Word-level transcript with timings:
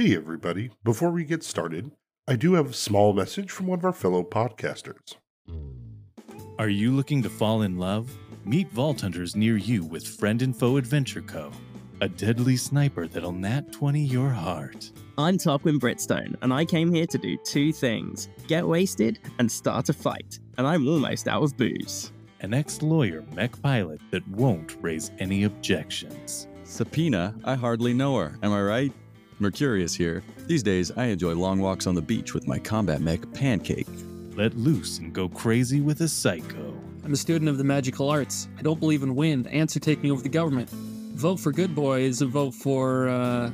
Hey, 0.00 0.14
everybody. 0.14 0.70
Before 0.84 1.10
we 1.10 1.24
get 1.24 1.42
started, 1.42 1.90
I 2.28 2.36
do 2.36 2.52
have 2.52 2.70
a 2.70 2.72
small 2.72 3.12
message 3.12 3.50
from 3.50 3.66
one 3.66 3.80
of 3.80 3.84
our 3.84 3.92
fellow 3.92 4.22
podcasters. 4.22 5.16
Are 6.56 6.68
you 6.68 6.92
looking 6.92 7.20
to 7.24 7.28
fall 7.28 7.62
in 7.62 7.78
love? 7.78 8.16
Meet 8.44 8.70
Vault 8.70 9.00
Hunters 9.00 9.34
near 9.34 9.56
you 9.56 9.84
with 9.84 10.06
Friend 10.06 10.40
and 10.40 10.56
Foe 10.56 10.76
Adventure 10.76 11.22
Co., 11.22 11.50
a 12.00 12.08
deadly 12.08 12.56
sniper 12.56 13.08
that'll 13.08 13.32
nat 13.32 13.72
20 13.72 14.00
your 14.00 14.28
heart. 14.28 14.92
I'm 15.18 15.36
Tarquin 15.36 15.80
Britstone, 15.80 16.36
and 16.42 16.54
I 16.54 16.64
came 16.64 16.94
here 16.94 17.06
to 17.08 17.18
do 17.18 17.36
two 17.38 17.72
things 17.72 18.28
get 18.46 18.64
wasted 18.64 19.18
and 19.40 19.50
start 19.50 19.88
a 19.88 19.92
fight. 19.92 20.38
And 20.58 20.66
I'm 20.68 20.86
almost 20.86 21.26
out 21.26 21.42
of 21.42 21.56
booze. 21.56 22.12
An 22.38 22.54
ex 22.54 22.82
lawyer 22.82 23.24
mech 23.34 23.60
pilot 23.62 24.00
that 24.12 24.28
won't 24.28 24.76
raise 24.80 25.10
any 25.18 25.42
objections. 25.42 26.46
Subpoena, 26.62 27.34
I 27.42 27.56
hardly 27.56 27.94
know 27.94 28.16
her, 28.18 28.38
am 28.44 28.52
I 28.52 28.62
right? 28.62 28.92
Mercurius 29.40 29.94
here. 29.94 30.22
These 30.46 30.62
days, 30.62 30.90
I 30.96 31.06
enjoy 31.06 31.34
long 31.34 31.60
walks 31.60 31.86
on 31.86 31.94
the 31.94 32.02
beach 32.02 32.34
with 32.34 32.46
my 32.46 32.58
combat 32.58 33.00
mech 33.00 33.20
Pancake. 33.32 33.88
Let 34.34 34.56
loose 34.56 34.98
and 34.98 35.12
go 35.12 35.28
crazy 35.28 35.80
with 35.80 36.00
a 36.00 36.08
psycho. 36.08 36.74
I'm 37.04 37.12
a 37.12 37.16
student 37.16 37.48
of 37.48 37.58
the 37.58 37.64
magical 37.64 38.10
arts. 38.10 38.48
I 38.58 38.62
don't 38.62 38.80
believe 38.80 39.02
in 39.02 39.14
wind. 39.14 39.46
Ants 39.48 39.76
are 39.76 39.80
taking 39.80 40.10
over 40.10 40.22
the 40.22 40.28
government. 40.28 40.70
Vote 40.70 41.40
for 41.40 41.52
good 41.52 41.74
boys 41.74 42.22
and 42.22 42.30
vote 42.30 42.54
for, 42.54 43.08
uh. 43.08 43.50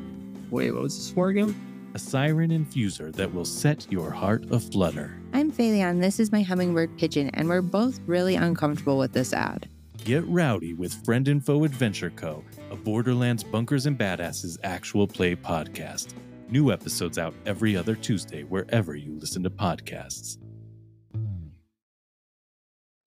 Wait, 0.50 0.72
what 0.72 0.82
was 0.82 0.96
this 0.96 1.10
for 1.10 1.28
again? 1.28 1.54
A 1.94 1.98
siren 1.98 2.50
infuser 2.50 3.14
that 3.14 3.32
will 3.32 3.44
set 3.44 3.86
your 3.90 4.10
heart 4.10 4.50
aflutter. 4.50 5.20
I'm 5.32 5.52
Phaleon. 5.52 6.00
This 6.00 6.18
is 6.18 6.32
my 6.32 6.42
hummingbird 6.42 6.98
pigeon, 6.98 7.30
and 7.34 7.48
we're 7.48 7.62
both 7.62 8.00
really 8.06 8.34
uncomfortable 8.34 8.98
with 8.98 9.12
this 9.12 9.32
ad. 9.32 9.68
Get 10.04 10.26
rowdy 10.26 10.74
with 10.74 11.02
Friend 11.06 11.26
and 11.28 11.42
Foe 11.44 11.64
Adventure 11.64 12.10
Co., 12.10 12.44
a 12.70 12.76
Borderlands 12.76 13.42
Bunkers 13.42 13.86
and 13.86 13.98
Badasses 13.98 14.58
actual 14.62 15.08
play 15.08 15.34
podcast. 15.34 16.12
New 16.50 16.70
episodes 16.70 17.16
out 17.16 17.34
every 17.46 17.74
other 17.74 17.94
Tuesday 17.94 18.42
wherever 18.42 18.94
you 18.94 19.18
listen 19.18 19.42
to 19.44 19.48
podcasts. 19.48 20.36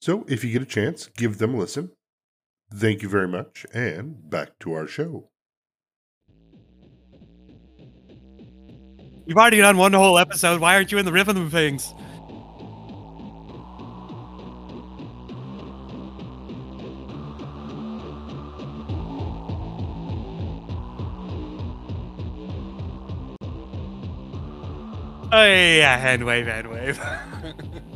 So, 0.01 0.25
if 0.27 0.43
you 0.43 0.51
get 0.51 0.63
a 0.63 0.65
chance, 0.65 1.05
give 1.15 1.37
them 1.37 1.53
a 1.53 1.57
listen. 1.59 1.91
Thank 2.73 3.03
you 3.03 3.09
very 3.09 3.27
much, 3.27 3.67
and 3.71 4.27
back 4.27 4.57
to 4.61 4.73
our 4.73 4.87
show. 4.87 5.29
You've 9.27 9.37
already 9.37 9.57
done 9.57 9.77
one 9.77 9.93
whole 9.93 10.17
episode. 10.17 10.61
Why 10.61 10.73
aren't 10.73 10.91
you 10.91 10.97
in 10.97 11.05
the 11.05 11.11
rhythm 11.11 11.37
of 11.37 11.51
things? 11.51 11.93
Oh 25.37 25.43
yeah, 25.45 25.97
hand 25.97 26.25
wave, 26.25 26.47
hand 26.47 26.67
wave. 26.67 26.99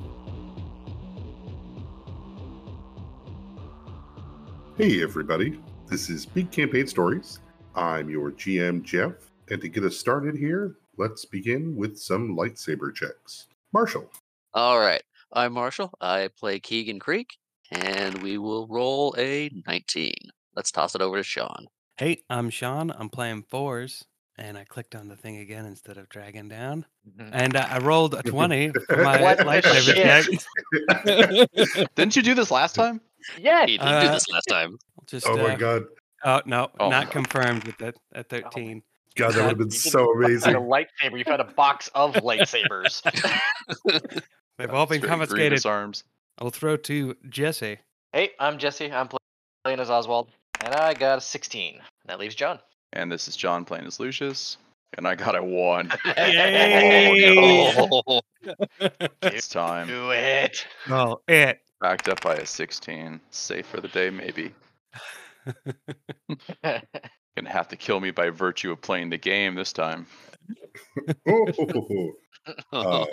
Hey, 4.77 5.01
everybody. 5.03 5.59
This 5.87 6.09
is 6.09 6.25
Big 6.25 6.51
Campaign 6.51 6.87
Stories. 6.87 7.39
I'm 7.75 8.09
your 8.09 8.31
GM, 8.31 8.83
Jeff. 8.83 9.13
And 9.49 9.61
to 9.61 9.67
get 9.69 9.83
us 9.83 9.97
started 9.97 10.35
here, 10.35 10.75
let's 10.97 11.25
begin 11.25 11.75
with 11.75 11.97
some 11.99 12.35
lightsaber 12.35 12.93
checks. 12.93 13.47
Marshall. 13.73 14.09
All 14.53 14.79
right. 14.79 15.03
I'm 15.33 15.53
Marshall. 15.53 15.91
I 16.01 16.29
play 16.37 16.59
Keegan 16.59 16.99
Creek, 16.99 17.37
and 17.71 18.21
we 18.23 18.37
will 18.37 18.67
roll 18.67 19.13
a 19.17 19.49
19. 19.67 20.13
Let's 20.55 20.71
toss 20.71 20.95
it 20.95 21.01
over 21.01 21.17
to 21.17 21.23
Sean. 21.23 21.67
hey, 21.97 22.23
I'm 22.29 22.49
Sean. 22.49 22.91
I'm 22.91 23.09
playing 23.09 23.43
Fores, 23.49 24.05
and 24.41 24.57
I 24.57 24.63
clicked 24.63 24.95
on 24.95 25.07
the 25.07 25.15
thing 25.15 25.37
again 25.37 25.65
instead 25.65 25.97
of 25.97 26.09
dragging 26.09 26.49
down, 26.49 26.85
and 27.19 27.55
uh, 27.55 27.67
I 27.69 27.77
rolled 27.79 28.15
a 28.15 28.23
twenty 28.23 28.71
for 28.89 28.97
my 29.03 29.21
What 29.21 29.37
the 29.37 29.43
lightsaber 29.43 29.93
check. 29.93 31.87
Didn't 31.95 32.15
you 32.15 32.21
do 32.23 32.33
this 32.33 32.49
last 32.51 32.73
time? 32.75 33.01
Yeah, 33.37 33.65
he 33.65 33.77
did 33.77 33.81
do 33.83 33.87
Uh, 33.87 34.11
this 34.11 34.27
last 34.29 34.45
time. 34.45 34.77
Just 35.05 35.27
Oh 35.27 35.37
my 35.37 35.53
uh, 35.53 35.57
god. 35.57 35.83
Oh 36.23 36.41
no, 36.45 36.69
Oh. 36.79 36.89
not 36.89 37.11
confirmed 37.11 37.65
with 37.65 37.77
that 37.77 37.95
at 38.13 38.29
thirteen. 38.29 38.81
God, 39.15 39.33
that 39.33 39.41
would 39.41 39.49
have 39.49 39.57
been 39.57 39.71
so 39.71 40.11
amazing. 40.13 40.53
find 40.53 40.55
a 40.55 40.59
lightsaber. 40.59 41.17
You 41.17 41.23
found 41.25 41.41
a 41.41 41.45
box 41.45 41.89
of 41.93 42.13
lightsabers. 42.15 43.01
They've 44.57 44.69
all 44.71 44.85
been 44.85 45.01
confiscated. 45.01 45.65
arms. 45.65 46.03
I'll 46.39 46.49
throw 46.49 46.77
to 46.77 47.15
Jesse. 47.29 47.79
Hey, 48.13 48.31
I'm 48.39 48.57
Jesse. 48.57 48.91
I'm 48.91 49.09
playing 49.63 49.79
as 49.79 49.89
Oswald, 49.89 50.29
and 50.63 50.73
I 50.73 50.93
got 50.93 51.17
a 51.17 51.21
16. 51.21 51.79
That 52.05 52.19
leaves 52.19 52.35
John. 52.35 52.59
And 52.93 53.11
this 53.11 53.27
is 53.27 53.35
John 53.35 53.65
playing 53.65 53.85
as 53.85 53.99
Lucius. 53.99 54.57
And 54.97 55.07
I 55.07 55.15
got 55.15 55.37
a 55.37 55.43
one. 55.43 55.91
Yay! 56.17 57.35
Oh, 57.37 58.21
It's 59.23 59.47
time. 59.47 59.87
Do 59.87 60.11
it. 60.11 60.65
Oh, 60.89 61.21
it. 61.27 61.59
Backed 61.79 62.09
up 62.09 62.21
by 62.21 62.35
a 62.35 62.45
16. 62.45 63.21
Safe 63.29 63.65
for 63.65 63.79
the 63.79 63.87
day, 63.87 64.09
maybe. 64.09 64.53
Gonna 66.63 67.49
have 67.49 67.69
to 67.69 67.77
kill 67.77 68.01
me 68.01 68.11
by 68.11 68.29
virtue 68.29 68.71
of 68.71 68.81
playing 68.81 69.09
the 69.09 69.17
game 69.17 69.55
this 69.55 69.71
time. 69.71 70.05
Oh, 71.27 72.11
uh, 72.73 73.05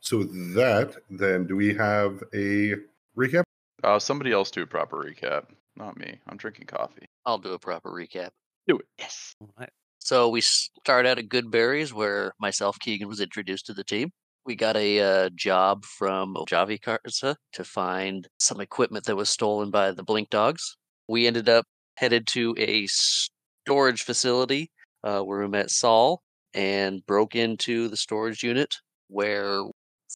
so 0.00 0.22
that, 0.22 0.94
then 1.10 1.46
do 1.46 1.56
we 1.56 1.74
have 1.74 2.22
a 2.32 2.74
recap? 3.16 3.42
Uh, 3.82 3.98
somebody 3.98 4.32
else 4.32 4.50
do 4.50 4.62
a 4.62 4.66
proper 4.66 4.98
recap. 4.98 5.46
Not 5.76 5.98
me. 5.98 6.18
I'm 6.28 6.36
drinking 6.36 6.66
coffee. 6.66 7.06
I'll 7.26 7.38
do 7.38 7.52
a 7.52 7.58
proper 7.58 7.90
recap. 7.90 8.30
Do 8.66 8.78
it. 8.78 8.86
Yes. 8.98 9.34
What? 9.38 9.70
So 9.98 10.28
we 10.28 10.40
start 10.40 11.06
out 11.06 11.18
at 11.18 11.28
Good 11.28 11.50
Berries, 11.50 11.92
where 11.94 12.32
myself, 12.38 12.78
Keegan, 12.78 13.08
was 13.08 13.20
introduced 13.20 13.66
to 13.66 13.74
the 13.74 13.84
team. 13.84 14.10
We 14.46 14.54
got 14.54 14.76
a 14.76 15.00
uh, 15.00 15.30
job 15.34 15.84
from 15.84 16.34
Javi 16.34 16.78
Karza 16.78 17.36
to 17.54 17.64
find 17.64 18.28
some 18.38 18.60
equipment 18.60 19.06
that 19.06 19.16
was 19.16 19.30
stolen 19.30 19.70
by 19.70 19.92
the 19.92 20.02
Blink 20.02 20.28
Dogs. 20.28 20.76
We 21.08 21.26
ended 21.26 21.48
up 21.48 21.64
headed 21.96 22.26
to 22.28 22.54
a 22.58 22.86
storage 22.86 24.02
facility 24.02 24.70
uh, 25.02 25.20
where 25.20 25.40
we 25.40 25.48
met 25.48 25.70
Saul 25.70 26.20
and 26.52 27.04
broke 27.06 27.34
into 27.34 27.88
the 27.88 27.96
storage 27.96 28.42
unit 28.42 28.76
where 29.08 29.62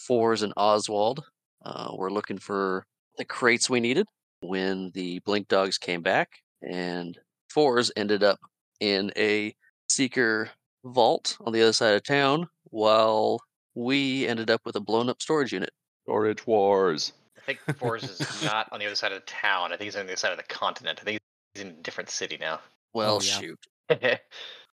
Fores 0.06 0.42
and 0.42 0.52
Oswald 0.56 1.24
uh, 1.64 1.92
were 1.96 2.10
looking 2.10 2.38
for 2.38 2.84
the 3.16 3.24
crates 3.24 3.70
we 3.70 3.80
needed. 3.80 4.06
When 4.40 4.90
the 4.94 5.20
Blink 5.20 5.48
Dogs 5.48 5.78
came 5.78 6.02
back, 6.02 6.28
and 6.62 7.18
Fores 7.48 7.90
ended 7.96 8.22
up 8.22 8.38
in 8.80 9.12
a 9.16 9.54
seeker 9.88 10.50
vault 10.84 11.36
on 11.40 11.52
the 11.52 11.62
other 11.62 11.72
side 11.72 11.94
of 11.94 12.02
town, 12.04 12.48
while 12.70 13.40
we 13.74 14.26
ended 14.26 14.50
up 14.50 14.60
with 14.64 14.76
a 14.76 14.80
blown 14.80 15.08
up 15.08 15.20
storage 15.22 15.52
unit. 15.52 15.70
Storage 16.04 16.46
Wars. 16.46 17.12
I 17.36 17.40
think 17.52 17.78
Forrest 17.78 18.10
is 18.20 18.42
not 18.44 18.68
on 18.72 18.80
the 18.80 18.86
other 18.86 18.94
side 18.94 19.12
of 19.12 19.20
the 19.20 19.26
town. 19.26 19.72
I 19.72 19.76
think 19.76 19.86
he's 19.86 19.96
on 19.96 20.06
the 20.06 20.12
other 20.12 20.16
side 20.16 20.32
of 20.32 20.38
the 20.38 20.44
continent. 20.44 20.98
I 21.00 21.04
think 21.04 21.20
he's 21.54 21.62
in 21.64 21.68
a 21.70 21.72
different 21.82 22.10
city 22.10 22.36
now. 22.40 22.60
Well, 22.94 23.16
Oh, 23.16 23.20
yeah. 23.22 23.40
shoot. 23.40 23.58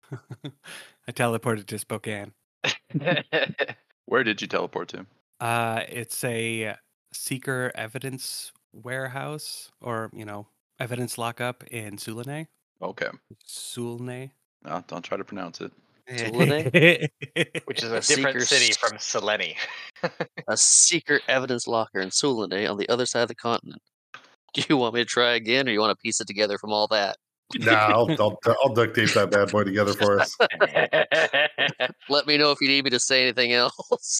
I 1.07 1.11
teleported 1.11 1.65
to 1.67 1.79
Spokane. 1.79 2.33
Where 4.05 4.23
did 4.23 4.41
you 4.41 4.47
teleport 4.47 4.89
to? 4.89 5.05
Uh, 5.39 5.83
it's 5.89 6.23
a 6.23 6.75
seeker 7.13 7.71
evidence 7.75 8.51
warehouse, 8.73 9.71
or 9.81 10.09
you 10.13 10.25
know, 10.25 10.47
evidence 10.79 11.17
lockup 11.17 11.63
in 11.65 11.97
Sule'Nei. 11.97 12.47
Okay. 12.81 13.07
Sule'Nei. 13.47 14.31
No, 14.63 14.83
don't 14.87 15.03
try 15.03 15.17
to 15.17 15.23
pronounce 15.23 15.61
it. 15.61 15.71
Sulane? 16.09 17.09
Which 17.65 17.81
is 17.83 17.91
A 17.91 17.95
a 17.95 18.01
different 18.01 18.05
seeker 18.05 18.39
city 18.41 18.69
s- 18.71 18.77
from 18.77 18.97
Selene. 18.99 19.55
a 20.47 20.55
secret 20.57 21.23
evidence 21.27 21.67
locker 21.67 21.99
in 21.99 22.09
Sule'Nei 22.09 22.69
on 22.69 22.77
the 22.77 22.87
other 22.89 23.05
side 23.05 23.21
of 23.23 23.27
the 23.27 23.35
continent. 23.35 23.81
Do 24.53 24.63
you 24.69 24.77
want 24.77 24.93
me 24.93 25.01
to 25.01 25.05
try 25.05 25.33
again, 25.33 25.67
or 25.67 25.71
you 25.71 25.79
want 25.79 25.97
to 25.97 26.01
piece 26.01 26.21
it 26.21 26.27
together 26.27 26.57
from 26.57 26.71
all 26.71 26.87
that? 26.89 27.17
Nah, 27.59 27.73
I'll, 27.73 28.09
I'll, 28.19 28.39
I'll 28.63 28.73
duct 28.73 28.95
tape 28.95 29.11
that 29.13 29.29
bad 29.29 29.51
boy 29.51 29.63
together 29.65 29.93
for 29.93 30.19
us. 30.19 30.35
Let 32.09 32.25
me 32.25 32.37
know 32.39 32.49
if 32.49 32.59
you 32.59 32.67
need 32.67 32.83
me 32.83 32.89
to 32.89 32.99
say 32.99 33.21
anything 33.21 33.53
else. 33.53 34.19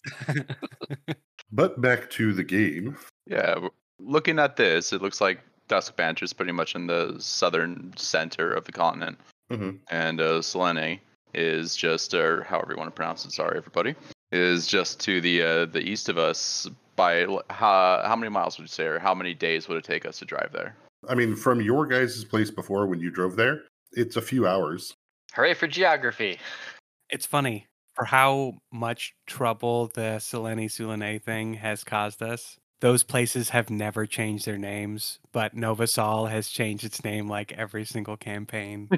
But 1.51 1.81
back 1.81 2.09
to 2.11 2.33
the 2.33 2.43
game. 2.43 2.95
Yeah, 3.25 3.67
looking 3.99 4.37
at 4.37 4.57
this, 4.57 4.93
it 4.93 5.01
looks 5.01 5.21
like 5.21 5.39
Dusk 5.67 5.95
Banter 5.95 6.25
is 6.25 6.33
pretty 6.33 6.51
much 6.51 6.75
in 6.75 6.87
the 6.87 7.15
southern 7.19 7.93
center 7.97 8.51
of 8.51 8.65
the 8.65 8.71
continent. 8.71 9.17
Mhm. 9.51 9.79
And 9.89 10.21
uh, 10.21 10.41
Selene 10.41 10.99
is 11.33 11.75
just, 11.75 12.13
or 12.13 12.43
however 12.43 12.71
you 12.73 12.77
want 12.77 12.87
to 12.87 12.95
pronounce 12.95 13.25
it, 13.25 13.31
sorry 13.31 13.57
everybody, 13.57 13.95
is 14.31 14.67
just 14.67 14.99
to 15.01 15.21
the 15.21 15.41
uh, 15.41 15.65
the 15.65 15.81
east 15.81 16.09
of 16.09 16.17
us 16.17 16.67
by 16.95 17.25
how, 17.49 18.01
how 18.05 18.15
many 18.15 18.29
miles 18.29 18.57
would 18.57 18.63
you 18.63 18.67
say, 18.69 18.85
or 18.85 18.99
how 18.99 19.13
many 19.13 19.33
days 19.33 19.67
would 19.67 19.77
it 19.77 19.83
take 19.83 20.05
us 20.05 20.19
to 20.19 20.25
drive 20.25 20.51
there? 20.53 20.75
I 21.09 21.15
mean, 21.15 21.35
from 21.35 21.61
your 21.61 21.85
guys' 21.85 22.23
place 22.23 22.49
before 22.49 22.87
when 22.87 22.99
you 22.99 23.11
drove 23.11 23.35
there, 23.35 23.63
it's 23.91 24.15
a 24.15 24.21
few 24.21 24.47
hours. 24.47 24.93
Hooray 25.33 25.53
for 25.53 25.67
geography. 25.67 26.39
It's 27.09 27.25
funny 27.25 27.67
for 27.93 28.05
how 28.05 28.55
much 28.71 29.13
trouble 29.27 29.87
the 29.93 30.19
Selene 30.19 30.69
Sule'Nei 30.69 31.21
thing 31.21 31.55
has 31.55 31.83
caused 31.83 32.21
us. 32.23 32.57
Those 32.81 33.03
places 33.03 33.49
have 33.49 33.69
never 33.69 34.05
changed 34.05 34.45
their 34.45 34.57
names, 34.57 35.19
but 35.31 35.55
Nova 35.55 35.87
Sol 35.87 36.25
has 36.25 36.49
changed 36.49 36.83
its 36.83 37.03
name 37.03 37.29
like 37.29 37.53
every 37.53 37.85
single 37.85 38.17
campaign. 38.17 38.89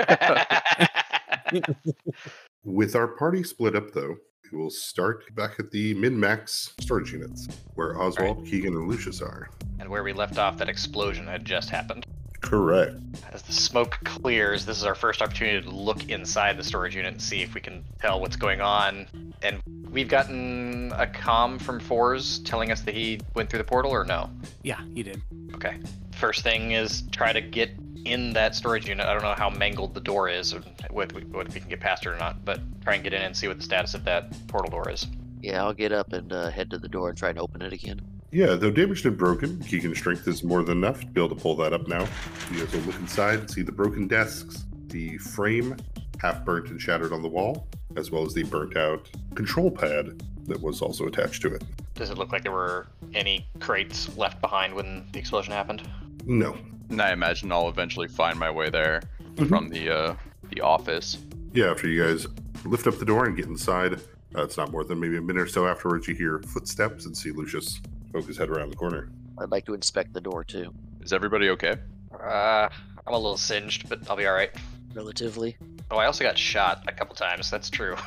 With 2.63 2.95
our 2.95 3.07
party 3.07 3.43
split 3.43 3.75
up, 3.75 3.91
though, 3.93 4.17
we 4.51 4.57
will 4.57 4.71
start 4.71 5.23
back 5.35 5.59
at 5.59 5.69
the 5.71 5.93
min 5.93 6.19
max 6.19 6.73
storage 6.79 7.11
units 7.11 7.47
where 7.75 8.01
Oswald, 8.01 8.47
Keegan, 8.47 8.73
and 8.73 8.87
Lucius 8.87 9.21
are. 9.21 9.49
And 9.79 9.89
where 9.89 10.03
we 10.03 10.11
left 10.11 10.39
off, 10.39 10.57
that 10.57 10.69
explosion 10.69 11.27
had 11.27 11.45
just 11.45 11.69
happened. 11.69 12.05
Correct. 12.41 12.95
As 13.31 13.41
the 13.41 13.53
smoke 13.53 13.97
clears, 14.03 14.65
this 14.65 14.77
is 14.77 14.83
our 14.83 14.95
first 14.95 15.21
opportunity 15.21 15.61
to 15.61 15.69
look 15.69 16.09
inside 16.09 16.57
the 16.57 16.63
storage 16.63 16.95
unit 16.95 17.13
and 17.13 17.21
see 17.21 17.41
if 17.41 17.53
we 17.53 17.61
can 17.61 17.83
tell 17.99 18.19
what's 18.21 18.35
going 18.35 18.61
on. 18.61 19.07
And 19.41 19.61
we've 19.91 20.07
gotten 20.07 20.91
a 20.93 21.07
comm 21.07 21.59
from 21.59 21.79
Fores 21.79 22.39
telling 22.39 22.71
us 22.71 22.81
that 22.81 22.93
he 22.93 23.19
went 23.33 23.49
through 23.49 23.59
the 23.59 23.65
portal, 23.65 23.91
or 23.91 24.03
no? 24.03 24.29
Yeah, 24.63 24.81
he 24.93 25.03
did. 25.03 25.21
Okay. 25.55 25.77
First 26.11 26.43
thing 26.43 26.71
is 26.71 27.03
try 27.11 27.33
to 27.33 27.41
get 27.41 27.71
in 28.05 28.33
that 28.33 28.55
storage 28.55 28.87
unit. 28.87 29.05
I 29.05 29.13
don't 29.13 29.23
know 29.23 29.35
how 29.35 29.49
mangled 29.49 29.93
the 29.93 29.99
door 29.99 30.29
is, 30.29 30.53
or 30.53 30.61
whether 30.89 31.15
we, 31.15 31.21
whether 31.23 31.49
we 31.53 31.59
can 31.59 31.69
get 31.69 31.79
past 31.79 32.05
it 32.05 32.09
or 32.09 32.17
not, 32.17 32.45
but 32.45 32.61
try 32.83 32.95
and 32.95 33.03
get 33.03 33.13
in 33.13 33.21
and 33.21 33.35
see 33.35 33.47
what 33.47 33.57
the 33.57 33.63
status 33.63 33.93
of 33.93 34.03
that 34.05 34.31
portal 34.47 34.71
door 34.71 34.89
is. 34.89 35.07
Yeah, 35.41 35.63
I'll 35.63 35.73
get 35.73 35.91
up 35.91 36.13
and 36.13 36.31
uh, 36.31 36.49
head 36.49 36.69
to 36.71 36.77
the 36.77 36.89
door 36.89 37.09
and 37.09 37.17
try 37.17 37.29
and 37.29 37.39
open 37.39 37.61
it 37.61 37.73
again. 37.73 38.01
Yeah, 38.31 38.55
though 38.55 38.71
damaged 38.71 39.05
and 39.05 39.17
broken, 39.17 39.59
Keegan's 39.59 39.97
strength 39.97 40.27
is 40.27 40.43
more 40.43 40.63
than 40.63 40.77
enough 40.79 40.99
to 41.01 41.05
be 41.07 41.21
able 41.23 41.33
to 41.35 41.41
pull 41.41 41.55
that 41.57 41.71
up 41.73 41.87
now. 41.87 42.05
You 42.51 42.59
guys 42.65 42.73
will 42.73 42.81
look 42.81 42.95
inside 42.99 43.39
and 43.39 43.49
see 43.49 43.61
the 43.61 43.71
broken 43.71 44.07
desks, 44.07 44.65
the 44.87 45.17
frame 45.17 45.75
half 46.19 46.43
burnt 46.43 46.69
and 46.69 46.81
shattered 46.81 47.13
on 47.13 47.21
the 47.21 47.27
wall, 47.29 47.67
as 47.95 48.11
well 48.11 48.25
as 48.25 48.33
the 48.33 48.43
burnt 48.43 48.75
out 48.75 49.09
control 49.35 49.69
pad 49.71 50.21
that 50.45 50.59
was 50.61 50.81
also 50.81 51.05
attached 51.07 51.41
to 51.43 51.53
it. 51.53 51.63
Does 51.93 52.09
it 52.09 52.17
look 52.17 52.31
like 52.31 52.43
there 52.43 52.51
were 52.51 52.87
any 53.13 53.47
crates 53.59 54.15
left 54.17 54.41
behind 54.41 54.73
when 54.73 55.05
the 55.13 55.19
explosion 55.19 55.53
happened? 55.53 55.87
No. 56.25 56.57
And 56.89 57.01
I 57.01 57.11
imagine 57.11 57.51
I'll 57.51 57.69
eventually 57.69 58.07
find 58.07 58.37
my 58.39 58.49
way 58.49 58.69
there 58.69 59.01
Mhm. 59.35 59.47
from 59.49 59.69
the 59.69 59.89
uh, 59.89 60.15
the 60.49 60.61
office. 60.61 61.17
Yeah, 61.53 61.71
after 61.71 61.87
you 61.87 62.03
guys 62.03 62.27
lift 62.65 62.87
up 62.87 62.97
the 62.97 63.05
door 63.05 63.25
and 63.25 63.35
get 63.37 63.45
inside, 63.45 63.93
uh, 64.35 64.43
it's 64.43 64.57
not 64.57 64.71
more 64.71 64.83
than 64.83 64.99
maybe 64.99 65.17
a 65.17 65.21
minute 65.21 65.41
or 65.43 65.47
so 65.47 65.67
afterwards 65.67 66.07
you 66.07 66.15
hear 66.15 66.39
footsteps 66.39 67.05
and 67.05 67.15
see 67.15 67.31
Lucius 67.31 67.79
poke 68.11 68.25
his 68.27 68.37
head 68.37 68.49
around 68.49 68.69
the 68.71 68.75
corner. 68.75 69.09
I'd 69.39 69.51
like 69.51 69.65
to 69.65 69.73
inspect 69.73 70.13
the 70.13 70.21
door 70.21 70.43
too, 70.43 70.73
Is 71.01 71.13
everybody 71.13 71.49
okay? 71.49 71.75
Uh, 72.13 72.69
I'm 73.05 73.13
a 73.13 73.17
little 73.17 73.37
singed, 73.37 73.87
but 73.89 73.99
I'll 74.09 74.15
be 74.17 74.25
all 74.25 74.33
right. 74.33 74.51
relatively. 74.93 75.55
Oh, 75.91 75.97
I 75.97 76.05
also 76.05 76.23
got 76.23 76.37
shot 76.37 76.83
a 76.87 76.91
couple 76.91 77.15
times. 77.15 77.49
That's 77.49 77.69
true. 77.69 77.95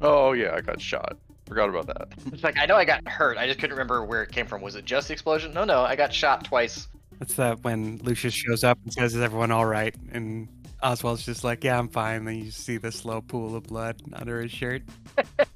Oh 0.00 0.32
yeah, 0.32 0.54
I 0.54 0.60
got 0.60 0.80
shot. 0.80 1.16
Forgot 1.46 1.68
about 1.68 1.86
that. 1.86 2.08
It's 2.32 2.42
like 2.42 2.58
I 2.58 2.66
know 2.66 2.74
I 2.76 2.84
got 2.84 3.06
hurt. 3.06 3.38
I 3.38 3.46
just 3.46 3.60
couldn't 3.60 3.76
remember 3.76 4.04
where 4.04 4.22
it 4.22 4.32
came 4.32 4.46
from. 4.46 4.60
Was 4.62 4.74
it 4.74 4.84
just 4.84 5.06
the 5.08 5.12
explosion? 5.12 5.54
No, 5.54 5.64
no, 5.64 5.82
I 5.82 5.94
got 5.94 6.12
shot 6.12 6.44
twice. 6.44 6.88
That's 7.20 7.34
that 7.34 7.62
when 7.62 7.98
Lucius 8.02 8.34
shows 8.34 8.64
up 8.64 8.78
and 8.82 8.92
says, 8.92 9.14
"Is 9.14 9.20
everyone 9.22 9.52
all 9.52 9.64
right?" 9.66 9.94
And 10.10 10.48
Oswald's 10.82 11.24
just 11.24 11.44
like, 11.44 11.62
"Yeah, 11.62 11.78
I'm 11.78 11.88
fine." 11.88 12.24
Then 12.24 12.38
you 12.38 12.50
see 12.50 12.78
the 12.78 12.90
slow 12.90 13.20
pool 13.20 13.54
of 13.54 13.62
blood 13.64 14.02
under 14.12 14.42
his 14.42 14.50
shirt. 14.50 14.82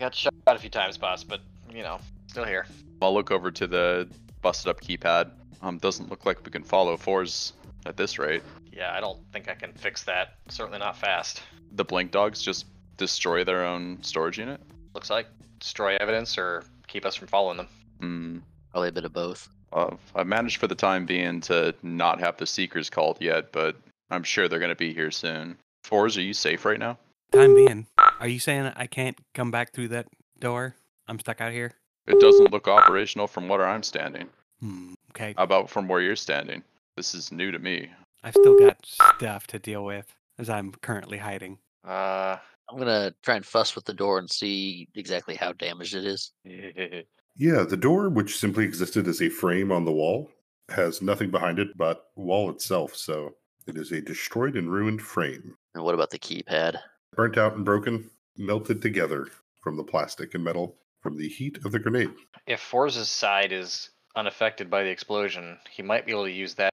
I 0.00 0.02
got 0.04 0.14
shot 0.14 0.32
a 0.46 0.58
few 0.58 0.70
times, 0.70 0.96
boss, 0.96 1.22
but 1.22 1.42
you 1.70 1.82
know, 1.82 2.00
still 2.26 2.46
here. 2.46 2.64
I'll 3.02 3.12
look 3.12 3.30
over 3.30 3.50
to 3.50 3.66
the 3.66 4.08
busted 4.40 4.70
up 4.70 4.80
keypad. 4.80 5.30
Um, 5.60 5.76
doesn't 5.76 6.08
look 6.08 6.24
like 6.24 6.42
we 6.42 6.50
can 6.50 6.62
follow 6.62 6.96
Fores 6.96 7.52
at 7.84 7.98
this 7.98 8.18
rate. 8.18 8.42
Yeah, 8.72 8.94
I 8.94 9.00
don't 9.00 9.18
think 9.30 9.50
I 9.50 9.54
can 9.54 9.74
fix 9.74 10.02
that. 10.04 10.36
Certainly 10.48 10.78
not 10.78 10.96
fast. 10.96 11.42
The 11.72 11.84
blink 11.84 12.12
dogs 12.12 12.40
just 12.40 12.64
destroy 12.96 13.44
their 13.44 13.62
own 13.62 13.98
storage 14.00 14.38
unit. 14.38 14.62
Looks 14.94 15.10
like 15.10 15.26
destroy 15.58 15.96
evidence 15.96 16.38
or 16.38 16.64
keep 16.86 17.04
us 17.04 17.14
from 17.14 17.28
following 17.28 17.58
them. 17.58 17.68
Hmm. 18.00 18.38
Probably 18.70 18.88
a 18.88 18.92
bit 18.92 19.04
of 19.04 19.12
both. 19.12 19.50
Uh, 19.70 19.96
I've 20.14 20.26
managed 20.26 20.56
for 20.56 20.66
the 20.66 20.74
time 20.74 21.04
being 21.04 21.42
to 21.42 21.74
not 21.82 22.20
have 22.20 22.38
the 22.38 22.46
seekers 22.46 22.88
called 22.88 23.18
yet, 23.20 23.52
but 23.52 23.76
I'm 24.10 24.22
sure 24.22 24.48
they're 24.48 24.60
going 24.60 24.70
to 24.70 24.76
be 24.76 24.94
here 24.94 25.10
soon. 25.10 25.58
Fores, 25.84 26.16
are 26.16 26.22
you 26.22 26.32
safe 26.32 26.64
right 26.64 26.78
now? 26.78 26.96
Time 27.32 27.54
being, 27.54 27.86
are 28.18 28.26
you 28.28 28.40
saying 28.40 28.72
I 28.74 28.86
can't 28.86 29.16
come 29.34 29.50
back 29.50 29.72
through 29.72 29.88
that 29.88 30.08
door? 30.40 30.74
I'm 31.06 31.18
stuck 31.20 31.40
out 31.40 31.52
here. 31.52 31.72
It 32.06 32.20
doesn't 32.20 32.50
look 32.50 32.66
operational 32.66 33.26
from 33.28 33.48
where 33.48 33.66
I'm 33.66 33.82
standing. 33.84 34.28
Hmm. 34.60 34.94
Okay, 35.10 35.34
How 35.36 35.44
about 35.44 35.70
from 35.70 35.86
where 35.88 36.00
you're 36.00 36.16
standing? 36.16 36.62
This 36.96 37.14
is 37.14 37.30
new 37.30 37.50
to 37.50 37.58
me. 37.58 37.88
I've 38.24 38.34
still 38.34 38.58
got 38.58 38.84
stuff 38.84 39.46
to 39.48 39.58
deal 39.58 39.84
with 39.84 40.12
as 40.38 40.50
I'm 40.50 40.72
currently 40.72 41.18
hiding. 41.18 41.58
Uh, 41.86 42.36
I'm 42.68 42.78
gonna 42.78 43.14
try 43.22 43.36
and 43.36 43.46
fuss 43.46 43.74
with 43.74 43.84
the 43.84 43.94
door 43.94 44.18
and 44.18 44.30
see 44.30 44.88
exactly 44.94 45.34
how 45.34 45.52
damaged 45.52 45.94
it 45.94 46.04
is. 46.04 46.32
Yeah, 47.36 47.62
the 47.62 47.76
door, 47.76 48.10
which 48.10 48.36
simply 48.38 48.64
existed 48.64 49.06
as 49.08 49.22
a 49.22 49.30
frame 49.30 49.72
on 49.72 49.86
the 49.86 49.92
wall, 49.92 50.30
has 50.68 51.00
nothing 51.00 51.30
behind 51.30 51.58
it 51.58 51.68
but 51.74 52.10
wall 52.14 52.50
itself, 52.50 52.94
so 52.94 53.34
it 53.66 53.78
is 53.78 53.92
a 53.92 54.02
destroyed 54.02 54.56
and 54.56 54.70
ruined 54.70 55.00
frame. 55.00 55.54
And 55.74 55.82
what 55.82 55.94
about 55.94 56.10
the 56.10 56.18
keypad? 56.18 56.78
Burnt 57.14 57.36
out 57.38 57.54
and 57.56 57.64
broken, 57.64 58.10
melted 58.36 58.80
together 58.82 59.28
from 59.62 59.76
the 59.76 59.84
plastic 59.84 60.34
and 60.34 60.44
metal 60.44 60.76
from 61.02 61.16
the 61.16 61.28
heat 61.28 61.58
of 61.64 61.72
the 61.72 61.78
grenade. 61.78 62.10
if 62.46 62.60
Forza's 62.60 63.08
side 63.08 63.52
is 63.52 63.90
unaffected 64.16 64.70
by 64.70 64.82
the 64.82 64.90
explosion, 64.90 65.58
he 65.70 65.82
might 65.82 66.04
be 66.06 66.12
able 66.12 66.24
to 66.24 66.30
use 66.30 66.54
that 66.54 66.72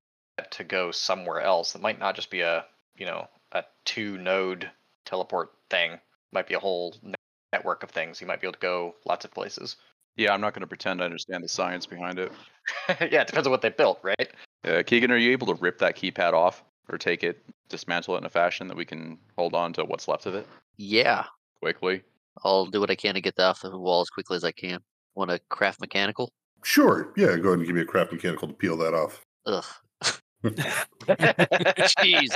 to 0.51 0.63
go 0.63 0.91
somewhere 0.91 1.41
else. 1.41 1.75
It 1.75 1.81
might 1.81 1.99
not 1.99 2.15
just 2.15 2.29
be 2.29 2.41
a, 2.41 2.65
you 2.95 3.05
know, 3.05 3.27
a 3.51 3.63
two 3.85 4.17
node 4.17 4.69
teleport 5.05 5.51
thing. 5.69 5.99
Might 6.31 6.47
be 6.47 6.55
a 6.55 6.59
whole 6.59 6.95
network 7.53 7.83
of 7.83 7.91
things. 7.91 8.19
He 8.19 8.25
might 8.25 8.41
be 8.41 8.47
able 8.47 8.53
to 8.53 8.59
go 8.59 8.95
lots 9.05 9.25
of 9.25 9.31
places. 9.31 9.75
Yeah, 10.19 10.33
I'm 10.33 10.41
not 10.41 10.55
going 10.55 10.61
to 10.61 10.67
pretend 10.67 10.99
I 10.99 11.05
understand 11.05 11.43
the 11.43 11.47
science 11.47 11.85
behind 11.85 12.17
it. 12.17 12.31
yeah, 12.89 13.21
it 13.21 13.27
depends 13.27 13.45
on 13.45 13.51
what 13.51 13.61
they 13.61 13.69
built, 13.69 13.99
right? 14.01 14.31
Uh, 14.63 14.81
Keegan, 14.83 15.11
are 15.11 15.17
you 15.17 15.31
able 15.31 15.45
to 15.45 15.53
rip 15.53 15.77
that 15.77 15.95
keypad 15.95 16.33
off 16.33 16.63
or 16.89 16.97
take 16.97 17.23
it, 17.23 17.43
dismantle 17.69 18.15
it 18.15 18.19
in 18.19 18.25
a 18.25 18.29
fashion 18.29 18.67
that 18.67 18.77
we 18.77 18.85
can 18.85 19.17
hold 19.37 19.53
on 19.53 19.73
to 19.73 19.83
what's 19.85 20.07
left 20.07 20.25
of 20.25 20.35
it 20.35 20.47
Yeah, 20.77 21.25
quickly? 21.61 22.03
I'll 22.43 22.65
do 22.67 22.79
what 22.79 22.91
I 22.91 22.95
can 22.95 23.15
to 23.15 23.21
get 23.21 23.35
that 23.37 23.47
off 23.47 23.61
the 23.61 23.77
wall 23.77 24.01
as 24.01 24.09
quickly 24.09 24.35
as 24.35 24.43
I 24.43 24.51
can. 24.51 24.79
Want 25.15 25.31
to 25.31 25.39
craft 25.49 25.81
mechanical? 25.81 26.31
Sure, 26.63 27.11
yeah, 27.17 27.35
go 27.37 27.49
ahead 27.49 27.59
and 27.59 27.65
give 27.65 27.75
me 27.75 27.81
a 27.81 27.85
craft 27.85 28.11
mechanical 28.11 28.47
to 28.47 28.53
peel 28.53 28.77
that 28.77 28.93
off. 28.93 29.21
Ugh. 29.45 29.63
Jeez. 30.43 32.29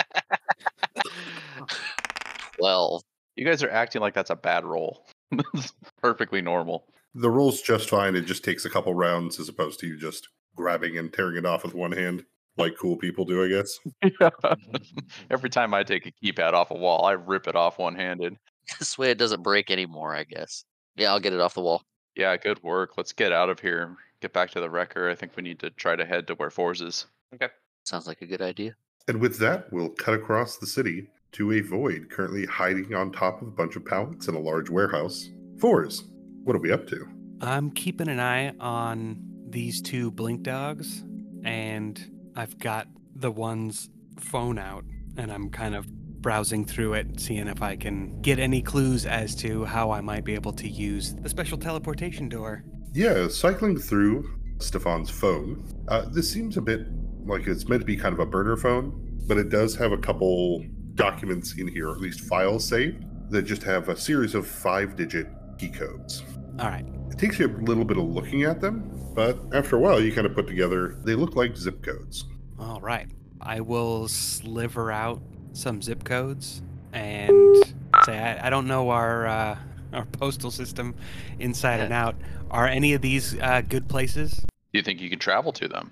Twelve. 2.57 3.01
You 3.35 3.45
guys 3.45 3.63
are 3.63 3.69
acting 3.69 4.01
like 4.01 4.13
that's 4.13 4.29
a 4.29 4.35
bad 4.35 4.65
roll. 4.65 5.05
It's 5.53 5.71
perfectly 6.01 6.41
normal. 6.41 6.85
The 7.13 7.29
roll's 7.29 7.61
just 7.61 7.89
fine. 7.89 8.15
It 8.15 8.21
just 8.25 8.43
takes 8.43 8.65
a 8.65 8.69
couple 8.69 8.93
rounds 8.93 9.39
as 9.39 9.49
opposed 9.49 9.79
to 9.81 9.87
you 9.87 9.97
just 9.97 10.27
grabbing 10.55 10.97
and 10.97 11.11
tearing 11.13 11.37
it 11.37 11.45
off 11.45 11.63
with 11.63 11.73
one 11.73 11.91
hand, 11.91 12.25
like 12.57 12.73
cool 12.79 12.97
people 12.97 13.25
do, 13.25 13.43
I 13.43 13.47
guess. 13.47 13.79
Every 15.31 15.49
time 15.49 15.73
I 15.73 15.83
take 15.83 16.05
a 16.05 16.11
keypad 16.11 16.53
off 16.53 16.71
a 16.71 16.75
wall, 16.75 17.05
I 17.05 17.13
rip 17.13 17.47
it 17.47 17.55
off 17.55 17.79
one 17.79 17.95
handed. 17.95 18.37
This 18.79 18.97
way 18.97 19.11
it 19.11 19.17
doesn't 19.17 19.41
break 19.41 19.69
anymore, 19.69 20.15
I 20.15 20.23
guess. 20.23 20.63
Yeah, 20.95 21.11
I'll 21.11 21.19
get 21.19 21.33
it 21.33 21.41
off 21.41 21.55
the 21.55 21.61
wall. 21.61 21.83
Yeah, 22.15 22.37
good 22.37 22.61
work. 22.63 22.91
Let's 22.95 23.11
get 23.11 23.33
out 23.33 23.49
of 23.49 23.59
here. 23.59 23.97
Get 24.21 24.31
back 24.31 24.51
to 24.51 24.61
the 24.61 24.69
wrecker. 24.69 25.09
I 25.09 25.15
think 25.15 25.35
we 25.35 25.43
need 25.43 25.59
to 25.59 25.71
try 25.71 25.95
to 25.95 26.05
head 26.05 26.27
to 26.27 26.35
where 26.35 26.51
Fores 26.51 26.79
is. 26.79 27.07
Okay. 27.33 27.49
Sounds 27.83 28.07
like 28.07 28.21
a 28.21 28.25
good 28.25 28.41
idea. 28.41 28.75
And 29.07 29.19
with 29.19 29.39
that, 29.39 29.73
we'll 29.73 29.89
cut 29.89 30.13
across 30.13 30.57
the 30.57 30.67
city 30.67 31.09
to 31.33 31.53
a 31.53 31.61
void 31.61 32.09
currently 32.09 32.45
hiding 32.45 32.93
on 32.93 33.11
top 33.11 33.41
of 33.41 33.47
a 33.47 33.51
bunch 33.51 33.75
of 33.75 33.83
pallets 33.83 34.27
in 34.27 34.35
a 34.35 34.39
large 34.39 34.69
warehouse. 34.69 35.29
Fores, 35.57 36.03
what 36.43 36.55
are 36.55 36.59
we 36.59 36.71
up 36.71 36.87
to? 36.87 37.07
I'm 37.41 37.71
keeping 37.71 38.07
an 38.07 38.19
eye 38.19 38.53
on 38.59 39.21
these 39.49 39.81
two 39.81 40.11
blink 40.11 40.43
dogs, 40.43 41.03
and 41.43 41.99
I've 42.35 42.57
got 42.59 42.87
the 43.15 43.31
one's 43.31 43.89
phone 44.19 44.57
out, 44.57 44.85
and 45.17 45.31
I'm 45.31 45.49
kind 45.49 45.75
of 45.75 45.87
browsing 46.21 46.65
through 46.65 46.93
it, 46.93 47.19
seeing 47.19 47.47
if 47.47 47.61
I 47.61 47.75
can 47.75 48.21
get 48.21 48.39
any 48.39 48.61
clues 48.61 49.05
as 49.05 49.35
to 49.37 49.65
how 49.65 49.91
I 49.91 50.01
might 50.01 50.23
be 50.23 50.35
able 50.35 50.53
to 50.53 50.67
use 50.67 51.15
the 51.15 51.29
special 51.29 51.57
teleportation 51.57 52.29
door. 52.29 52.63
Yeah, 52.93 53.27
cycling 53.27 53.77
through 53.77 54.29
Stefan's 54.59 55.09
phone. 55.09 55.65
Uh, 55.87 56.05
this 56.09 56.29
seems 56.31 56.57
a 56.57 56.61
bit 56.61 56.81
like 57.25 57.47
it's 57.47 57.67
meant 57.67 57.81
to 57.81 57.85
be 57.85 57.97
kind 57.97 58.13
of 58.13 58.19
a 58.19 58.25
burner 58.25 58.57
phone, 58.57 59.19
but 59.27 59.37
it 59.37 59.49
does 59.49 59.75
have 59.75 59.91
a 59.91 59.97
couple 59.97 60.63
documents 60.95 61.53
in 61.57 61.67
here, 61.67 61.89
or 61.89 61.93
at 61.93 62.01
least 62.01 62.21
files 62.21 62.67
saved, 62.67 63.03
that 63.31 63.43
just 63.43 63.63
have 63.63 63.89
a 63.89 63.97
series 63.97 64.35
of 64.35 64.45
five 64.45 64.95
digit 64.95 65.27
key 65.57 65.69
codes. 65.69 66.23
All 66.59 66.67
right. 66.67 66.85
It 67.11 67.17
takes 67.17 67.39
you 67.39 67.47
a 67.47 67.53
little 67.63 67.85
bit 67.85 67.97
of 67.97 68.05
looking 68.05 68.43
at 68.43 68.61
them, 68.61 68.89
but 69.13 69.37
after 69.53 69.75
a 69.75 69.79
while, 69.79 70.01
you 70.01 70.11
kind 70.13 70.25
of 70.25 70.33
put 70.33 70.47
together, 70.47 70.95
they 71.03 71.13
look 71.13 71.35
like 71.35 71.55
zip 71.55 71.83
codes. 71.83 72.25
All 72.57 72.79
right. 72.81 73.09
I 73.41 73.59
will 73.59 74.07
sliver 74.07 74.91
out 74.91 75.21
some 75.53 75.81
zip 75.81 76.03
codes 76.03 76.61
and 76.93 77.65
say 78.05 78.17
I, 78.17 78.47
I 78.47 78.49
don't 78.49 78.67
know 78.67 78.89
our 78.89 79.27
uh, 79.27 79.57
our 79.93 80.05
postal 80.05 80.51
system 80.51 80.95
inside 81.39 81.79
and 81.79 81.91
out. 81.91 82.15
Are 82.49 82.67
any 82.67 82.93
of 82.93 83.01
these 83.01 83.37
uh, 83.39 83.61
good 83.67 83.89
places? 83.89 84.33
Do 84.33 84.79
you 84.79 84.83
think 84.83 85.01
you 85.01 85.09
could 85.09 85.21
travel 85.21 85.51
to 85.53 85.67
them? 85.67 85.91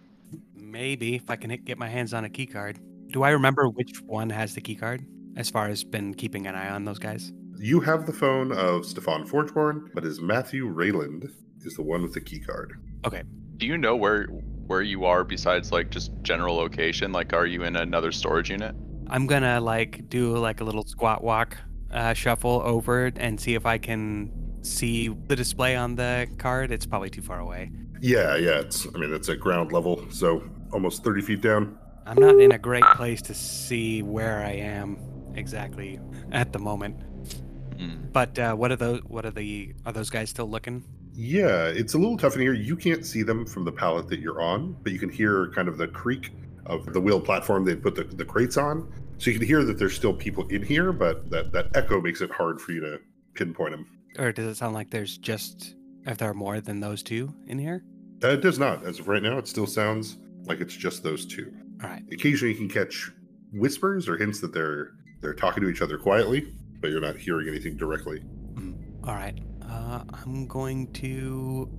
Maybe 0.53 1.15
if 1.15 1.29
I 1.29 1.35
can 1.35 1.49
hit, 1.49 1.65
get 1.65 1.77
my 1.77 1.89
hands 1.89 2.13
on 2.13 2.23
a 2.23 2.29
key 2.29 2.45
card. 2.45 2.79
Do 3.07 3.23
I 3.23 3.31
remember 3.31 3.67
which 3.67 4.01
one 4.05 4.29
has 4.29 4.53
the 4.53 4.61
key 4.61 4.75
card? 4.75 5.05
As 5.35 5.49
far 5.49 5.67
as 5.67 5.83
been 5.83 6.13
keeping 6.13 6.47
an 6.47 6.55
eye 6.55 6.69
on 6.69 6.85
those 6.85 6.99
guys. 6.99 7.33
You 7.61 7.81
have 7.81 8.05
the 8.05 8.13
phone 8.13 8.53
of 8.53 8.85
Stefan 8.85 9.25
Forgeborn, 9.25 9.91
but 9.93 10.05
is 10.05 10.21
Matthew 10.21 10.65
Rayland 10.65 11.29
is 11.65 11.75
the 11.75 11.81
one 11.81 12.01
with 12.01 12.13
the 12.13 12.21
key 12.21 12.39
card. 12.39 12.81
Okay. 13.05 13.23
Do 13.57 13.65
you 13.65 13.77
know 13.77 13.97
where 13.97 14.27
where 14.67 14.81
you 14.81 15.03
are 15.03 15.25
besides 15.25 15.69
like 15.69 15.89
just 15.89 16.13
general 16.21 16.55
location? 16.55 17.11
Like, 17.11 17.33
are 17.33 17.45
you 17.45 17.63
in 17.63 17.75
another 17.75 18.13
storage 18.13 18.49
unit? 18.49 18.73
I'm 19.07 19.27
gonna 19.27 19.59
like 19.59 20.07
do 20.07 20.37
like 20.37 20.61
a 20.61 20.63
little 20.63 20.85
squat 20.85 21.21
walk, 21.21 21.57
uh, 21.91 22.13
shuffle 22.13 22.61
over 22.63 23.11
and 23.17 23.37
see 23.37 23.55
if 23.55 23.65
I 23.65 23.77
can 23.77 24.31
see 24.61 25.09
the 25.09 25.35
display 25.35 25.75
on 25.75 25.95
the 25.95 26.27
card. 26.37 26.71
It's 26.71 26.85
probably 26.85 27.09
too 27.09 27.21
far 27.21 27.41
away. 27.41 27.71
Yeah, 27.99 28.37
yeah. 28.37 28.59
It's 28.59 28.87
I 28.87 28.97
mean 28.97 29.13
it's 29.13 29.27
at 29.27 29.41
ground 29.41 29.73
level, 29.73 30.09
so 30.11 30.49
almost 30.71 31.03
thirty 31.03 31.21
feet 31.21 31.41
down. 31.41 31.77
I'm 32.05 32.21
not 32.21 32.39
in 32.39 32.53
a 32.53 32.57
great 32.57 32.85
place 32.95 33.21
to 33.23 33.33
see 33.33 34.01
where 34.01 34.45
I 34.45 34.51
am 34.51 34.97
exactly 35.35 35.99
at 36.31 36.53
the 36.53 36.59
moment. 36.59 37.03
Mm. 37.79 38.11
But 38.11 38.37
uh, 38.37 38.55
what 38.55 38.71
are 38.71 38.75
those? 38.75 39.01
What 39.05 39.25
are 39.25 39.31
the? 39.31 39.73
Are 39.85 39.93
those 39.93 40.09
guys 40.09 40.29
still 40.29 40.49
looking? 40.49 40.83
Yeah, 41.13 41.65
it's 41.67 41.93
a 41.93 41.97
little 41.97 42.17
tough 42.17 42.35
in 42.35 42.41
here. 42.41 42.53
You 42.53 42.75
can't 42.75 43.05
see 43.05 43.23
them 43.23 43.45
from 43.45 43.65
the 43.65 43.71
pallet 43.71 44.07
that 44.09 44.19
you're 44.19 44.41
on, 44.41 44.73
but 44.83 44.91
you 44.91 44.99
can 44.99 45.09
hear 45.09 45.51
kind 45.51 45.67
of 45.67 45.77
the 45.77 45.87
creak 45.87 46.31
of 46.65 46.93
the 46.93 47.01
wheel 47.01 47.19
platform 47.19 47.65
they 47.65 47.75
put 47.75 47.95
the, 47.95 48.03
the 48.03 48.23
crates 48.23 48.57
on. 48.57 48.91
So 49.17 49.29
you 49.31 49.37
can 49.37 49.47
hear 49.47 49.63
that 49.65 49.77
there's 49.77 49.95
still 49.95 50.13
people 50.13 50.47
in 50.47 50.63
here, 50.63 50.93
but 50.93 51.29
that, 51.29 51.51
that 51.51 51.75
echo 51.75 51.99
makes 51.99 52.21
it 52.21 52.31
hard 52.31 52.61
for 52.61 52.71
you 52.71 52.79
to 52.81 52.99
pinpoint 53.33 53.71
them. 53.71 53.85
Or 54.17 54.31
does 54.31 54.45
it 54.45 54.55
sound 54.55 54.73
like 54.73 54.91
there's 54.91 55.17
just 55.17 55.75
if 56.05 56.17
there 56.17 56.29
are 56.29 56.33
more 56.33 56.61
than 56.61 56.79
those 56.79 57.03
two 57.03 57.33
in 57.47 57.59
here? 57.59 57.83
Uh, 58.23 58.29
it 58.29 58.41
does 58.41 58.59
not. 58.59 58.85
As 58.85 58.99
of 58.99 59.07
right 59.07 59.21
now, 59.21 59.37
it 59.37 59.47
still 59.47 59.67
sounds 59.67 60.17
like 60.45 60.61
it's 60.61 60.75
just 60.75 61.03
those 61.03 61.25
two. 61.25 61.51
All 61.83 61.89
right. 61.89 62.03
Occasionally, 62.13 62.53
you 62.53 62.57
can 62.57 62.69
catch 62.69 63.11
whispers 63.51 64.07
or 64.07 64.17
hints 64.17 64.39
that 64.41 64.53
they're 64.53 64.91
they're 65.21 65.33
talking 65.33 65.61
to 65.63 65.69
each 65.69 65.81
other 65.81 65.97
quietly, 65.97 66.53
but 66.81 66.89
you're 66.89 67.01
not 67.01 67.17
hearing 67.17 67.47
anything 67.47 67.77
directly. 67.77 68.21
All 69.03 69.15
right. 69.15 69.37
Uh, 69.61 70.03
I'm 70.13 70.47
going 70.47 70.91
to 70.93 71.69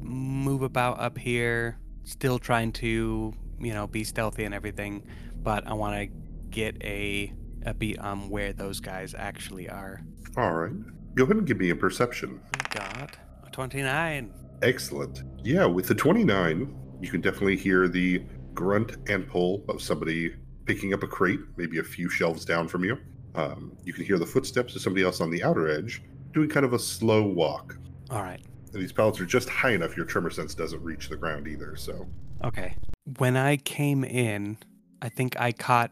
move 0.00 0.62
about 0.62 1.00
up 1.00 1.16
here, 1.18 1.78
still 2.04 2.38
trying 2.38 2.72
to, 2.72 3.32
you 3.58 3.74
know, 3.74 3.86
be 3.86 4.04
stealthy 4.04 4.44
and 4.44 4.54
everything, 4.54 5.04
but 5.42 5.66
I 5.66 5.74
want 5.74 5.96
to 5.96 6.16
get 6.50 6.76
a 6.82 7.32
a 7.64 7.72
beat 7.72 7.98
on 7.98 8.28
where 8.28 8.52
those 8.52 8.80
guys 8.80 9.14
actually 9.16 9.68
are. 9.68 10.00
All 10.36 10.52
right. 10.52 10.72
Go 11.14 11.24
ahead 11.24 11.36
and 11.36 11.46
give 11.46 11.58
me 11.58 11.70
a 11.70 11.76
perception. 11.76 12.40
Got 12.70 13.16
a 13.46 13.50
29. 13.50 14.32
Excellent. 14.62 15.22
Yeah, 15.44 15.66
with 15.66 15.86
the 15.86 15.94
29, 15.94 16.74
you 17.00 17.10
can 17.10 17.20
definitely 17.20 17.56
hear 17.56 17.88
the 17.88 18.24
grunt 18.54 18.96
and 19.08 19.28
pull 19.28 19.64
of 19.68 19.82
somebody 19.82 20.34
picking 20.64 20.94
up 20.94 21.02
a 21.02 21.06
crate, 21.06 21.40
maybe 21.56 21.78
a 21.78 21.82
few 21.84 22.08
shelves 22.08 22.44
down 22.44 22.68
from 22.68 22.84
you. 22.84 22.96
Um, 23.34 23.76
you 23.84 23.92
can 23.92 24.04
hear 24.04 24.18
the 24.18 24.26
footsteps 24.26 24.74
of 24.76 24.82
somebody 24.82 25.04
else 25.04 25.20
on 25.20 25.30
the 25.30 25.42
outer 25.42 25.68
edge 25.68 26.02
doing 26.32 26.48
kind 26.48 26.64
of 26.66 26.72
a 26.72 26.78
slow 26.78 27.22
walk. 27.22 27.76
All 28.10 28.22
right. 28.22 28.40
And 28.72 28.82
these 28.82 28.92
pallets 28.92 29.20
are 29.20 29.26
just 29.26 29.48
high 29.48 29.72
enough 29.72 29.96
your 29.96 30.06
tremor 30.06 30.30
sense 30.30 30.54
doesn't 30.54 30.82
reach 30.82 31.08
the 31.08 31.16
ground 31.16 31.46
either. 31.46 31.76
So, 31.76 32.06
Okay. 32.44 32.74
When 33.18 33.36
I 33.36 33.56
came 33.56 34.02
in, 34.04 34.58
I 35.00 35.08
think 35.08 35.38
I 35.40 35.52
caught 35.52 35.90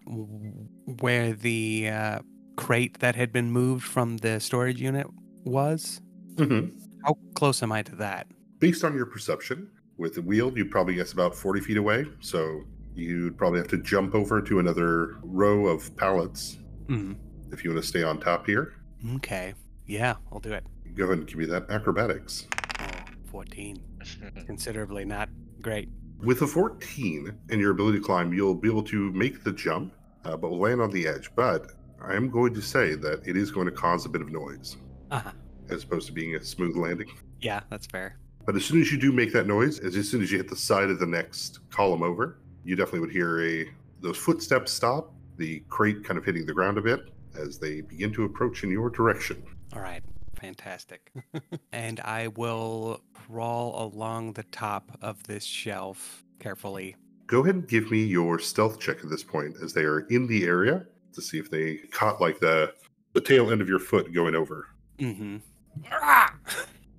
where 1.01 1.33
the 1.33 1.89
uh, 1.89 2.19
crate 2.57 3.01
that 3.01 3.15
had 3.17 3.33
been 3.33 3.51
moved 3.51 3.85
from 3.85 4.19
the 4.19 4.39
storage 4.41 4.81
unit 4.81 5.07
was. 5.45 6.01
Mhm. 6.37 6.73
How 7.05 7.17
close 7.35 7.63
am 7.63 7.73
I 7.73 7.83
to 7.83 7.97
that? 7.97 8.27
based 8.59 8.85
on 8.85 8.95
your 8.95 9.07
perception, 9.07 9.71
with 9.97 10.15
the 10.17 10.21
wheel, 10.23 10.53
you'd 10.55 10.71
probably 10.71 10.95
guess 10.95 11.13
about 11.13 11.35
40 11.35 11.61
feet 11.63 11.79
away. 11.79 12.05
So, 12.21 12.65
you'd 12.95 13.39
probably 13.39 13.59
have 13.59 13.69
to 13.69 13.79
jump 13.79 14.15
over 14.15 14.43
to 14.43 14.59
another 14.59 15.17
row 15.23 15.67
of 15.67 15.97
pallets 15.97 16.59
Mm. 16.89 17.17
If 17.53 17.65
you 17.65 17.71
want 17.71 17.83
to 17.83 17.89
stay 17.89 18.03
on 18.03 18.21
top 18.21 18.47
here. 18.47 18.75
Okay. 19.17 19.55
Yeah, 19.87 20.15
I'll 20.33 20.41
do 20.41 20.53
it. 20.53 20.65
Go 20.95 21.05
ahead 21.05 21.19
and 21.19 21.27
give 21.27 21.37
me 21.37 21.47
that 21.47 21.71
acrobatics. 21.71 22.47
Oh, 22.81 22.87
14. 23.31 23.83
Considerably 24.47 25.05
not 25.05 25.29
great. 25.61 25.89
With 26.19 26.43
a 26.43 26.47
14 26.47 27.33
and 27.51 27.61
your 27.61 27.71
ability 27.71 27.99
to 27.99 28.05
climb, 28.05 28.33
you'll 28.33 28.55
be 28.55 28.69
able 28.69 28.83
to 28.85 29.11
make 29.13 29.43
the 29.43 29.53
jump, 29.53 29.95
uh, 30.25 30.37
but 30.37 30.51
will 30.51 30.59
land 30.61 30.81
on 30.81 30.91
the 30.91 31.07
edge. 31.07 31.31
But 31.35 31.73
I 32.03 32.15
am 32.15 32.29
going 32.29 32.53
to 32.55 32.61
say 32.61 32.95
that 32.97 33.27
it 33.27 33.37
is 33.37 33.51
going 33.51 33.67
to 33.67 33.73
cause 33.73 34.05
a 34.05 34.09
bit 34.09 34.21
of 34.21 34.31
noise 34.31 34.77
Uh-huh. 35.11 35.31
as 35.71 35.85
opposed 35.85 36.07
to 36.09 36.13
being 36.13 36.35
a 36.37 36.43
smooth 36.45 36.77
landing. 36.77 37.11
Yeah, 37.41 37.61
that's 37.71 37.87
fair. 37.87 38.19
But 38.45 38.57
as 38.57 38.65
soon 38.65 38.81
as 38.81 38.91
you 38.93 38.99
do 38.99 39.13
make 39.13 39.33
that 39.33 39.47
noise, 39.47 39.79
as, 39.81 39.97
as 39.97 40.09
soon 40.09 40.23
as 40.23 40.31
you 40.31 40.39
hit 40.39 40.49
the 40.49 40.57
side 40.57 40.91
of 40.91 40.99
the 40.99 41.07
next 41.07 41.61
column 41.71 42.03
over, 42.03 42.39
you 42.65 42.77
definitely 42.77 43.01
would 43.01 43.13
hear 43.13 43.43
a 43.43 43.67
those 44.03 44.17
footsteps 44.17 44.73
stop, 44.73 45.13
the 45.37 45.61
crate 45.69 46.05
kind 46.05 46.19
of 46.19 46.25
hitting 46.25 46.47
the 46.47 46.55
ground 46.55 46.79
a 46.79 46.83
bit 46.83 47.01
as 47.37 47.59
they 47.59 47.81
begin 47.81 48.13
to 48.15 48.25
approach 48.25 48.65
in 48.65 48.71
your 48.71 48.91
direction. 48.91 49.43
All 49.75 49.81
right. 49.81 50.03
Fantastic. 50.41 51.13
and 51.73 52.01
I 52.01 52.29
will 52.29 53.01
crawl 53.13 53.85
along 53.85 54.33
the 54.33 54.43
top 54.45 54.97
of 55.03 55.23
this 55.25 55.45
shelf 55.45 56.25
carefully. 56.39 56.97
Go 57.27 57.43
ahead 57.43 57.55
and 57.55 57.69
give 57.69 57.91
me 57.91 58.03
your 58.03 58.39
stealth 58.39 58.81
check 58.81 58.99
at 59.05 59.11
this 59.11 59.23
point 59.23 59.57
as 59.63 59.73
they 59.73 59.83
are 59.83 60.01
in 60.09 60.27
the 60.27 60.45
area 60.45 60.87
to 61.13 61.21
see 61.23 61.39
if 61.39 61.51
they 61.51 61.77
caught 61.93 62.21
like 62.21 62.41
the 62.41 62.73
the 63.13 63.21
tail 63.21 63.51
end 63.51 63.61
of 63.61 63.69
your 63.69 63.79
foot 63.79 64.13
going 64.13 64.35
over. 64.35 64.67
Mm-hmm. 64.99 65.37
Ah! 65.93 66.35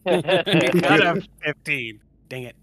I 0.06 0.22
got 0.80 1.18
a 1.18 1.22
15. 1.44 2.00
Dang 2.30 2.44
it. 2.44 2.56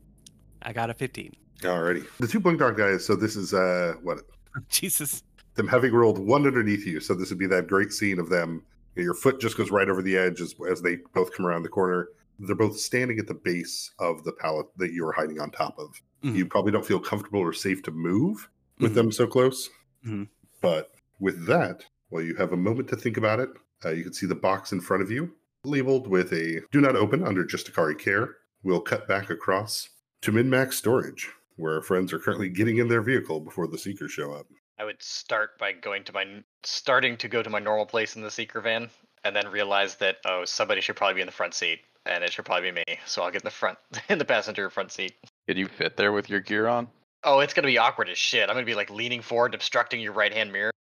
I 0.62 0.72
got 0.72 0.90
a 0.90 0.94
15. 0.94 1.32
Alrighty. 1.60 2.06
The 2.18 2.26
two 2.26 2.40
blink 2.40 2.58
dog 2.58 2.76
guys, 2.76 3.04
so 3.04 3.14
this 3.14 3.36
is 3.36 3.52
uh 3.52 3.94
what 4.02 4.20
Jesus. 4.68 5.22
Them 5.58 5.66
having 5.68 5.92
rolled 5.92 6.20
one 6.20 6.46
underneath 6.46 6.86
you. 6.86 7.00
So 7.00 7.14
this 7.14 7.30
would 7.30 7.38
be 7.38 7.48
that 7.48 7.66
great 7.66 7.92
scene 7.92 8.20
of 8.20 8.28
them. 8.28 8.62
you 8.94 9.02
know, 9.02 9.06
your 9.06 9.14
foot 9.14 9.40
just 9.40 9.56
goes 9.56 9.72
right 9.72 9.88
over 9.88 10.02
the 10.02 10.16
edge 10.16 10.40
as, 10.40 10.54
as 10.70 10.80
they 10.80 10.98
both 11.14 11.32
come 11.32 11.44
around 11.46 11.64
the 11.64 11.68
corner. 11.68 12.10
They're 12.38 12.54
both 12.54 12.78
standing 12.78 13.18
at 13.18 13.26
the 13.26 13.34
base 13.34 13.90
of 13.98 14.22
the 14.22 14.30
pallet 14.32 14.66
that 14.76 14.92
you're 14.92 15.10
hiding 15.10 15.40
on 15.40 15.50
top 15.50 15.76
of. 15.80 16.00
Mhm. 16.22 16.36
You 16.36 16.46
probably 16.46 16.70
don't 16.70 16.86
feel 16.86 17.00
comfortable 17.00 17.40
or 17.40 17.52
safe 17.52 17.82
to 17.82 17.90
move 17.90 18.48
with 18.78 18.92
Mhm. 18.92 18.94
them 18.94 19.12
so 19.12 19.26
close. 19.26 19.68
Mhm. 20.06 20.28
But 20.60 20.92
with 21.18 21.46
that, 21.46 21.84
well, 22.10 22.22
you 22.22 22.36
have 22.36 22.52
a 22.52 22.56
moment 22.56 22.88
to 22.90 22.96
think 22.96 23.16
about 23.16 23.40
it. 23.40 23.50
Uh, 23.84 23.90
you 23.90 24.04
can 24.04 24.12
see 24.12 24.26
the 24.26 24.36
box 24.36 24.70
in 24.70 24.80
front 24.80 25.02
of 25.02 25.10
you, 25.10 25.34
labeled 25.64 26.06
with 26.06 26.32
a 26.32 26.62
"Do 26.70 26.80
not 26.80 26.94
open" 26.94 27.24
under 27.24 27.44
Justicari 27.44 27.98
care. 27.98 28.36
We'll 28.62 28.80
cut 28.80 29.08
back 29.08 29.28
across 29.28 29.88
to 30.22 30.30
Minmax 30.30 30.74
storage, 30.74 31.28
where 31.56 31.74
our 31.74 31.82
friends 31.82 32.12
are 32.12 32.20
currently 32.20 32.48
getting 32.48 32.78
in 32.78 32.86
their 32.86 33.02
vehicle 33.02 33.40
before 33.40 33.66
the 33.66 33.78
seekers 33.78 34.12
show 34.12 34.32
up. 34.32 34.46
I 34.78 34.84
would 34.84 35.02
start 35.02 35.58
by 35.58 35.72
going 35.72 36.04
to 36.04 36.12
my 36.12 36.24
starting 36.62 37.16
to 37.18 37.28
go 37.28 37.42
to 37.42 37.50
my 37.50 37.58
normal 37.58 37.86
place 37.86 38.14
in 38.14 38.22
the 38.22 38.30
seeker 38.30 38.60
van, 38.60 38.90
and 39.24 39.34
then 39.34 39.48
realize 39.48 39.96
that 39.96 40.18
oh 40.24 40.44
somebody 40.44 40.80
should 40.80 40.96
probably 40.96 41.14
be 41.14 41.20
in 41.20 41.26
the 41.26 41.32
front 41.32 41.54
seat, 41.54 41.80
and 42.06 42.22
it 42.22 42.32
should 42.32 42.44
probably 42.44 42.70
be 42.70 42.82
me. 42.86 42.98
So 43.06 43.22
I'll 43.22 43.30
get 43.30 43.42
in 43.42 43.46
the 43.46 43.50
front 43.50 43.78
in 44.08 44.18
the 44.18 44.24
passenger 44.24 44.70
front 44.70 44.92
seat. 44.92 45.14
Can 45.48 45.56
you 45.56 45.66
fit 45.66 45.96
there 45.96 46.12
with 46.12 46.30
your 46.30 46.40
gear 46.40 46.68
on? 46.68 46.88
Oh, 47.24 47.40
it's 47.40 47.54
gonna 47.54 47.66
be 47.66 47.78
awkward 47.78 48.08
as 48.08 48.18
shit. 48.18 48.48
I'm 48.48 48.54
gonna 48.54 48.66
be 48.66 48.76
like 48.76 48.90
leaning 48.90 49.22
forward, 49.22 49.54
obstructing 49.54 50.00
your 50.00 50.12
right 50.12 50.32
hand 50.32 50.52
mirror. 50.52 50.72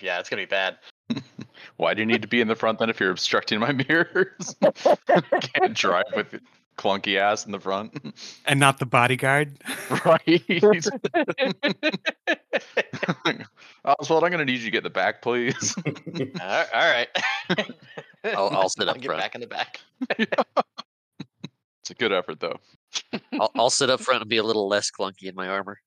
Yeah, 0.00 0.18
it's 0.18 0.30
gonna 0.30 0.42
be 0.42 0.46
bad. 0.46 0.78
Why 1.76 1.92
do 1.92 2.00
you 2.00 2.06
need 2.06 2.22
to 2.22 2.28
be 2.28 2.40
in 2.40 2.48
the 2.48 2.54
front 2.54 2.78
then 2.78 2.88
if 2.88 3.00
you're 3.00 3.10
obstructing 3.10 3.60
my 3.60 3.72
mirrors? 3.88 4.56
Can't 4.60 5.74
drive 5.74 6.04
with 6.16 6.40
clunky 6.76 7.16
ass 7.18 7.46
in 7.46 7.52
the 7.52 7.60
front. 7.60 7.94
And 8.46 8.60
not 8.60 8.78
the 8.78 8.86
bodyguard. 8.86 9.58
right. 10.04 10.42
Oswald, 13.84 14.24
I'm 14.24 14.30
gonna 14.30 14.44
need 14.44 14.58
you 14.58 14.64
to 14.66 14.70
get 14.70 14.78
in 14.78 14.84
the 14.84 14.90
back, 14.90 15.22
please. 15.22 15.74
all 16.40 16.64
right. 16.72 17.08
I'll- 18.24 18.50
I'll 18.50 18.68
sit 18.68 18.88
up 18.88 18.96
get 18.96 19.06
front. 19.06 19.20
back 19.20 19.34
in 19.34 19.40
the 19.40 19.46
back. 19.46 19.80
it's 20.18 21.90
a 21.90 21.94
good 21.94 22.12
effort 22.12 22.40
though. 22.40 22.58
I'll, 23.40 23.50
I'll 23.56 23.70
sit 23.70 23.90
up 23.90 24.00
front 24.00 24.20
and 24.22 24.30
be 24.30 24.36
a 24.38 24.42
little 24.42 24.68
less 24.68 24.90
clunky 24.90 25.24
in 25.24 25.34
my 25.34 25.48
armor. 25.48 25.78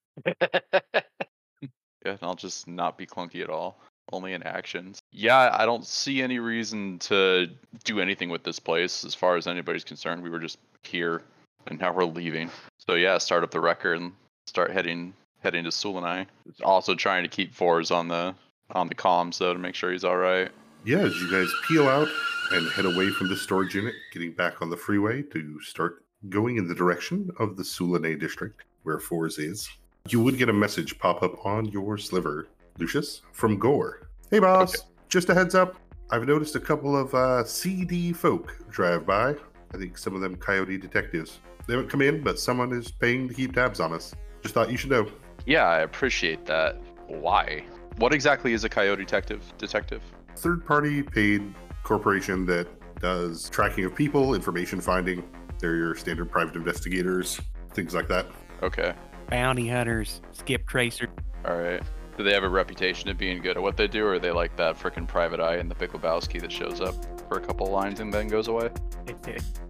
Yeah, 2.05 2.11
and 2.13 2.19
I'll 2.21 2.35
just 2.35 2.67
not 2.67 2.97
be 2.97 3.05
clunky 3.05 3.41
at 3.43 3.49
all. 3.49 3.79
Only 4.13 4.33
in 4.33 4.43
actions. 4.43 4.99
Yeah, 5.11 5.49
I 5.53 5.65
don't 5.65 5.85
see 5.85 6.21
any 6.21 6.39
reason 6.39 6.97
to 6.99 7.47
do 7.83 7.99
anything 7.99 8.29
with 8.29 8.43
this 8.43 8.59
place 8.59 9.03
as 9.03 9.13
far 9.13 9.35
as 9.35 9.47
anybody's 9.47 9.83
concerned. 9.83 10.23
We 10.23 10.29
were 10.29 10.39
just 10.39 10.57
here 10.83 11.23
and 11.67 11.79
now 11.79 11.93
we're 11.93 12.05
leaving. 12.05 12.49
So 12.77 12.95
yeah, 12.95 13.17
start 13.17 13.43
up 13.43 13.51
the 13.51 13.59
wrecker 13.59 13.93
and 13.93 14.13
start 14.45 14.71
heading 14.71 15.13
heading 15.41 15.63
to 15.65 15.69
Sule'Nei. 15.69 16.25
Also 16.63 16.95
trying 16.95 17.23
to 17.23 17.29
keep 17.29 17.53
Fores 17.53 17.91
on 17.91 18.07
the 18.07 18.33
on 18.71 18.87
the 18.87 18.95
comms 18.95 19.37
though 19.37 19.53
to 19.53 19.59
make 19.59 19.75
sure 19.75 19.91
he's 19.91 20.05
alright. 20.05 20.51
Yeah, 20.85 20.99
as 20.99 21.15
you 21.21 21.29
guys 21.29 21.51
peel 21.67 21.87
out 21.87 22.07
and 22.51 22.69
head 22.71 22.85
away 22.85 23.09
from 23.09 23.27
the 23.27 23.35
storage 23.35 23.75
unit, 23.75 23.93
getting 24.13 24.31
back 24.31 24.61
on 24.61 24.69
the 24.69 24.77
freeway 24.77 25.21
to 25.23 25.59
start 25.61 26.03
going 26.29 26.57
in 26.57 26.67
the 26.67 26.75
direction 26.75 27.29
of 27.39 27.57
the 27.57 27.63
Sule'Nei 27.63 28.19
district, 28.19 28.63
where 28.83 28.99
Fores 28.99 29.37
is, 29.37 29.69
you 30.07 30.21
would 30.21 30.37
get 30.37 30.49
a 30.49 30.53
message 30.53 30.97
pop 30.97 31.23
up 31.23 31.45
on 31.45 31.65
your 31.65 31.97
sliver, 31.97 32.47
Lucius, 32.77 33.21
from 33.31 33.57
Gore. 33.57 34.09
Hey, 34.31 34.39
boss. 34.39 34.75
Okay. 34.75 34.87
Just 35.09 35.29
a 35.29 35.33
heads 35.33 35.55
up. 35.55 35.75
I've 36.09 36.27
noticed 36.27 36.55
a 36.55 36.59
couple 36.59 36.95
of 36.97 37.13
uh, 37.13 37.43
CD 37.43 38.13
folk 38.13 38.57
drive 38.69 39.05
by. 39.05 39.35
I 39.73 39.77
think 39.77 39.97
some 39.97 40.15
of 40.15 40.21
them 40.21 40.35
coyote 40.35 40.77
detectives. 40.77 41.39
They 41.67 41.73
haven't 41.73 41.89
come 41.89 42.01
in, 42.01 42.23
but 42.23 42.39
someone 42.39 42.71
is 42.71 42.91
paying 42.91 43.27
to 43.27 43.33
keep 43.33 43.53
tabs 43.53 43.79
on 43.79 43.93
us. 43.93 44.13
Just 44.41 44.53
thought 44.53 44.71
you 44.71 44.77
should 44.77 44.91
know. 44.91 45.07
Yeah, 45.45 45.65
I 45.65 45.79
appreciate 45.79 46.45
that. 46.45 46.79
Why? 47.07 47.65
What 47.97 48.13
exactly 48.13 48.53
is 48.53 48.63
a 48.63 48.69
coyote 48.69 48.99
detective 49.03 49.41
detective? 49.57 50.01
third 50.37 50.65
party 50.65 51.01
paid 51.01 51.53
corporation 51.83 52.45
that 52.45 52.67
does 52.99 53.49
tracking 53.49 53.85
of 53.85 53.95
people, 53.95 54.35
information 54.35 54.79
finding. 54.79 55.23
They're 55.59 55.75
your 55.75 55.95
standard 55.95 56.31
private 56.31 56.55
investigators, 56.55 57.39
things 57.73 57.93
like 57.93 58.07
that. 58.07 58.27
Okay. 58.61 58.93
Bounty 59.29 59.67
hunters. 59.67 60.21
Skip 60.31 60.67
tracer. 60.67 61.07
Alright. 61.45 61.81
Do 62.17 62.23
they 62.23 62.33
have 62.33 62.43
a 62.43 62.49
reputation 62.49 63.09
of 63.09 63.17
being 63.17 63.43
good 63.43 63.57
at 63.57 63.63
what 63.63 63.77
they 63.77 63.87
do, 63.87 64.03
or 64.03 64.13
are 64.13 64.19
they 64.19 64.31
like 64.31 64.55
that 64.57 64.75
frickin' 64.75 65.07
private 65.07 65.39
eye 65.39 65.57
in 65.57 65.69
the 65.69 65.75
Big 65.75 65.91
Lebowski 65.91 66.41
that 66.41 66.51
shows 66.51 66.81
up 66.81 66.95
for 67.29 67.37
a 67.37 67.41
couple 67.41 67.67
lines 67.67 67.99
and 67.99 68.11
then 68.11 68.27
goes 68.27 68.47
away? 68.47 68.71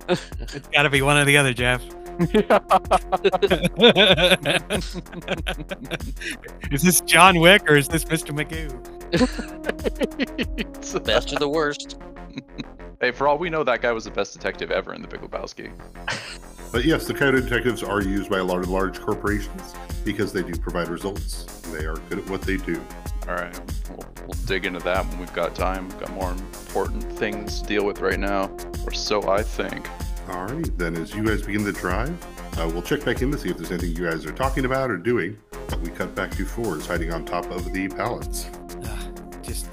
it's 0.08 0.70
got 0.70 0.84
to 0.84 0.90
be 0.90 1.02
one 1.02 1.18
or 1.18 1.26
the 1.26 1.36
other, 1.36 1.54
Jeff. 1.54 1.84
is 6.72 6.82
this 6.82 7.02
John 7.02 7.40
Wick 7.40 7.70
or 7.70 7.76
is 7.76 7.90
this 7.90 8.06
Mr. 8.06 8.34
Magoo? 8.34 8.72
Best 11.06 11.34
or 11.34 11.40
the 11.40 11.50
worst. 11.50 11.98
Hey, 13.00 13.12
for 13.12 13.28
all 13.28 13.38
we 13.38 13.52
know, 13.52 13.64
that 13.64 13.84
guy 13.84 13.92
was 13.92 14.06
the 14.06 14.10
best 14.12 14.34
detective 14.34 14.72
ever 14.72 14.92
in 14.96 15.04
the 15.04 15.08
Big 15.08 15.22
Lebowski. 15.22 15.72
But 16.72 16.84
yes, 16.84 17.08
the 17.08 17.14
coyote 17.14 17.42
detectives 17.42 17.82
are 17.82 18.02
used 18.02 18.30
by 18.30 18.40
a 18.40 18.44
lot 18.44 18.60
of 18.60 18.70
large 18.70 19.00
corporations 19.00 19.74
because 20.04 20.34
they 20.34 20.44
do 20.44 20.54
provide 20.60 20.90
results. 20.90 21.46
They 21.72 21.86
are 21.86 21.96
good 22.10 22.20
at 22.20 22.30
what 22.30 22.42
they 22.42 22.58
do. 22.58 22.84
All 23.28 23.36
right, 23.36 23.58
we'll, 23.90 24.06
we'll 24.28 24.46
dig 24.46 24.66
into 24.66 24.80
that 24.80 25.06
when 25.08 25.18
we've 25.18 25.34
got 25.34 25.56
time. 25.56 25.88
We've 25.88 26.00
got 26.00 26.12
more 26.12 26.32
important 26.32 27.04
things 27.14 27.62
to 27.62 27.68
deal 27.68 27.86
with 27.86 28.02
right 28.02 28.20
now, 28.20 28.52
or 28.86 28.92
so 28.92 29.30
I 29.30 29.44
think. 29.44 29.88
All 30.30 30.46
right, 30.46 30.78
then 30.78 30.98
as 30.98 31.16
you 31.16 31.24
guys 31.24 31.42
begin 31.44 31.64
the 31.64 31.72
drive, 31.72 32.12
uh, 32.60 32.70
we'll 32.74 32.82
check 32.82 33.06
back 33.06 33.22
in 33.22 33.32
to 33.32 33.38
see 33.38 33.50
if 33.50 33.58
there's 33.58 33.72
anything 33.72 33.96
you 33.96 34.10
guys 34.10 34.26
are 34.26 34.34
talking 34.34 34.66
about 34.66 34.92
or 34.92 34.98
doing. 34.98 35.38
But 35.70 35.80
we 35.80 35.90
cut 35.90 36.16
back 36.16 36.32
to 36.32 36.46
Fores 36.46 36.86
hiding 36.86 37.14
on 37.14 37.24
top 37.24 37.50
of 37.50 37.72
the 37.72 37.88
pallets. 37.88 38.50
Ugh, 38.84 39.44
just, 39.44 39.70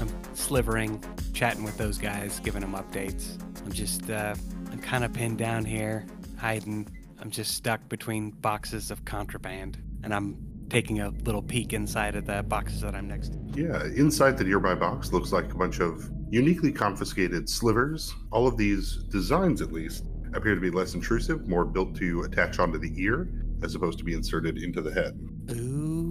I'm 0.00 0.08
slivering, 0.34 1.02
chatting 1.38 1.62
with 1.62 1.78
those 1.78 1.98
guys, 1.98 2.40
giving 2.40 2.62
them 2.62 2.72
updates. 2.72 3.40
I'm 3.64 3.70
just, 3.70 4.10
uh, 4.10 4.34
I'm 4.72 4.80
kind 4.80 5.04
of 5.04 5.12
pinned 5.12 5.38
down 5.38 5.64
here, 5.64 6.04
hiding. 6.36 6.88
I'm 7.20 7.30
just 7.30 7.54
stuck 7.54 7.88
between 7.88 8.32
boxes 8.32 8.90
of 8.90 9.04
contraband, 9.04 9.78
and 10.02 10.12
I'm 10.12 10.36
taking 10.68 11.00
a 11.00 11.10
little 11.10 11.40
peek 11.40 11.72
inside 11.72 12.16
of 12.16 12.26
the 12.26 12.42
boxes 12.42 12.80
that 12.80 12.96
I'm 12.96 13.06
next 13.06 13.34
to. 13.34 13.38
Yeah, 13.54 13.84
inside 13.84 14.36
the 14.36 14.42
nearby 14.42 14.74
box 14.74 15.12
looks 15.12 15.30
like 15.30 15.52
a 15.52 15.56
bunch 15.56 15.78
of 15.78 16.10
uniquely 16.28 16.72
confiscated 16.72 17.48
slivers. 17.48 18.12
All 18.32 18.48
of 18.48 18.56
these 18.56 19.04
designs, 19.04 19.62
at 19.62 19.70
least, 19.70 20.06
appear 20.34 20.56
to 20.56 20.60
be 20.60 20.70
less 20.70 20.94
intrusive, 20.94 21.46
more 21.46 21.64
built 21.64 21.94
to 21.98 22.22
attach 22.22 22.58
onto 22.58 22.78
the 22.78 22.92
ear 23.00 23.28
as 23.62 23.76
opposed 23.76 23.98
to 23.98 24.04
be 24.04 24.14
inserted 24.14 24.58
into 24.58 24.82
the 24.82 24.92
head. 24.92 25.16
Ooh. 25.52 26.07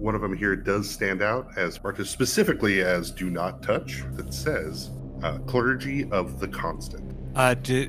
One 0.00 0.14
of 0.14 0.22
them 0.22 0.34
here 0.34 0.56
does 0.56 0.88
stand 0.88 1.20
out 1.20 1.58
as 1.58 1.82
marked 1.82 2.06
specifically 2.06 2.80
as 2.80 3.10
"Do 3.10 3.28
Not 3.28 3.62
Touch." 3.62 4.02
That 4.12 4.32
says 4.32 4.88
uh, 5.22 5.36
"Clergy 5.40 6.10
of 6.10 6.40
the 6.40 6.48
Constant." 6.48 7.14
Uh, 7.36 7.52
do, 7.52 7.86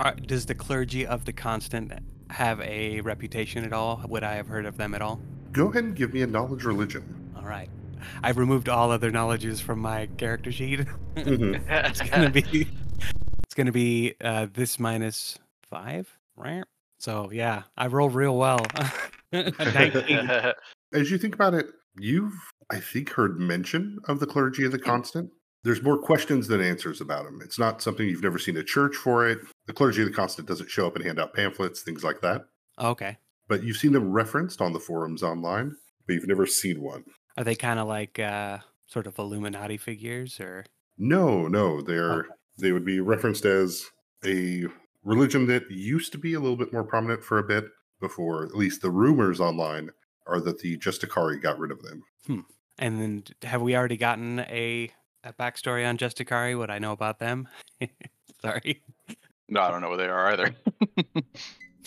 uh, 0.00 0.10
does 0.26 0.44
the 0.46 0.56
clergy 0.56 1.06
of 1.06 1.24
the 1.24 1.32
Constant 1.32 1.92
have 2.30 2.60
a 2.62 3.00
reputation 3.02 3.64
at 3.64 3.72
all? 3.72 4.04
Would 4.08 4.24
I 4.24 4.34
have 4.34 4.48
heard 4.48 4.66
of 4.66 4.76
them 4.76 4.92
at 4.92 5.02
all? 5.02 5.20
Go 5.52 5.68
ahead 5.68 5.84
and 5.84 5.94
give 5.94 6.12
me 6.12 6.22
a 6.22 6.26
knowledge 6.26 6.64
religion. 6.64 7.30
All 7.36 7.44
right. 7.44 7.70
I've 8.24 8.38
removed 8.38 8.68
all 8.68 8.90
other 8.90 9.12
knowledges 9.12 9.60
from 9.60 9.78
my 9.78 10.06
character 10.16 10.50
sheet. 10.50 10.80
Mhm. 11.14 11.62
it's 11.90 12.00
gonna 12.00 12.30
be 12.30 12.66
it's 13.44 13.54
gonna 13.54 13.70
be 13.70 14.14
uh, 14.20 14.48
this 14.52 14.80
minus 14.80 15.38
five, 15.62 16.18
right? 16.34 16.64
So 16.98 17.30
yeah, 17.30 17.62
I 17.76 17.86
rolled 17.86 18.16
real 18.16 18.36
well. 18.36 18.66
19. 19.32 20.28
As 20.92 21.10
you 21.10 21.18
think 21.18 21.34
about 21.34 21.54
it, 21.54 21.66
you've, 21.98 22.34
I 22.70 22.80
think, 22.80 23.10
heard 23.10 23.38
mention 23.38 23.98
of 24.08 24.20
the 24.20 24.26
clergy 24.26 24.64
of 24.64 24.72
the 24.72 24.78
constant. 24.78 25.30
There's 25.64 25.82
more 25.82 25.98
questions 25.98 26.48
than 26.48 26.60
answers 26.60 27.00
about 27.00 27.24
them. 27.24 27.40
It's 27.42 27.58
not 27.58 27.80
something 27.82 28.06
you've 28.08 28.22
never 28.22 28.38
seen 28.38 28.56
a 28.56 28.64
church 28.64 28.96
for 28.96 29.28
it. 29.28 29.38
The 29.66 29.72
clergy 29.72 30.02
of 30.02 30.08
the 30.08 30.14
constant 30.14 30.48
doesn't 30.48 30.70
show 30.70 30.86
up 30.88 30.96
and 30.96 31.04
hand 31.04 31.20
out 31.20 31.34
pamphlets, 31.34 31.82
things 31.82 32.02
like 32.04 32.20
that. 32.22 32.42
okay. 32.78 33.18
But 33.48 33.64
you've 33.64 33.76
seen 33.76 33.92
them 33.92 34.10
referenced 34.12 34.60
on 34.62 34.72
the 34.72 34.80
forums 34.80 35.22
online, 35.22 35.76
but 36.06 36.14
you've 36.14 36.26
never 36.28 36.46
seen 36.46 36.80
one. 36.80 37.04
Are 37.36 37.44
they 37.44 37.54
kind 37.54 37.78
of 37.78 37.86
like 37.86 38.18
uh, 38.18 38.58
sort 38.86 39.06
of 39.06 39.18
Illuminati 39.18 39.76
figures, 39.76 40.40
or 40.40 40.64
No, 40.98 41.48
no, 41.48 41.82
they're 41.82 42.20
Okay. 42.20 42.28
they 42.58 42.72
would 42.72 42.84
be 42.84 43.00
referenced 43.00 43.44
as 43.44 43.84
a 44.24 44.64
religion 45.04 45.46
that 45.48 45.70
used 45.70 46.12
to 46.12 46.18
be 46.18 46.34
a 46.34 46.40
little 46.40 46.56
bit 46.56 46.72
more 46.72 46.84
prominent 46.84 47.22
for 47.22 47.38
a 47.38 47.42
bit 47.44 47.64
before 48.00 48.44
at 48.44 48.54
least 48.56 48.80
the 48.80 48.90
rumors 48.90 49.40
online 49.40 49.90
are 50.26 50.40
that 50.40 50.58
the 50.60 50.78
Justicari 50.78 51.40
got 51.40 51.58
rid 51.58 51.70
of 51.70 51.82
them. 51.82 52.02
Hmm. 52.26 52.40
and 52.78 53.00
then 53.00 53.24
have 53.42 53.62
we 53.62 53.76
already 53.76 53.96
gotten 53.96 54.40
a 54.40 54.90
a 55.24 55.32
backstory 55.32 55.88
on 55.88 55.98
Justicari? 55.98 56.56
What 56.58 56.70
I 56.70 56.78
know 56.78 56.92
about 56.92 57.18
them? 57.18 57.48
Sorry. 58.42 58.82
No, 59.48 59.60
I 59.60 59.70
don't 59.70 59.80
know 59.80 59.90
what 59.90 59.98
they 59.98 60.08
are 60.08 60.32
either. 60.32 60.54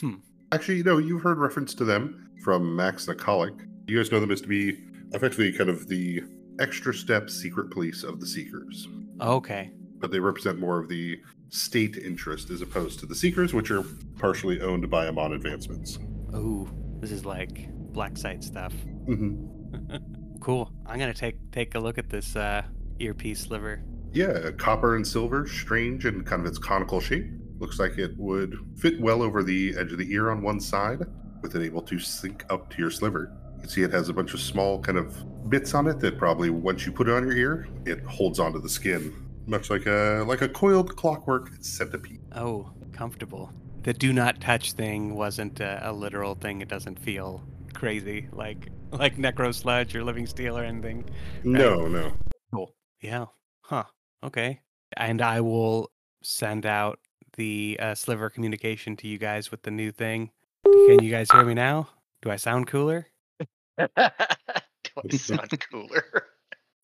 Hmm. 0.01 0.15
Actually, 0.51 0.83
no, 0.83 0.97
you've 0.97 1.21
heard 1.21 1.37
reference 1.37 1.73
to 1.75 1.85
them 1.85 2.29
from 2.43 2.75
Max 2.75 3.05
Nikolic. 3.05 3.57
You 3.87 3.97
guys 3.97 4.11
know 4.11 4.19
them 4.19 4.29
as 4.29 4.41
to 4.41 4.47
be 4.47 4.77
effectively 5.13 5.53
kind 5.53 5.69
of 5.69 5.87
the 5.87 6.21
extra 6.59 6.93
step 6.93 7.29
secret 7.29 7.71
police 7.71 8.03
of 8.03 8.19
the 8.19 8.27
Seekers. 8.27 8.89
Okay. 9.21 9.71
But 9.99 10.11
they 10.11 10.19
represent 10.19 10.59
more 10.59 10.79
of 10.79 10.89
the 10.89 11.17
state 11.49 11.95
interest 11.95 12.49
as 12.49 12.61
opposed 12.61 12.99
to 12.99 13.05
the 13.05 13.15
Seekers, 13.15 13.53
which 13.53 13.71
are 13.71 13.83
partially 14.19 14.59
owned 14.59 14.89
by 14.89 15.07
Amon 15.07 15.31
Advancements. 15.31 15.97
Ooh, 16.35 16.69
this 16.99 17.11
is 17.11 17.25
like 17.25 17.69
black 17.95 18.17
site 18.17 18.43
stuff. 18.43 18.73
hmm 19.05 19.47
cool. 20.41 20.71
I'm 20.85 20.99
gonna 20.99 21.13
take 21.13 21.37
take 21.51 21.73
a 21.75 21.79
look 21.79 21.97
at 21.97 22.09
this 22.09 22.35
uh, 22.35 22.63
earpiece 22.99 23.39
sliver. 23.39 23.81
Yeah, 24.11 24.51
copper 24.51 24.95
and 24.95 25.07
silver, 25.07 25.47
strange 25.47 26.05
and 26.05 26.25
kind 26.25 26.41
of 26.41 26.47
its 26.47 26.57
conical 26.57 26.99
shape. 26.99 27.25
Looks 27.57 27.79
like 27.79 27.97
it 27.97 28.15
would 28.17 28.57
fit 28.77 28.99
well 29.01 29.21
over 29.23 29.43
the 29.43 29.75
edge 29.77 29.91
of 29.91 29.97
the 29.97 30.11
ear 30.13 30.29
on 30.29 30.41
one 30.41 30.59
side, 30.59 30.99
with 31.41 31.55
it 31.55 31.63
able 31.63 31.81
to 31.83 31.97
sink 31.97 32.45
up 32.49 32.69
to 32.71 32.77
your 32.77 32.91
sliver. 32.91 33.31
You 33.55 33.61
can 33.61 33.69
see 33.69 33.81
it 33.81 33.91
has 33.91 34.09
a 34.09 34.13
bunch 34.13 34.33
of 34.33 34.41
small 34.41 34.79
kind 34.79 34.97
of 34.97 35.49
bits 35.49 35.73
on 35.73 35.87
it 35.87 35.99
that 35.99 36.17
probably 36.17 36.49
once 36.49 36.85
you 36.85 36.91
put 36.91 37.07
it 37.07 37.13
on 37.13 37.23
your 37.23 37.35
ear, 37.35 37.67
it 37.85 38.01
holds 38.03 38.39
onto 38.39 38.61
the 38.61 38.69
skin, 38.69 39.13
much 39.47 39.69
like 39.69 39.85
a 39.85 40.25
like 40.27 40.41
a 40.41 40.49
coiled 40.49 40.95
clockwork 40.95 41.51
centipede. 41.61 42.21
Oh, 42.33 42.71
comfortable. 42.91 43.51
The 43.83 43.93
do 43.93 44.11
not 44.13 44.41
touch 44.41 44.73
thing 44.73 45.15
wasn't 45.15 45.59
a, 45.59 45.89
a 45.89 45.91
literal 45.93 46.35
thing. 46.35 46.61
It 46.61 46.67
doesn't 46.67 46.99
feel 46.99 47.43
crazy 47.75 48.27
like 48.31 48.69
like 48.91 49.17
necro 49.17 49.53
sludge 49.53 49.95
or 49.95 50.03
living 50.03 50.25
steel 50.25 50.57
or 50.57 50.63
anything. 50.63 51.07
No, 51.43 51.87
no. 51.87 52.13
Cool. 52.53 52.73
Yeah. 53.01 53.25
Huh. 53.61 53.85
Okay. 54.23 54.61
And 54.97 55.21
I 55.21 55.41
will 55.41 55.91
send 56.21 56.65
out 56.65 56.99
the 57.37 57.77
uh, 57.81 57.95
sliver 57.95 58.29
communication 58.29 58.95
to 58.97 59.07
you 59.07 59.17
guys 59.17 59.51
with 59.51 59.61
the 59.63 59.71
new 59.71 59.91
thing. 59.91 60.31
Can 60.63 61.03
you 61.03 61.11
guys 61.11 61.29
hear 61.31 61.43
me 61.43 61.53
now? 61.53 61.89
Do 62.21 62.31
I 62.31 62.37
sound 62.37 62.67
cooler? 62.67 63.07
Do 63.77 63.87
I 63.87 65.17
sound 65.17 65.59
cooler? 65.71 66.05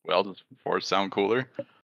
Well, 0.04 0.24
does 0.24 0.44
Force 0.64 0.88
sound 0.88 1.12
cooler? 1.12 1.48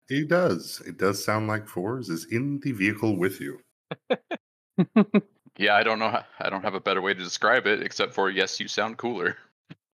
It 0.09 0.27
does. 0.27 0.81
It 0.85 0.97
does 0.97 1.23
sound 1.23 1.47
like 1.47 1.65
Fores 1.65 2.09
is 2.09 2.25
in 2.25 2.59
the 2.59 2.73
vehicle 2.73 3.15
with 3.15 3.39
you. 3.39 3.61
Yeah, 5.57 5.75
I 5.75 5.83
don't 5.83 5.99
know. 5.99 6.21
I 6.39 6.49
don't 6.49 6.63
have 6.63 6.75
a 6.75 6.79
better 6.79 7.01
way 7.01 7.13
to 7.13 7.19
describe 7.19 7.67
it 7.67 7.81
except 7.81 8.13
for 8.13 8.29
yes, 8.29 8.59
you 8.59 8.67
sound 8.67 8.97
cooler. 8.97 9.37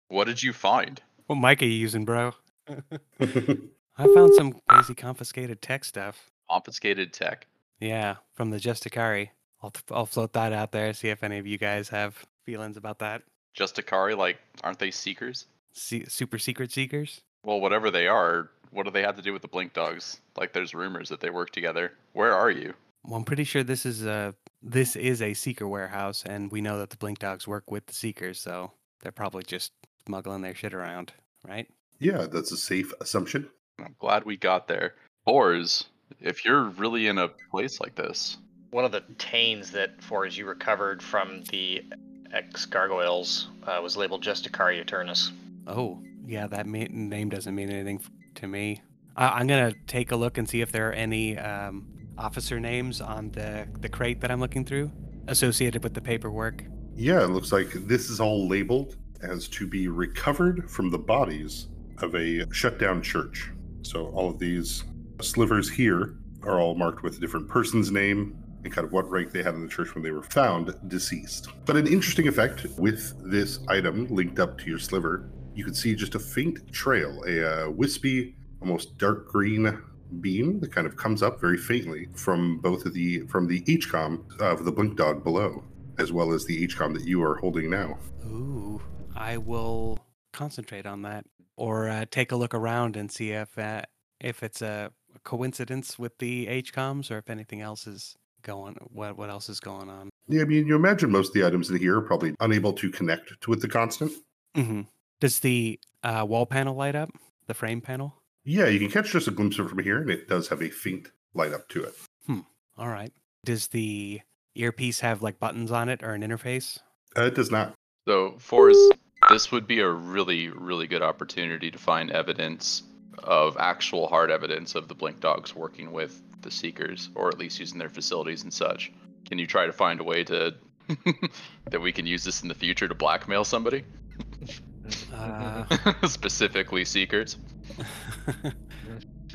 What 0.09 0.27
did 0.27 0.43
you 0.43 0.53
find? 0.53 1.01
What 1.27 1.37
mic 1.37 1.63
are 1.63 1.67
you 1.67 1.73
using, 1.73 2.05
bro? 2.05 2.35
I 2.69 4.15
found 4.15 4.35
some 4.35 4.61
crazy 4.69 4.95
confiscated 4.95 5.63
tech 5.63 5.85
stuff. 5.85 6.31
Confiscated 6.51 7.13
tech. 7.13 7.47
Yeah, 7.81 8.17
from 8.35 8.51
the 8.51 8.59
Justicari. 8.59 9.31
I'll, 9.63 9.71
th- 9.71 9.85
I'll 9.91 10.07
float 10.07 10.33
that 10.33 10.53
out 10.53 10.73
there, 10.73 10.93
see 10.93 11.09
if 11.09 11.23
any 11.23 11.39
of 11.39 11.47
you 11.47 11.59
guys 11.59 11.89
have 11.91 12.27
feelings 12.45 12.77
about 12.77 12.99
that. 12.99 13.23
Justicari, 13.57 14.17
like, 14.17 14.39
aren't 14.65 14.79
they 14.79 14.91
seekers? 14.91 15.47
Se- 15.73 16.07
super 16.09 16.39
secret 16.39 16.73
seekers? 16.73 17.21
Well, 17.45 17.61
whatever 17.61 17.91
they 17.91 18.07
are, 18.07 18.51
what 18.71 18.85
do 18.85 18.91
they 18.91 19.03
have 19.03 19.17
to 19.17 19.23
do 19.23 19.33
with 19.33 19.43
the 19.43 19.49
Blink 19.49 19.73
Dogs? 19.73 20.21
Like, 20.37 20.53
there's 20.53 20.75
rumors 20.75 21.09
that 21.11 21.21
they 21.21 21.31
work 21.31 21.51
together. 21.51 21.93
Where 22.13 22.35
are 22.35 22.51
you? 22.51 22.75
Well, 23.05 23.17
I'm 23.17 23.25
pretty 23.25 23.45
sure 23.45 23.63
this 23.63 23.85
is 23.87 24.05
a 24.05 24.35
this 24.63 24.95
is 24.97 25.21
a 25.23 25.35
seeker 25.35 25.67
warehouse, 25.67 26.23
and 26.25 26.51
we 26.53 26.61
know 26.61 26.79
that 26.79 26.91
the 26.91 26.97
Blink 26.97 27.19
Dogs 27.19 27.49
work 27.49 27.71
with 27.71 27.87
the 27.87 27.95
seekers, 27.95 28.41
so 28.41 28.73
they're 29.03 29.11
probably 29.13 29.43
just 29.43 29.73
smuggling 30.07 30.43
their 30.43 30.55
shit 30.55 30.73
around, 30.75 31.13
right? 31.47 31.67
yeah, 31.99 32.27
that's 32.27 32.51
a 32.53 32.57
safe 32.57 32.93
assumption. 33.01 33.49
I'm 33.79 33.95
glad 34.01 34.25
we 34.25 34.37
got 34.37 34.67
there. 34.69 34.95
Ors, 35.25 35.85
if 36.21 36.45
you're 36.45 36.65
really 36.65 37.07
in 37.07 37.19
a 37.19 37.29
place 37.51 37.81
like 37.81 37.95
this, 37.95 38.39
One 38.71 38.85
of 38.85 38.91
the 38.93 39.03
tains 39.19 39.71
that, 39.73 40.03
for 40.03 40.27
you 40.27 40.47
recovered 40.47 41.03
from 41.03 41.43
the 41.51 41.85
ex 42.33 42.67
gargoyles, 42.67 43.49
uh, 43.67 43.81
was 43.83 43.97
labeled 43.97 44.25
Justicari 44.25 44.85
Eternus. 44.85 45.31
Oh, 45.67 46.01
yeah, 46.27 46.47
that 46.49 46.67
ma- 46.67 46.87
name 46.91 47.29
doesn't 47.29 47.55
mean 47.55 47.71
anything 47.71 48.01
to 48.37 48.47
me. 48.49 48.81
I- 49.17 49.39
I'm 49.39 49.47
gonna 49.47 49.73
take 49.87 50.11
a 50.11 50.17
look 50.17 50.39
and 50.39 50.49
see 50.49 50.61
if 50.61 50.73
there 50.73 50.89
are 50.89 50.93
any 50.93 51.37
um, 51.39 51.87
officer 52.19 52.61
names 52.61 53.01
on 53.01 53.31
the 53.31 53.67
the 53.81 53.89
crate 53.89 54.21
that 54.21 54.31
I'm 54.31 54.41
looking 54.41 54.65
through 54.65 54.91
associated 55.29 55.83
with 55.83 55.95
the 55.95 56.01
paperwork. 56.01 56.65
Yeah, 56.95 57.23
it 57.25 57.31
looks 57.31 57.53
like 57.53 57.71
this 57.73 58.11
is 58.11 58.21
all 58.21 58.49
labeled 58.49 58.97
as 59.23 59.49
to 59.49 59.67
be 59.67 59.89
recovered 59.89 60.71
from 60.71 60.91
the 60.91 60.99
bodies 60.99 61.69
of 61.99 62.15
a 62.15 62.51
shut 62.53 62.79
down 62.79 63.03
church. 63.03 63.51
So 63.83 64.09
all 64.09 64.29
of 64.29 64.39
these 64.39 64.85
slivers 65.21 65.71
here 65.71 66.17
are 66.43 66.61
all 66.61 66.75
marked 66.75 67.03
with 67.03 67.17
a 67.17 67.21
different 67.21 67.49
person's 67.49 67.91
name 67.91 68.37
and 68.65 68.73
kind 68.73 68.85
of 68.85 68.93
what 68.93 69.09
rank 69.11 69.33
they 69.33 69.43
had 69.43 69.55
in 69.55 69.63
the 69.63 69.69
church 69.69 69.95
when 69.95 70.03
they 70.03 70.11
were 70.11 70.23
found 70.23 70.75
deceased. 70.89 71.49
But 71.65 71.77
an 71.77 71.87
interesting 71.87 72.29
effect 72.29 72.67
with 72.79 73.15
this 73.31 73.61
item 73.69 74.07
linked 74.09 74.39
up 74.39 74.59
to 74.59 74.67
your 74.69 74.79
sliver 74.79 75.31
you 75.55 75.65
can 75.65 75.75
see 75.75 75.95
just 75.95 76.15
a 76.15 76.19
faint 76.19 76.73
trail, 76.73 77.23
a 77.27 77.67
uh, 77.67 77.71
wispy, 77.71 78.35
almost 78.61 78.97
dark 78.99 79.29
green 79.29 79.83
beam 80.21 80.61
that 80.61 80.73
kind 80.73 80.87
of 80.87 80.97
comes 80.97 81.23
up 81.23 81.41
very 81.41 81.57
faintly 81.59 82.09
from 82.15 82.59
both 82.59 82.87
of 82.87 82.95
the 82.95 83.21
from 83.27 83.47
the 83.47 83.61
HCOM 83.63 84.41
of 84.41 84.65
the 84.65 84.73
blink 84.73 84.97
dog 84.97 85.25
below, 85.25 85.65
as 85.99 86.13
well 86.13 86.33
as 86.33 86.45
the 86.45 86.67
HCOM 86.69 86.95
that 86.95 87.05
you 87.05 87.23
are 87.23 87.37
holding 87.37 87.71
now. 87.71 87.99
Ooh, 88.27 88.81
I 89.17 89.39
will 89.39 89.99
concentrate 90.33 90.87
on 90.87 91.03
that, 91.03 91.25
or 91.57 91.89
uh, 91.89 92.05
take 92.11 92.33
a 92.33 92.37
look 92.37 92.55
around 92.55 92.97
and 92.97 93.11
see 93.11 93.31
if 93.31 93.59
uh, 93.59 93.83
if 94.21 94.43
it's 94.43 94.63
a 94.63 94.91
coincidence 95.25 95.99
with 95.99 96.17
the 96.19 96.47
HComs 96.47 97.11
or 97.11 97.19
if 97.19 97.29
anything 97.31 97.61
else 97.61 97.87
is 97.87 98.17
going. 98.43 98.77
What 98.93 99.17
what 99.17 99.31
else 99.31 99.49
is 99.49 99.61
going 99.61 99.89
on? 99.89 100.11
Yeah, 100.29 100.43
I 100.43 100.45
mean, 100.45 100.67
you 100.67 100.77
imagine 100.77 101.11
most 101.11 101.29
of 101.29 101.35
the 101.35 101.47
items 101.47 101.71
in 101.71 101.77
here 101.79 101.99
are 101.99 102.03
probably 102.03 102.35
unable 102.41 102.73
to 102.75 102.91
connect 102.91 103.41
to 103.43 103.51
with 103.51 103.61
the 103.63 103.69
constant. 103.69 104.13
hmm 104.55 104.83
Does 105.21 105.41
the 105.41 105.81
uh, 106.03 106.25
wall 106.29 106.47
panel 106.47 106.75
light 106.75 106.95
up? 106.95 107.11
The 107.47 107.55
frame 107.55 107.81
panel? 107.81 108.22
Yeah, 108.45 108.67
you 108.67 108.79
can 108.79 108.91
catch 108.91 109.13
just 109.13 109.29
a 109.29 109.31
glimpse 109.31 109.59
of 109.59 109.67
it 109.67 109.69
from 109.69 109.79
here, 109.79 110.01
and 110.01 110.11
it 110.11 110.29
does 110.29 110.49
have 110.49 110.63
a 110.63 110.71
faint 110.71 111.09
light 111.35 111.53
up 111.53 111.69
to 111.71 111.85
it. 111.85 111.95
Hmm. 112.27 112.41
All 112.77 112.89
right. 112.89 113.13
Does 113.45 113.69
the 113.69 114.21
earpiece 114.55 115.01
have 115.01 115.23
like 115.23 115.39
buttons 115.39 115.71
on 115.71 115.89
it 115.89 116.03
or 116.03 116.13
an 116.13 116.23
interface? 116.23 116.79
Uh, 117.17 117.23
it 117.23 117.35
does 117.35 117.51
not. 117.51 117.75
So, 118.07 118.35
Forrest, 118.39 118.95
this 119.29 119.53
would 119.53 119.67
be 119.67 119.81
a 119.81 119.89
really, 119.89 120.49
really 120.49 120.87
good 120.87 121.03
opportunity 121.03 121.71
to 121.71 121.79
find 121.79 122.11
evidence 122.11 122.83
of 123.19 123.57
actual 123.59 124.09
hard 124.09 124.31
evidence 124.31 124.75
of 124.75 124.89
the 124.89 124.95
Blink 124.95 125.21
Dogs 125.21 125.55
working 125.55 125.93
with 125.93 126.21
the 126.41 126.51
Seekers, 126.51 127.11
or 127.15 127.29
at 127.29 127.39
least 127.39 127.61
using 127.61 127.79
their 127.79 127.89
facilities 127.89 128.43
and 128.43 128.53
such. 128.53 128.93
Can 129.29 129.39
you 129.39 129.47
try 129.47 129.67
to 129.67 129.73
find 129.73 130.01
a 130.01 130.05
way 130.05 130.25
to 130.25 130.55
that 131.71 131.81
we 131.81 131.93
can 131.93 132.07
use 132.07 132.25
this 132.25 132.43
in 132.43 132.49
the 132.49 132.55
future 132.55 132.89
to 132.89 132.95
blackmail 132.95 133.45
somebody, 133.45 133.85
Uh, 135.13 136.07
specifically 136.09 136.85
Seekers? 136.85 137.37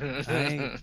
I 0.00 0.78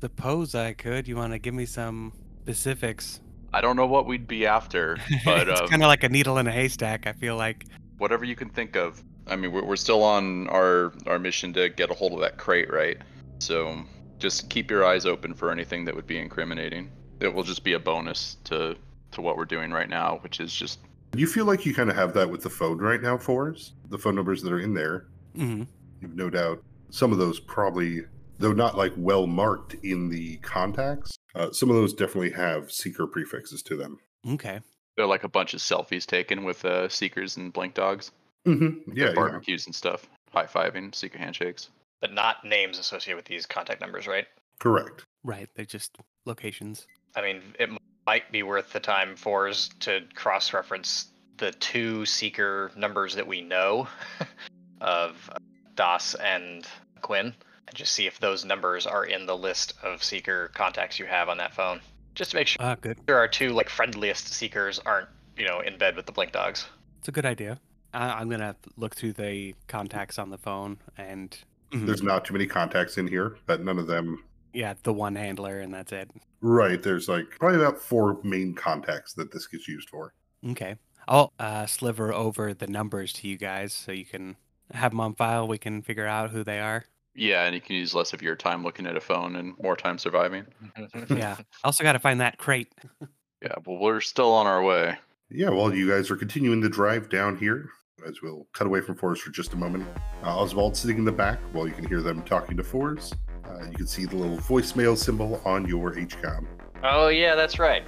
suppose 0.00 0.54
I 0.54 0.72
could. 0.74 1.08
You 1.08 1.16
want 1.16 1.32
to 1.32 1.38
give 1.38 1.54
me 1.54 1.66
some 1.66 2.12
specifics? 2.42 3.20
I 3.52 3.60
don't 3.60 3.76
know 3.76 3.86
what 3.86 4.06
we'd 4.06 4.26
be 4.26 4.46
after, 4.46 4.98
but 5.24 5.48
it's 5.48 5.60
um, 5.60 5.68
kind 5.68 5.82
of 5.82 5.88
like 5.88 6.04
a 6.04 6.08
needle 6.08 6.38
in 6.38 6.46
a 6.46 6.52
haystack. 6.52 7.06
I 7.06 7.12
feel 7.12 7.36
like. 7.36 7.64
whatever 7.98 8.24
you 8.24 8.36
can 8.36 8.50
think 8.50 8.76
of. 8.76 9.02
I 9.26 9.36
mean, 9.36 9.52
we're, 9.52 9.64
we're 9.64 9.76
still 9.76 10.02
on 10.02 10.48
our 10.48 10.92
our 11.06 11.18
mission 11.18 11.52
to 11.54 11.68
get 11.68 11.90
a 11.90 11.94
hold 11.94 12.12
of 12.12 12.20
that 12.20 12.38
crate, 12.38 12.72
right? 12.72 12.98
So 13.38 13.82
just 14.18 14.50
keep 14.50 14.70
your 14.70 14.84
eyes 14.84 15.06
open 15.06 15.34
for 15.34 15.50
anything 15.50 15.84
that 15.86 15.94
would 15.94 16.06
be 16.06 16.18
incriminating. 16.18 16.90
It 17.20 17.32
will 17.32 17.42
just 17.42 17.64
be 17.64 17.72
a 17.74 17.78
bonus 17.78 18.36
to 18.44 18.76
to 19.12 19.20
what 19.22 19.36
we're 19.36 19.46
doing 19.46 19.70
right 19.70 19.88
now, 19.88 20.18
which 20.22 20.40
is 20.40 20.52
just 20.52 20.80
You 21.16 21.26
feel 21.26 21.44
like 21.46 21.64
you 21.66 21.74
kind 21.74 21.90
of 21.90 21.96
have 21.96 22.12
that 22.14 22.30
with 22.30 22.42
the 22.42 22.50
phone 22.50 22.78
right 22.78 23.00
now, 23.00 23.16
Forrest. 23.18 23.74
The 23.88 23.98
phone 23.98 24.14
numbers 24.14 24.42
that 24.42 24.52
are 24.52 24.60
in 24.60 24.74
there, 24.74 25.06
hmm 25.34 25.64
you've 26.00 26.14
no 26.14 26.30
doubt 26.30 26.62
some 26.90 27.10
of 27.12 27.18
those 27.18 27.40
probably, 27.40 28.02
though 28.38 28.52
not 28.52 28.76
like 28.76 28.92
well 28.96 29.26
marked 29.26 29.74
in 29.82 30.08
the 30.08 30.36
contacts, 30.38 31.16
uh, 31.34 31.50
some 31.50 31.70
of 31.70 31.76
those 31.76 31.92
definitely 31.92 32.30
have 32.30 32.70
seeker 32.70 33.06
prefixes 33.06 33.62
to 33.62 33.76
them. 33.76 33.98
Okay. 34.30 34.60
they're 34.96 35.06
like 35.06 35.24
a 35.24 35.28
bunch 35.28 35.54
of 35.54 35.60
selfies 35.60 36.06
taken 36.06 36.44
with 36.44 36.64
uh, 36.64 36.88
seekers 36.88 37.36
and 37.36 37.52
blink 37.52 37.74
dogs, 37.74 38.10
Mm-hmm. 38.46 38.90
Yeah, 38.96 39.06
Their 39.06 39.08
yeah. 39.08 39.14
barbecues 39.14 39.66
and 39.66 39.74
stuff, 39.74 40.08
high 40.32 40.46
fiving, 40.46 40.94
seeker 40.94 41.18
handshakes. 41.18 41.68
but 42.00 42.12
not 42.14 42.44
names 42.44 42.78
associated 42.78 43.16
with 43.16 43.24
these 43.26 43.44
contact 43.46 43.80
numbers, 43.80 44.06
right? 44.06 44.26
correct. 44.60 45.04
Right. 45.24 45.48
They're 45.56 45.64
just 45.64 45.96
locations. 46.24 46.86
I 47.16 47.22
mean, 47.22 47.42
it 47.58 47.68
m- 47.68 47.78
might 48.08 48.32
be 48.32 48.42
worth 48.42 48.72
the 48.72 48.80
time 48.80 49.14
for 49.16 49.46
us 49.48 49.68
to 49.80 50.00
cross 50.14 50.54
reference 50.54 51.08
the 51.36 51.52
two 51.52 52.06
seeker 52.06 52.72
numbers 52.74 53.14
that 53.14 53.26
we 53.26 53.42
know 53.42 53.86
of 54.80 55.28
uh, 55.30 55.38
Das 55.74 56.14
and 56.14 56.66
Quinn 57.02 57.26
and 57.26 57.76
just 57.76 57.92
see 57.92 58.06
if 58.06 58.18
those 58.18 58.46
numbers 58.46 58.86
are 58.86 59.04
in 59.04 59.26
the 59.26 59.36
list 59.36 59.74
of 59.82 60.02
seeker 60.02 60.50
contacts 60.54 60.98
you 60.98 61.04
have 61.04 61.28
on 61.28 61.36
that 61.36 61.52
phone. 61.52 61.82
Just 62.14 62.30
to 62.30 62.38
make 62.38 62.46
sure 62.46 62.56
Ah, 62.64 62.76
good. 62.80 62.98
our 63.10 63.28
two 63.28 63.50
like 63.50 63.68
friendliest 63.68 64.32
seekers 64.32 64.78
aren't, 64.86 65.10
you 65.36 65.46
know, 65.46 65.60
in 65.60 65.76
bed 65.76 65.94
with 65.94 66.06
the 66.06 66.12
blink 66.12 66.32
dogs. 66.32 66.66
It's 67.00 67.08
a 67.08 67.12
good 67.12 67.26
idea. 67.26 67.60
I, 67.92 68.08
I'm 68.08 68.30
gonna 68.30 68.56
look 68.78 68.96
through 68.96 69.12
the 69.12 69.54
contacts 69.66 70.18
on 70.18 70.30
the 70.30 70.38
phone 70.38 70.78
and. 70.96 71.36
There's 71.72 72.02
not 72.02 72.24
too 72.24 72.32
many 72.32 72.46
contacts 72.46 72.96
in 72.96 73.06
here, 73.06 73.36
but 73.44 73.62
none 73.62 73.78
of 73.78 73.86
them. 73.86 74.24
Yeah, 74.58 74.74
the 74.82 74.92
one 74.92 75.14
handler, 75.14 75.60
and 75.60 75.72
that's 75.72 75.92
it. 75.92 76.10
Right. 76.40 76.82
There's 76.82 77.08
like 77.08 77.26
probably 77.38 77.60
about 77.60 77.78
four 77.80 78.18
main 78.24 78.54
contacts 78.54 79.12
that 79.12 79.30
this 79.30 79.46
gets 79.46 79.68
used 79.68 79.88
for. 79.88 80.14
Okay. 80.50 80.74
I'll 81.06 81.32
uh, 81.38 81.66
sliver 81.66 82.12
over 82.12 82.52
the 82.54 82.66
numbers 82.66 83.12
to 83.14 83.28
you 83.28 83.38
guys 83.38 83.72
so 83.72 83.92
you 83.92 84.04
can 84.04 84.34
have 84.72 84.90
them 84.90 84.98
on 84.98 85.14
file. 85.14 85.46
We 85.46 85.58
can 85.58 85.80
figure 85.80 86.08
out 86.08 86.30
who 86.30 86.42
they 86.42 86.58
are. 86.58 86.86
Yeah, 87.14 87.44
and 87.44 87.54
you 87.54 87.60
can 87.60 87.76
use 87.76 87.94
less 87.94 88.12
of 88.12 88.20
your 88.20 88.34
time 88.34 88.64
looking 88.64 88.84
at 88.88 88.96
a 88.96 89.00
phone 89.00 89.36
and 89.36 89.54
more 89.62 89.76
time 89.76 89.96
surviving. 89.96 90.44
Yeah. 91.08 91.36
also 91.62 91.84
got 91.84 91.92
to 91.92 92.00
find 92.00 92.20
that 92.20 92.38
crate. 92.38 92.72
Yeah, 93.40 93.54
well, 93.64 93.78
we're 93.78 94.00
still 94.00 94.32
on 94.32 94.48
our 94.48 94.64
way. 94.64 94.98
Yeah, 95.30 95.50
well, 95.50 95.72
you 95.72 95.88
guys 95.88 96.10
are 96.10 96.16
continuing 96.16 96.60
the 96.60 96.68
drive 96.68 97.08
down 97.08 97.36
here, 97.36 97.70
as 98.04 98.20
we'll 98.20 98.48
cut 98.52 98.66
away 98.66 98.80
from 98.80 98.96
Forrest 98.96 99.22
for 99.22 99.30
just 99.30 99.52
a 99.52 99.56
moment. 99.56 99.86
Uh, 100.24 100.36
Oswald 100.36 100.76
sitting 100.76 100.98
in 100.98 101.04
the 101.04 101.12
back 101.12 101.38
while 101.52 101.68
you 101.68 101.72
can 101.72 101.86
hear 101.86 102.02
them 102.02 102.22
talking 102.22 102.56
to 102.56 102.64
Forrest. 102.64 103.14
Uh, 103.48 103.64
you 103.66 103.76
can 103.76 103.86
see 103.86 104.04
the 104.04 104.16
little 104.16 104.36
voicemail 104.38 104.96
symbol 104.96 105.40
on 105.44 105.66
your 105.66 105.94
HCOM. 105.94 106.46
Oh 106.82 107.08
yeah, 107.08 107.34
that's 107.34 107.58
right. 107.58 107.84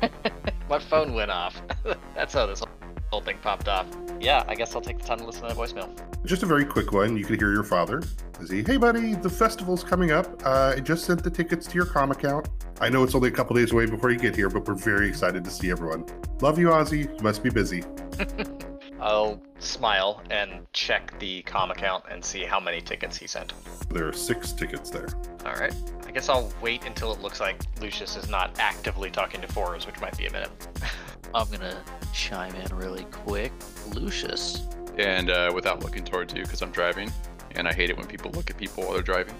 My 0.68 0.78
phone 0.78 1.14
went 1.14 1.30
off. 1.30 1.60
that's 2.14 2.34
how 2.34 2.46
this 2.46 2.62
whole 3.10 3.20
thing 3.20 3.38
popped 3.42 3.68
off. 3.68 3.86
Yeah, 4.20 4.44
I 4.48 4.54
guess 4.54 4.74
I'll 4.74 4.80
take 4.80 4.98
the 4.98 5.04
time 5.04 5.18
to 5.18 5.26
listen 5.26 5.42
to 5.42 5.48
that 5.48 5.56
voicemail. 5.56 5.90
Just 6.24 6.42
a 6.42 6.46
very 6.46 6.64
quick 6.64 6.92
one. 6.92 7.16
You 7.16 7.24
can 7.24 7.38
hear 7.38 7.52
your 7.52 7.64
father. 7.64 8.02
Is 8.40 8.50
he, 8.50 8.62
hey, 8.62 8.76
buddy, 8.76 9.14
the 9.14 9.30
festival's 9.30 9.84
coming 9.84 10.10
up. 10.10 10.42
Uh, 10.44 10.74
I 10.76 10.80
just 10.80 11.04
sent 11.04 11.22
the 11.22 11.30
tickets 11.30 11.66
to 11.66 11.74
your 11.74 11.86
com 11.86 12.10
account. 12.10 12.48
I 12.80 12.88
know 12.88 13.02
it's 13.02 13.14
only 13.14 13.28
a 13.28 13.32
couple 13.32 13.54
days 13.54 13.72
away 13.72 13.86
before 13.86 14.10
you 14.10 14.18
get 14.18 14.34
here, 14.34 14.48
but 14.48 14.66
we're 14.66 14.74
very 14.74 15.08
excited 15.08 15.44
to 15.44 15.50
see 15.50 15.70
everyone. 15.70 16.04
Love 16.40 16.58
you, 16.58 16.68
Ozzy. 16.68 17.12
You 17.16 17.22
must 17.22 17.42
be 17.42 17.50
busy. 17.50 17.84
I'll 19.02 19.42
smile 19.58 20.22
and 20.30 20.64
check 20.72 21.18
the 21.18 21.42
com 21.42 21.72
account 21.72 22.04
and 22.08 22.24
see 22.24 22.44
how 22.44 22.60
many 22.60 22.80
tickets 22.80 23.16
he 23.16 23.26
sent. 23.26 23.52
There 23.90 24.06
are 24.06 24.12
six 24.12 24.52
tickets 24.52 24.90
there. 24.90 25.08
All 25.44 25.54
right. 25.54 25.74
I 26.06 26.12
guess 26.12 26.28
I'll 26.28 26.52
wait 26.62 26.84
until 26.86 27.12
it 27.12 27.20
looks 27.20 27.40
like 27.40 27.60
Lucius 27.80 28.16
is 28.16 28.28
not 28.28 28.56
actively 28.60 29.10
talking 29.10 29.40
to 29.40 29.48
Forrest, 29.48 29.88
which 29.88 30.00
might 30.00 30.16
be 30.16 30.26
a 30.26 30.32
minute. 30.32 30.50
I'm 31.34 31.50
gonna 31.50 31.82
chime 32.12 32.54
in 32.54 32.76
really 32.76 33.04
quick. 33.04 33.52
Lucius, 33.92 34.68
And 34.98 35.30
uh, 35.30 35.50
without 35.52 35.82
looking 35.82 36.04
towards 36.04 36.32
you, 36.34 36.42
because 36.42 36.62
I'm 36.62 36.70
driving, 36.70 37.10
and 37.56 37.66
I 37.66 37.72
hate 37.72 37.90
it 37.90 37.96
when 37.96 38.06
people 38.06 38.30
look 38.32 38.50
at 38.50 38.56
people 38.56 38.84
while 38.84 38.92
they're 38.92 39.02
driving. 39.02 39.34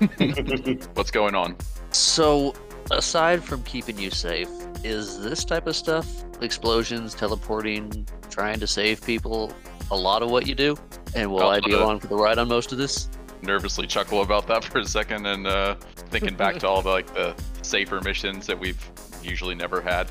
What's 0.94 1.10
going 1.10 1.34
on? 1.34 1.56
so 1.90 2.54
aside 2.90 3.44
from 3.44 3.62
keeping 3.64 3.98
you 3.98 4.10
safe, 4.10 4.48
is 4.84 5.22
this 5.22 5.44
type 5.44 5.66
of 5.66 5.76
stuff, 5.76 6.24
explosions, 6.40 7.14
teleporting, 7.14 8.06
trying 8.32 8.58
to 8.58 8.66
save 8.66 9.02
people, 9.04 9.52
a 9.90 9.96
lot 9.96 10.22
of 10.22 10.30
what 10.30 10.46
you 10.46 10.54
do? 10.54 10.76
And 11.14 11.30
will 11.30 11.48
I 11.48 11.60
be 11.60 11.72
along 11.72 12.00
for 12.00 12.06
the 12.08 12.16
ride 12.16 12.38
on 12.38 12.48
most 12.48 12.72
of 12.72 12.78
this? 12.78 13.08
Nervously 13.42 13.86
chuckle 13.86 14.22
about 14.22 14.46
that 14.48 14.64
for 14.64 14.78
a 14.78 14.84
second, 14.84 15.26
and 15.26 15.46
uh, 15.46 15.74
thinking 16.10 16.34
back 16.34 16.58
to 16.60 16.68
all 16.68 16.82
the 16.82 16.90
like 16.90 17.12
the 17.14 17.34
safer 17.62 18.00
missions 18.00 18.46
that 18.46 18.58
we've 18.58 18.90
usually 19.22 19.54
never 19.54 19.80
had. 19.80 20.10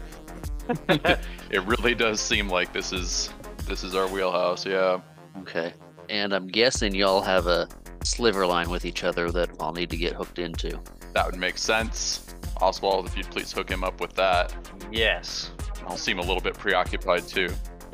it 0.90 1.64
really 1.66 1.96
does 1.96 2.22
seem 2.22 2.48
like 2.48 2.72
this 2.72 2.94
is 2.94 3.30
this 3.68 3.84
is 3.84 3.96
our 3.96 4.08
wheelhouse. 4.08 4.66
Yeah. 4.66 5.02
Okay. 5.40 5.74
And 6.10 6.34
I'm 6.34 6.48
guessing 6.48 6.94
y'all 6.94 7.22
have 7.22 7.48
a 7.48 7.68
sliver 8.04 8.46
line 8.46 8.70
with 8.70 8.86
each 8.86 9.04
other 9.04 9.32
that 9.32 9.50
I'll 9.60 9.74
need 9.74 9.90
to 9.90 9.98
get 9.98 10.14
hooked 10.14 10.40
into. 10.40 10.80
That 11.14 11.26
would 11.26 11.40
make 11.40 11.58
sense. 11.58 12.26
Oswald, 12.62 13.08
if 13.08 13.18
you'd 13.18 13.30
please 13.30 13.52
hook 13.52 13.70
him 13.70 13.84
up 13.84 14.00
with 14.02 14.14
that. 14.14 14.54
Yes. 14.92 15.52
I'll 15.88 15.98
seem 15.98 16.20
a 16.20 16.22
little 16.22 16.42
bit 16.42 16.54
preoccupied 16.54 17.28
too. 17.28 17.50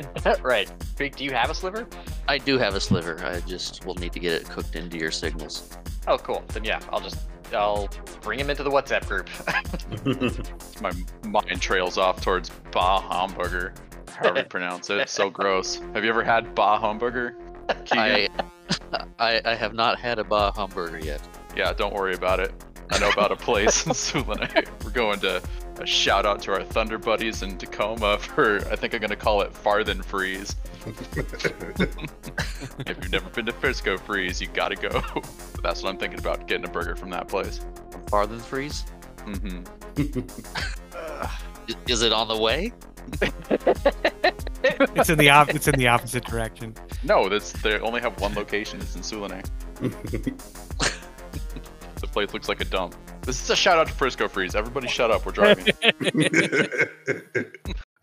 right. 0.42 0.72
Big, 0.98 1.16
do 1.16 1.24
you 1.24 1.32
have 1.32 1.50
a 1.50 1.54
sliver? 1.54 1.88
I 2.28 2.38
do 2.38 2.58
have 2.58 2.76
a 2.76 2.80
sliver. 2.80 3.24
I 3.24 3.40
just 3.42 3.86
will 3.86 3.96
need 3.96 4.14
to 4.14 4.20
get 4.20 4.34
it 4.34 4.50
cooked 4.50 4.76
into 4.76 4.98
your 4.98 5.12
signals. 5.12 5.78
Oh, 6.08 6.18
cool. 6.18 6.44
Then 6.50 6.64
yeah, 6.64 6.80
I'll 6.92 7.00
just 7.00 7.18
I'll 7.54 7.90
bring 8.22 8.40
him 8.40 8.50
into 8.50 8.64
the 8.64 8.70
WhatsApp 8.70 9.08
group. 9.08 9.30
My 10.82 10.92
mind 11.30 11.62
trails 11.62 11.98
off 11.98 12.22
towards 12.22 12.50
Ba 12.72 13.02
Hamburger. 13.02 13.74
However 14.10 14.40
you 14.40 14.46
pronounce 14.50 14.90
it. 14.90 15.10
So 15.10 15.30
gross. 15.30 15.82
Have 15.94 16.04
you 16.04 16.10
ever 16.10 16.24
had 16.24 16.54
Ba 16.56 16.80
Hamburger? 16.80 17.36
I, 17.92 18.30
I 19.20 19.42
I 19.44 19.56
have 19.56 19.74
not 19.74 20.00
had 20.00 20.20
a 20.20 20.24
Ba 20.24 20.52
hamburger 20.56 21.00
yet. 21.00 21.22
Yeah, 21.56 21.74
don't 21.74 21.94
worry 21.94 22.14
about 22.16 22.40
it. 22.40 22.54
I 22.90 23.00
know 23.00 23.10
about 23.10 23.32
a 23.32 23.36
place 23.36 23.86
in 23.86 23.92
Sulanite. 23.92 24.68
We're 24.84 24.92
going 24.92 25.20
to 25.20 25.42
a 25.80 25.86
shout 25.86 26.26
out 26.26 26.42
to 26.44 26.52
our 26.54 26.64
Thunder 26.64 26.98
buddies 26.98 27.44
in 27.44 27.58
Tacoma 27.58 28.18
for 28.20 28.58
I 28.72 28.76
think 28.76 28.94
I'm 28.94 29.02
gonna 29.02 29.16
call 29.16 29.42
it 29.42 29.54
Farthen 29.54 30.04
Freeze. 30.04 30.56
if 30.88 32.88
you've 32.88 33.12
never 33.12 33.30
been 33.30 33.46
to 33.46 33.52
Frisco 33.52 33.98
Freeze, 33.98 34.42
you 34.42 34.48
gotta 34.48 34.76
go. 34.76 34.90
That's 35.64 35.84
what 35.84 35.90
I'm 35.90 35.98
thinking 35.98 36.20
about 36.20 36.48
getting 36.48 36.66
a 36.66 36.72
burger 36.72 36.96
from 36.96 37.10
that 37.12 37.28
place. 37.28 37.60
Farther 38.10 38.38
freeze? 38.40 38.86
hmm 39.26 39.64
I- 40.96 41.30
Is 41.88 42.02
it 42.04 42.14
on 42.14 42.28
the 42.30 42.38
way? 42.38 42.72
It's 44.64 45.10
in 45.10 45.18
the 45.18 45.30
op- 45.30 45.50
it's 45.50 45.68
in 45.68 45.76
the 45.78 45.88
opposite 45.88 46.26
direction. 46.26 46.74
No, 47.04 47.30
that's 47.30 47.52
they 47.62 47.80
only 47.80 48.02
have 48.02 48.20
one 48.22 48.34
location. 48.34 48.80
It's 48.82 48.96
in 48.96 49.02
Sule'Nei. 49.02 49.44
The 52.18 52.26
place 52.26 52.34
looks 52.34 52.50
like 52.50 52.62
a 52.62 52.66
dump. 52.66 52.96
This 53.22 53.40
is 53.44 53.48
a 53.52 53.56
shout 53.56 53.78
out 53.78 53.86
to 53.86 53.94
Frisco 53.94 54.28
Freeze. 54.28 54.56
Everybody 54.56 54.88
shut 54.88 55.12
up. 55.12 55.24
We're 55.24 55.34
driving. 55.34 55.68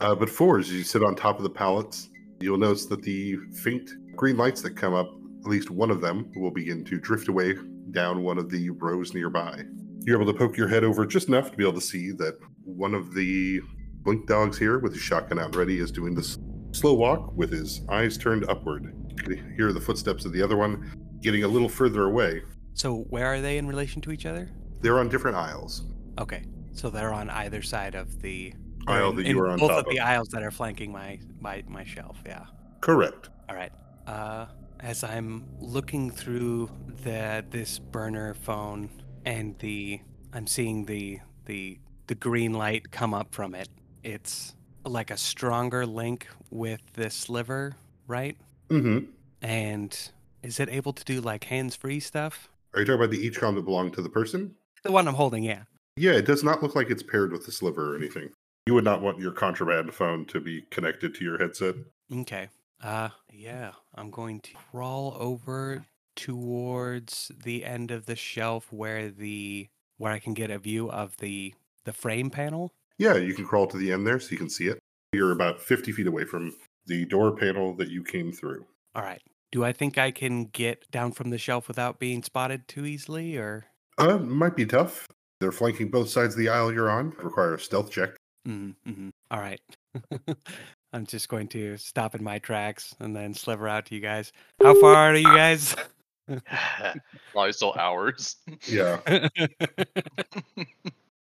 uh, 0.01 0.15
but 0.15 0.31
four, 0.31 0.61
as 0.61 0.73
you 0.73 0.85
sit 0.85 1.03
on 1.03 1.17
top 1.17 1.39
of 1.39 1.43
the 1.43 1.51
pallets, 1.51 2.11
you'll 2.39 2.57
notice 2.57 2.87
that 2.87 3.03
the 3.03 3.35
faint 3.65 3.91
green 4.15 4.37
lights 4.37 4.63
that 4.63 4.77
come 4.77 4.95
up, 4.95 5.13
at 5.45 5.51
least 5.51 5.69
one 5.69 5.91
of 5.91 6.01
them, 6.01 6.31
will 6.37 6.53
begin 6.53 6.85
to 6.85 7.01
drift 7.01 7.27
away 7.27 7.57
down 7.91 8.23
one 8.23 8.39
of 8.39 8.49
the 8.51 8.71
rows 8.71 9.15
nearby. 9.15 9.65
You're 10.03 10.23
able 10.23 10.33
to 10.33 10.39
poke 10.39 10.57
your 10.57 10.69
head 10.69 10.85
over 10.85 11.05
just 11.05 11.27
enough 11.27 11.51
to 11.51 11.57
be 11.57 11.65
able 11.65 11.75
to 11.75 11.81
see 11.81 12.13
that 12.13 12.39
one 12.63 12.95
of 12.95 13.15
the 13.15 13.63
blink 14.03 14.29
dogs 14.29 14.57
here, 14.57 14.79
with 14.79 14.93
his 14.93 15.03
shotgun 15.03 15.41
out 15.41 15.57
ready, 15.57 15.81
is 15.81 15.91
doing 15.91 16.15
this 16.15 16.39
slow 16.71 16.95
walk 16.95 17.33
with 17.35 17.51
his 17.51 17.81
eyes 17.89 18.17
turned 18.17 18.49
upward. 18.49 18.95
You 19.09 19.23
can 19.25 19.55
hear 19.57 19.73
the 19.73 19.81
footsteps 19.81 20.25
of 20.25 20.33
the 20.33 20.41
other 20.41 20.57
one 20.57 21.19
getting 21.21 21.43
a 21.43 21.49
little 21.49 21.69
further 21.69 22.05
away. 22.05 22.43
So 22.75 22.99
where 23.11 23.27
are 23.27 23.41
they 23.41 23.59
in 23.59 23.67
relation 23.67 24.03
to 24.03 24.13
each 24.13 24.27
other? 24.27 24.51
They're 24.81 24.99
on 24.99 25.09
different 25.09 25.37
aisles. 25.37 25.83
Okay, 26.19 26.45
so 26.73 26.91
they're 26.91 27.13
on 27.13 27.31
either 27.31 27.63
side 27.63 27.95
of 27.95 28.21
the 28.21 28.53
Aisle 28.87 29.11
in- 29.11 29.17
that 29.17 29.27
you 29.27 29.41
are 29.41 29.49
on 29.49 29.59
both 29.59 29.71
top 29.71 29.87
of 29.87 29.93
the 29.93 30.01
aisles 30.01 30.29
that 30.29 30.43
are 30.43 30.51
flanking 30.51 30.93
my 30.93 31.19
my 31.41 31.63
my 31.67 31.85
shelf. 31.85 32.19
Yeah. 32.27 32.45
Correct. 32.81 33.31
All 33.49 33.57
right. 33.57 33.73
Uh, 34.07 34.47
as 34.81 35.03
I'm 35.03 35.47
looking 35.59 36.11
through 36.11 36.71
the 37.03 37.45
this 37.51 37.79
burner 37.79 38.35
phone 38.35 38.91
and 39.25 39.59
the 39.61 40.01
I'm 40.33 40.47
seeing 40.47 40.85
the 40.85 41.21
the 41.47 41.79
the 42.07 42.15
green 42.15 42.53
light 42.53 42.91
come 42.91 43.15
up 43.15 43.35
from 43.35 43.55
it. 43.55 43.69
It's 44.03 44.55
like 44.85 45.11
a 45.11 45.17
stronger 45.17 45.87
link 45.87 46.29
with 46.51 46.83
this 46.93 47.15
sliver, 47.15 47.77
right? 48.07 48.37
Mm-hmm. 48.69 49.07
And 49.41 50.11
is 50.43 50.61
it 50.61 50.69
able 50.69 50.93
to 50.93 51.05
do 51.05 51.23
like 51.23 51.45
hands-free 51.45 52.01
stuff? 52.01 52.51
Are 52.75 52.81
you 52.81 52.87
talking 52.87 53.01
about 53.01 53.11
the 53.11 53.25
each 53.25 53.39
that 53.39 53.65
belonged 53.65 53.93
to 53.95 54.03
the 54.03 54.09
person? 54.09 54.55
The 54.83 54.93
one 54.93 55.07
I'm 55.07 55.15
holding, 55.15 55.45
yeah. 55.45 55.63
Yeah, 55.97 56.13
it 56.13 56.27
does 56.27 56.43
not 56.43 56.63
look 56.63 56.75
like 56.75 56.91
it's 56.91 57.03
paired 57.03 57.31
with 57.31 57.47
the 57.47 57.53
sliver 57.53 57.95
or 57.95 57.97
anything. 57.97 58.31
You 58.67 58.75
would 58.75 58.85
not 58.85 59.01
want 59.01 59.21
your 59.21 59.31
contraband 59.31 59.95
phone 59.95 60.25
to 60.27 60.41
be 60.41 60.63
connected 60.71 61.15
to 61.15 61.25
your 61.25 61.39
headset. 61.39 61.77
Okay. 62.13 62.49
Uh 62.83 63.11
yeah, 63.33 63.73
I'm 63.95 64.11
going 64.11 64.41
to 64.41 64.55
crawl 64.55 65.17
over 65.19 65.85
towards 66.17 67.31
the 67.45 67.65
end 67.65 67.91
of 67.91 68.07
the 68.07 68.17
shelf 68.17 68.73
where 68.73 69.11
the 69.11 69.69
where 69.99 70.13
I 70.13 70.19
can 70.19 70.35
get 70.35 70.51
a 70.51 70.59
view 70.59 70.91
of 70.91 71.17
the 71.19 71.55
the 71.85 71.93
frame 71.93 72.31
panel. 72.31 72.73
Yeah, 72.99 73.15
you 73.17 73.35
can 73.35 73.47
crawl 73.47 73.67
to 73.69 73.77
the 73.77 73.93
end 73.93 74.07
there 74.07 74.19
so 74.19 74.31
you 74.31 74.39
can 74.39 74.51
see 74.51 74.69
it. 74.69 74.79
You're 75.13 75.33
about 75.33 75.61
50 75.61 75.93
feet 75.93 76.07
away 76.07 76.25
from 76.25 76.55
the 76.87 77.05
door 77.05 77.37
panel 77.37 77.75
that 77.77 77.89
you 77.89 78.03
came 78.03 78.33
through. 78.33 78.65
All 78.95 79.03
right. 79.03 79.23
Do 79.55 79.63
I 79.63 79.73
think 79.73 79.99
I 79.99 80.11
can 80.11 80.47
get 80.47 80.91
down 80.91 81.13
from 81.13 81.31
the 81.31 81.39
shelf 81.39 81.69
without 81.69 82.01
being 82.01 82.25
spotted 82.25 82.67
too 82.67 82.87
easily 82.87 83.37
or 83.37 83.67
Uh, 83.99 84.19
might 84.19 84.57
be 84.57 84.67
tough. 84.67 85.07
They're 85.39 85.53
flanking 85.53 85.93
both 85.93 86.09
sides 86.09 86.35
of 86.35 86.41
the 86.41 86.49
aisle 86.49 86.73
you're 86.73 86.91
on. 86.91 87.11
Require 87.23 87.55
a 87.55 87.61
stealth 87.61 87.93
check. 87.93 88.17
mm-hmm. 88.49 89.11
All 89.31 89.39
right. 89.39 89.61
I'm 90.93 91.07
just 91.07 91.29
going 91.29 91.47
to 91.49 91.77
stop 91.77 92.17
in 92.17 92.25
my 92.25 92.41
tracks 92.41 92.97
and 92.99 93.15
then 93.15 93.33
sliver 93.33 93.69
out 93.69 93.87
to 93.87 93.95
you 93.95 94.01
guys. 94.01 94.33
How 94.61 94.75
far 94.81 94.97
are 94.97 95.15
you 95.15 95.23
guys? 95.23 95.77
Probably 97.31 97.53
still 97.53 97.75
hours. 97.79 98.35
Yeah. 98.67 98.99
I'm 99.07 100.67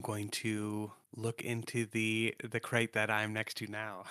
going 0.05 0.29
to 0.29 0.93
look 1.17 1.43
into 1.43 1.87
the 1.87 2.37
the 2.49 2.61
crate 2.61 2.93
that 2.93 3.11
I'm 3.11 3.33
next 3.33 3.57
to 3.57 3.67
now. 3.67 4.05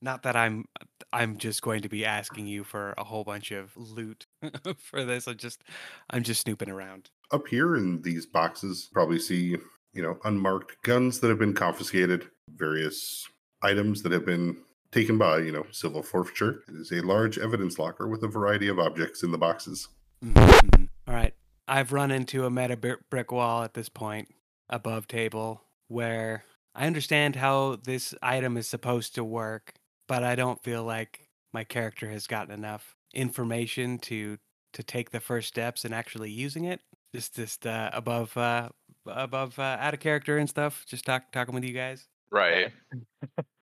Not 0.00 0.22
that 0.22 0.36
I'm 0.36 0.66
I'm 1.12 1.38
just 1.38 1.62
going 1.62 1.82
to 1.82 1.88
be 1.88 2.04
asking 2.04 2.46
you 2.46 2.64
for 2.64 2.94
a 2.96 3.04
whole 3.04 3.24
bunch 3.24 3.50
of 3.50 3.76
loot 3.76 4.26
for 4.78 5.04
this. 5.04 5.26
I'm 5.26 5.36
just 5.36 5.62
I'm 6.10 6.22
just 6.22 6.42
snooping 6.42 6.70
around. 6.70 7.10
Up 7.32 7.48
here 7.48 7.76
in 7.76 8.02
these 8.02 8.26
boxes, 8.26 8.88
probably 8.92 9.18
see, 9.18 9.56
you 9.92 10.02
know, 10.02 10.18
unmarked 10.24 10.82
guns 10.82 11.20
that 11.20 11.28
have 11.28 11.38
been 11.38 11.54
confiscated, 11.54 12.28
various 12.48 13.26
items 13.62 14.02
that 14.02 14.12
have 14.12 14.24
been 14.24 14.56
taken 14.92 15.18
by, 15.18 15.38
you 15.38 15.52
know, 15.52 15.66
civil 15.70 16.02
forfeiture. 16.02 16.62
It 16.68 16.74
is 16.76 16.92
a 16.92 17.02
large 17.02 17.38
evidence 17.38 17.78
locker 17.78 18.08
with 18.08 18.22
a 18.22 18.28
variety 18.28 18.68
of 18.68 18.78
objects 18.78 19.22
in 19.22 19.32
the 19.32 19.38
boxes. 19.38 19.88
Mhm. 20.24 20.88
All 21.06 21.14
right. 21.14 21.34
I've 21.66 21.92
run 21.92 22.10
into 22.10 22.46
a 22.46 22.50
meta 22.50 22.76
brick 23.10 23.30
wall 23.30 23.62
at 23.62 23.74
this 23.74 23.90
point 23.90 24.28
above 24.70 25.06
table 25.06 25.64
where 25.88 26.44
I 26.74 26.86
understand 26.86 27.36
how 27.36 27.76
this 27.76 28.14
item 28.22 28.56
is 28.56 28.66
supposed 28.66 29.14
to 29.16 29.24
work, 29.24 29.74
but 30.08 30.24
I 30.24 30.34
don't 30.34 30.62
feel 30.62 30.84
like 30.84 31.28
my 31.52 31.64
character 31.64 32.08
has 32.10 32.26
gotten 32.26 32.52
enough 32.52 32.96
information 33.14 33.98
to 34.00 34.38
to 34.74 34.82
take 34.82 35.10
the 35.10 35.20
first 35.20 35.48
steps 35.48 35.84
in 35.84 35.92
actually 35.92 36.30
using 36.30 36.64
it. 36.64 36.80
Just 37.14 37.36
just 37.36 37.66
uh, 37.66 37.90
above 37.92 38.36
uh 38.36 38.70
above 39.06 39.58
uh, 39.58 39.78
out 39.80 39.94
of 39.94 40.00
character 40.00 40.38
and 40.38 40.48
stuff. 40.48 40.84
Just 40.88 41.04
talk 41.06 41.32
talking 41.32 41.54
with 41.54 41.64
you 41.64 41.74
guys. 41.74 42.08
Right. 42.30 42.72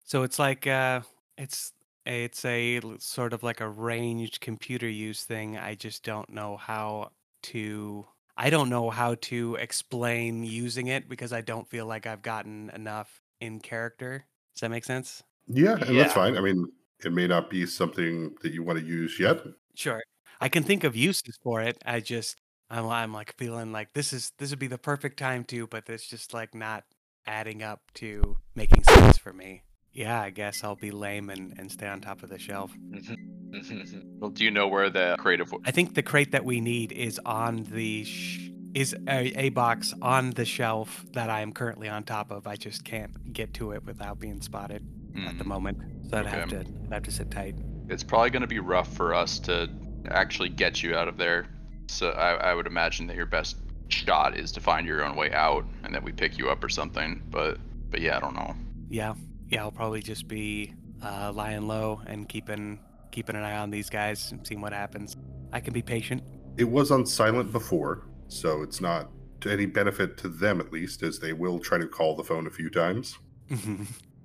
So 0.05 0.23
it's 0.23 0.39
like 0.39 0.65
uh 0.67 1.01
it's 1.37 1.73
it's 2.05 2.45
a 2.45 2.77
l- 2.77 2.99
sort 2.99 3.33
of 3.33 3.43
like 3.43 3.61
a 3.61 3.69
ranged 3.69 4.39
computer 4.41 4.87
use 4.89 5.23
thing. 5.23 5.57
I 5.57 5.75
just 5.75 6.03
don't 6.03 6.29
know 6.29 6.57
how 6.57 7.11
to 7.43 8.07
I 8.37 8.49
don't 8.49 8.69
know 8.69 8.89
how 8.89 9.15
to 9.15 9.55
explain 9.55 10.43
using 10.43 10.87
it 10.87 11.09
because 11.09 11.33
I 11.33 11.41
don't 11.41 11.67
feel 11.69 11.85
like 11.85 12.05
I've 12.07 12.21
gotten 12.21 12.69
enough 12.71 13.21
in 13.41 13.59
character. 13.59 14.25
Does 14.55 14.61
that 14.61 14.69
make 14.71 14.85
sense? 14.85 15.23
Yeah, 15.47 15.75
and 15.77 15.95
Yeah. 15.95 16.03
that's 16.03 16.13
fine. 16.13 16.37
I 16.37 16.41
mean, 16.41 16.65
it 17.03 17.11
may 17.13 17.27
not 17.27 17.49
be 17.49 17.65
something 17.65 18.35
that 18.41 18.51
you 18.53 18.63
want 18.63 18.79
to 18.79 18.85
use 18.85 19.19
yet. 19.19 19.41
Sure. 19.75 20.01
I 20.41 20.49
can 20.49 20.63
think 20.63 20.83
of 20.83 20.95
uses 20.95 21.37
for 21.43 21.61
it. 21.61 21.77
I 21.85 21.99
just 21.99 22.37
I'm 22.69 22.87
I'm 22.87 23.13
like 23.13 23.35
feeling 23.37 23.71
like 23.71 23.93
this 23.93 24.11
is 24.13 24.31
this 24.37 24.49
would 24.49 24.59
be 24.59 24.67
the 24.67 24.77
perfect 24.77 25.17
time 25.17 25.43
to, 25.45 25.67
but 25.67 25.87
it's 25.89 26.07
just 26.07 26.33
like 26.33 26.53
not 26.53 26.83
adding 27.25 27.63
up 27.63 27.81
to 27.95 28.37
making 28.55 28.83
sense 28.83 29.17
for 29.17 29.33
me. 29.33 29.63
Yeah, 29.93 30.21
I 30.21 30.29
guess 30.29 30.63
I'll 30.63 30.75
be 30.75 30.91
lame 30.91 31.29
and, 31.29 31.57
and 31.57 31.71
stay 31.71 31.87
on 31.87 32.01
top 32.01 32.21
of 32.23 32.29
the 32.29 32.37
shelf. 32.37 32.71
well, 34.19 34.29
do 34.29 34.43
you 34.43 34.51
know 34.51 34.67
where 34.67 34.89
the 34.89 35.15
crate 35.17 35.39
of 35.39 35.53
I 35.65 35.71
think 35.71 35.95
the 35.95 36.03
crate 36.03 36.31
that 36.31 36.45
we 36.45 36.61
need 36.61 36.91
is 36.91 37.19
on 37.25 37.63
the 37.71 38.03
sh- 38.03 38.49
is 38.73 38.93
a, 39.07 39.33
a 39.39 39.49
box 39.49 39.93
on 40.01 40.31
the 40.31 40.45
shelf 40.45 41.05
that 41.13 41.29
I 41.29 41.41
am 41.41 41.51
currently 41.51 41.89
on 41.89 42.03
top 42.03 42.29
of. 42.31 42.45
I 42.45 42.57
just 42.57 42.83
can't 42.83 43.33
get 43.33 43.53
to 43.55 43.71
it 43.71 43.85
without 43.85 44.19
being 44.19 44.41
spotted 44.41 44.85
at 45.25 45.37
the 45.37 45.43
Hmm. 45.43 45.49
moment. 45.49 45.77
So 46.09 46.17
I'd 46.17 46.25
have 46.27 46.49
to 46.49 46.59
I'd 46.59 46.93
have 46.93 47.03
to 47.03 47.11
sit 47.11 47.31
tight. 47.31 47.55
It's 47.89 48.03
probably 48.03 48.29
going 48.29 48.41
to 48.41 48.47
be 48.47 48.59
rough 48.59 48.93
for 48.95 49.13
us 49.13 49.39
to 49.39 49.69
actually 50.09 50.49
get 50.49 50.83
you 50.83 50.95
out 50.95 51.07
of 51.07 51.17
there. 51.17 51.47
So 51.87 52.09
I, 52.11 52.51
I 52.51 52.53
would 52.53 52.67
imagine 52.67 53.07
that 53.07 53.15
your 53.15 53.25
best 53.25 53.57
shot 53.89 54.37
is 54.37 54.51
to 54.53 54.59
find 54.59 54.85
your 54.85 55.03
own 55.05 55.15
way 55.15 55.31
out, 55.31 55.65
and 55.83 55.93
that 55.95 56.03
we 56.03 56.11
pick 56.11 56.37
you 56.37 56.49
up 56.49 56.63
or 56.63 56.69
something. 56.69 57.21
But 57.29 57.57
but 57.89 58.01
yeah, 58.01 58.17
I 58.17 58.19
don't 58.19 58.35
know. 58.35 58.53
Yeah, 58.89 59.15
yeah, 59.49 59.61
I'll 59.61 59.71
probably 59.71 60.01
just 60.01 60.27
be 60.27 60.73
uh, 61.01 61.31
lying 61.33 61.67
low 61.67 62.01
and 62.07 62.27
keeping 62.27 62.79
keeping 63.11 63.35
an 63.35 63.43
eye 63.43 63.57
on 63.57 63.69
these 63.71 63.89
guys 63.89 64.31
and 64.31 64.45
seeing 64.45 64.61
what 64.61 64.73
happens. 64.73 65.15
I 65.53 65.59
can 65.61 65.73
be 65.73 65.81
patient. 65.81 66.23
It 66.57 66.65
was 66.69 66.91
on 66.91 67.05
silent 67.05 67.51
before, 67.51 68.07
so 68.27 68.61
it's 68.63 68.81
not 68.81 69.09
to 69.41 69.51
any 69.51 69.65
benefit 69.65 70.17
to 70.17 70.27
them 70.27 70.59
at 70.59 70.71
least, 70.73 71.03
as 71.03 71.19
they 71.19 71.31
will 71.31 71.59
try 71.59 71.77
to 71.77 71.87
call 71.87 72.15
the 72.15 72.23
phone 72.23 72.47
a 72.47 72.49
few 72.49 72.69
times. 72.69 73.17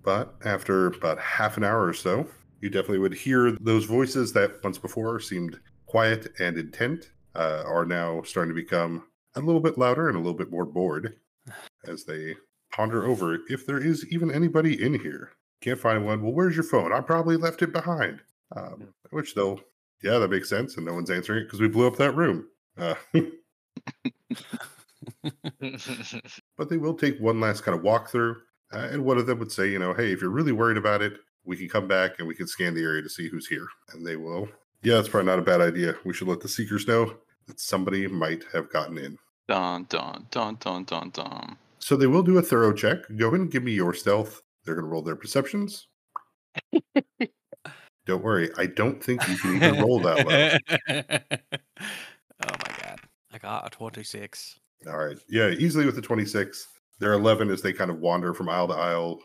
But 0.02 0.34
after 0.44 0.88
about 0.88 1.18
half 1.18 1.56
an 1.56 1.64
hour 1.64 1.86
or 1.86 1.94
so, 1.94 2.26
you 2.60 2.70
definitely 2.70 2.98
would 2.98 3.14
hear 3.14 3.52
those 3.60 3.84
voices 3.84 4.32
that 4.32 4.62
once 4.62 4.78
before 4.78 5.20
seemed 5.20 5.58
quiet 5.86 6.32
and 6.38 6.56
intent 6.56 7.10
uh, 7.34 7.62
are 7.66 7.84
now 7.84 8.22
starting 8.22 8.54
to 8.54 8.60
become 8.60 9.04
a 9.34 9.40
little 9.40 9.60
bit 9.60 9.78
louder 9.78 10.08
and 10.08 10.16
a 10.16 10.20
little 10.20 10.36
bit 10.36 10.50
more 10.50 10.64
bored 10.64 11.16
as 11.86 12.04
they 12.04 12.34
ponder 12.72 13.04
over 13.04 13.38
if 13.48 13.66
there 13.66 13.78
is 13.78 14.06
even 14.10 14.30
anybody 14.30 14.82
in 14.82 14.98
here. 14.98 15.30
Can't 15.60 15.78
find 15.78 16.04
one. 16.04 16.22
Well, 16.22 16.32
where's 16.32 16.56
your 16.56 16.64
phone? 16.64 16.92
I 16.92 17.00
probably 17.00 17.36
left 17.36 17.62
it 17.62 17.72
behind. 17.72 18.20
Um, 18.54 18.88
which 19.10 19.34
they'll, 19.34 19.60
yeah, 20.02 20.18
that 20.18 20.30
makes 20.30 20.48
sense. 20.48 20.76
And 20.76 20.84
no 20.86 20.94
one's 20.94 21.10
answering 21.10 21.42
it 21.42 21.44
because 21.44 21.60
we 21.60 21.68
blew 21.68 21.86
up 21.86 21.96
that 21.96 22.16
room. 22.16 22.48
Uh, 22.76 22.94
but 26.56 26.68
they 26.68 26.76
will 26.76 26.94
take 26.94 27.18
one 27.18 27.40
last 27.40 27.62
kind 27.62 27.78
of 27.78 27.84
walkthrough. 27.84 28.36
Uh, 28.72 28.88
and 28.90 29.04
one 29.04 29.18
of 29.18 29.26
them 29.26 29.38
would 29.38 29.52
say, 29.52 29.68
you 29.68 29.78
know, 29.78 29.92
hey, 29.92 30.12
if 30.12 30.20
you're 30.20 30.30
really 30.30 30.52
worried 30.52 30.78
about 30.78 31.02
it, 31.02 31.18
we 31.44 31.56
can 31.56 31.68
come 31.68 31.86
back 31.86 32.12
and 32.18 32.26
we 32.26 32.34
can 32.34 32.46
scan 32.46 32.74
the 32.74 32.82
area 32.82 33.02
to 33.02 33.08
see 33.08 33.28
who's 33.28 33.46
here. 33.46 33.66
And 33.92 34.06
they 34.06 34.16
will, 34.16 34.48
yeah, 34.82 34.94
that's 34.94 35.08
probably 35.08 35.30
not 35.30 35.38
a 35.38 35.42
bad 35.42 35.60
idea. 35.60 35.94
We 36.04 36.14
should 36.14 36.28
let 36.28 36.40
the 36.40 36.48
seekers 36.48 36.86
know 36.86 37.14
that 37.46 37.60
somebody 37.60 38.06
might 38.06 38.44
have 38.52 38.70
gotten 38.70 38.98
in. 38.98 39.18
Dun 39.48 39.86
dun 39.88 40.26
dun 40.30 40.56
dun 40.60 40.84
dun 40.84 41.10
dun. 41.10 41.56
So 41.78 41.96
they 41.96 42.06
will 42.06 42.22
do 42.22 42.38
a 42.38 42.42
thorough 42.42 42.72
check. 42.72 42.98
Go 43.16 43.28
ahead 43.28 43.40
and 43.40 43.50
give 43.50 43.64
me 43.64 43.72
your 43.72 43.92
stealth. 43.92 44.40
They're 44.64 44.76
going 44.76 44.84
to 44.84 44.90
roll 44.90 45.02
their 45.02 45.16
perceptions. 45.16 45.88
don't 48.06 48.22
worry, 48.22 48.50
I 48.56 48.66
don't 48.66 49.02
think 49.02 49.26
you 49.28 49.36
can 49.36 49.56
even 49.56 49.80
roll 49.80 50.00
that 50.00 50.26
low. 50.26 50.76
oh 52.46 52.52
my 52.52 52.76
god. 52.82 53.00
I 53.32 53.38
got 53.38 53.66
a 53.66 53.70
26. 53.70 54.60
All 54.86 54.96
right. 54.96 55.16
Yeah, 55.28 55.48
easily 55.48 55.86
with 55.86 55.96
the 55.96 56.02
26. 56.02 56.68
They're 56.98 57.14
11 57.14 57.50
as 57.50 57.62
they 57.62 57.72
kind 57.72 57.90
of 57.90 57.98
wander 57.98 58.32
from 58.34 58.48
aisle 58.48 58.68
to 58.68 58.74
aisle, 58.74 59.18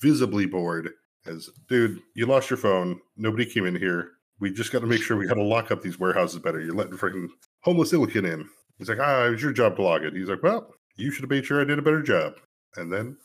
visibly 0.00 0.46
bored. 0.46 0.90
As, 1.26 1.50
dude, 1.68 2.00
you 2.14 2.26
lost 2.26 2.48
your 2.48 2.56
phone. 2.56 2.98
Nobody 3.16 3.44
came 3.44 3.66
in 3.66 3.76
here. 3.76 4.12
We 4.38 4.50
just 4.50 4.72
got 4.72 4.80
to 4.80 4.86
make 4.86 5.02
sure 5.02 5.18
we 5.18 5.26
got 5.26 5.34
to 5.34 5.42
lock 5.42 5.70
up 5.70 5.82
these 5.82 5.98
warehouses 5.98 6.40
better. 6.40 6.60
You're 6.60 6.74
letting 6.74 6.96
freaking 6.96 7.28
homeless 7.60 7.92
Illican 7.92 8.24
in. 8.32 8.48
He's 8.78 8.88
like, 8.88 8.98
ah, 9.00 9.26
it 9.26 9.30
was 9.30 9.42
your 9.42 9.52
job 9.52 9.76
to 9.76 9.82
log 9.82 10.02
it. 10.02 10.14
He's 10.14 10.28
like, 10.28 10.42
well, 10.42 10.72
you 10.96 11.10
should 11.10 11.22
have 11.22 11.30
made 11.30 11.44
sure 11.44 11.60
I 11.60 11.64
did 11.64 11.78
a 11.78 11.82
better 11.82 12.02
job. 12.02 12.34
And 12.76 12.90
then 12.90 13.16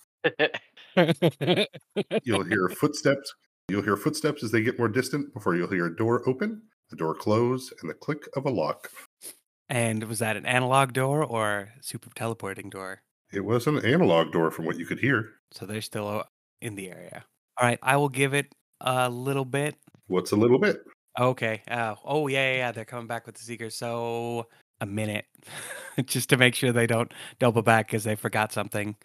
you'll 2.24 2.44
hear 2.50 2.70
footsteps. 2.70 3.34
You'll 3.70 3.84
hear 3.84 3.96
footsteps 3.98 4.44
as 4.44 4.52
they 4.52 4.62
get 4.62 4.78
more 4.78 4.90
distant 4.90 5.34
before 5.34 5.56
you'll 5.56 5.70
hear 5.70 5.88
a 5.88 5.96
door 5.96 6.28
open, 6.28 6.64
the 6.90 6.96
door 6.96 7.16
close, 7.16 7.72
and 7.82 7.90
the 7.90 7.94
click 7.94 8.28
of 8.36 8.46
a 8.46 8.50
lock. 8.50 8.92
and 9.70 10.04
was 10.04 10.20
that 10.20 10.38
an 10.38 10.46
analog 10.46 10.94
door 10.94 11.24
or 11.24 11.70
super 11.82 12.10
teleporting 12.16 12.70
door? 12.70 13.02
It 13.36 13.44
was 13.44 13.68
an 13.68 13.84
analog 13.86 14.32
door 14.32 14.50
from 14.50 14.66
what 14.66 14.78
you 14.78 14.86
could 14.86 15.00
hear. 15.00 15.34
So 15.52 15.66
they're 15.66 15.82
still 15.82 16.24
in 16.62 16.76
the 16.76 16.90
area. 16.90 17.26
All 17.58 17.68
right, 17.68 17.80
I 17.84 17.98
will 17.98 18.10
give 18.10 18.34
it 18.34 18.54
a 18.82 19.10
little 19.10 19.46
bit. 19.46 19.76
What's 20.08 20.32
a 20.32 20.36
little 20.36 20.60
bit? 20.60 20.82
Okay. 21.20 21.62
Uh, 21.70 21.96
oh 22.04 22.28
yeah, 22.28 22.52
yeah, 22.52 22.58
yeah. 22.58 22.72
They're 22.72 22.86
coming 22.86 23.08
back 23.08 23.26
with 23.26 23.36
the 23.36 23.44
seekers. 23.44 23.76
So 23.76 24.48
a 24.82 24.86
minute, 24.86 25.26
just 26.06 26.30
to 26.30 26.38
make 26.38 26.56
sure 26.56 26.72
they 26.72 26.88
don't 26.88 27.14
double 27.40 27.62
back 27.62 27.88
because 27.88 28.04
they 28.04 28.16
forgot 28.16 28.52
something, 28.52 28.96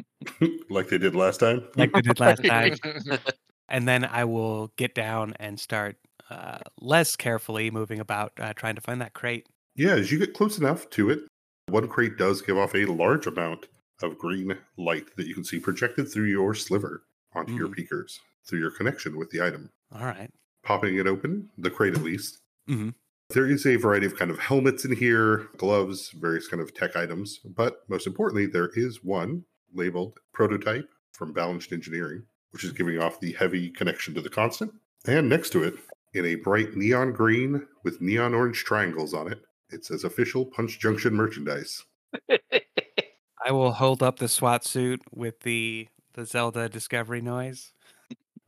like 0.70 0.88
they 0.88 0.98
did 0.98 1.14
last 1.14 1.40
time. 1.40 1.64
like 1.76 1.92
they 1.92 2.02
did 2.02 2.20
last 2.20 2.44
time. 2.44 2.74
And 3.66 3.88
then 3.88 4.04
I 4.04 4.26
will 4.26 4.72
get 4.76 4.94
down 4.94 5.32
and 5.40 5.58
start 5.58 5.96
uh, 6.28 6.58
less 6.82 7.16
carefully 7.16 7.70
moving 7.70 7.98
about, 7.98 8.32
uh, 8.38 8.52
trying 8.52 8.74
to 8.74 8.82
find 8.82 9.00
that 9.00 9.14
crate. 9.14 9.46
Yeah, 9.74 9.94
as 9.94 10.12
you 10.12 10.18
get 10.18 10.34
close 10.34 10.58
enough 10.58 10.90
to 10.90 11.08
it, 11.08 11.20
one 11.68 11.88
crate 11.88 12.16
does 12.16 12.42
give 12.42 12.56
off 12.56 12.74
a 12.74 12.84
large 12.84 13.26
amount 13.26 13.66
of 14.02 14.18
green 14.18 14.56
light 14.76 15.06
that 15.16 15.26
you 15.26 15.34
can 15.34 15.44
see 15.44 15.58
projected 15.58 16.10
through 16.10 16.26
your 16.26 16.54
sliver 16.54 17.04
onto 17.34 17.54
your 17.54 17.68
peekers 17.68 18.20
through 18.46 18.60
your 18.60 18.70
connection 18.70 19.16
with 19.16 19.30
the 19.30 19.40
item. 19.40 19.70
All 19.92 20.04
right. 20.04 20.30
Popping 20.62 20.96
it 20.96 21.06
open, 21.06 21.48
the 21.58 21.70
crate 21.70 21.94
at 21.94 22.02
least, 22.02 22.40
hmm 22.68 22.90
there 23.30 23.50
is 23.50 23.66
a 23.66 23.76
variety 23.76 24.06
of 24.06 24.16
kind 24.16 24.30
of 24.30 24.38
helmets 24.38 24.84
in 24.84 24.94
here, 24.94 25.48
gloves, 25.56 26.10
various 26.10 26.46
kind 26.46 26.62
of 26.62 26.74
tech 26.74 26.94
items, 26.94 27.38
but 27.38 27.78
most 27.88 28.06
importantly, 28.06 28.46
there 28.46 28.70
is 28.74 29.02
one 29.02 29.44
labeled 29.72 30.18
prototype 30.32 30.88
from 31.12 31.32
Balanced 31.32 31.72
Engineering, 31.72 32.22
which 32.50 32.64
is 32.64 32.72
giving 32.72 33.00
off 33.00 33.20
the 33.20 33.32
heavy 33.32 33.70
connection 33.70 34.14
to 34.14 34.20
the 34.20 34.28
constant. 34.28 34.72
And 35.06 35.28
next 35.28 35.50
to 35.50 35.64
it, 35.64 35.74
in 36.12 36.26
a 36.26 36.34
bright 36.36 36.76
neon 36.76 37.12
green 37.12 37.66
with 37.82 38.00
neon 38.00 38.34
orange 38.34 38.62
triangles 38.62 39.14
on 39.14 39.32
it, 39.32 39.40
it 39.74 39.84
says 39.84 40.04
official 40.04 40.46
Punch 40.46 40.78
Junction 40.78 41.14
merchandise. 41.14 41.84
I 42.30 43.50
will 43.50 43.72
hold 43.72 44.02
up 44.02 44.18
the 44.18 44.28
SWAT 44.28 44.64
suit 44.64 45.02
with 45.12 45.40
the 45.40 45.88
the 46.14 46.24
Zelda 46.24 46.68
discovery 46.68 47.20
noise. 47.20 47.72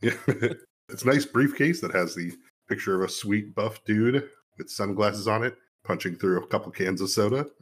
Yeah. 0.01 0.15
it's 0.89 1.03
a 1.03 1.07
nice 1.07 1.27
briefcase 1.27 1.81
that 1.81 1.93
has 1.93 2.15
the 2.15 2.33
picture 2.69 2.95
of 2.95 3.03
a 3.09 3.13
sweet 3.13 3.55
buff 3.55 3.85
dude 3.85 4.29
with 4.57 4.71
sunglasses 4.71 5.27
on 5.27 5.43
it, 5.43 5.57
punching 5.85 6.17
through 6.17 6.43
a 6.43 6.47
couple 6.47 6.71
cans 6.73 7.01
of 7.01 7.11
soda. 7.11 7.47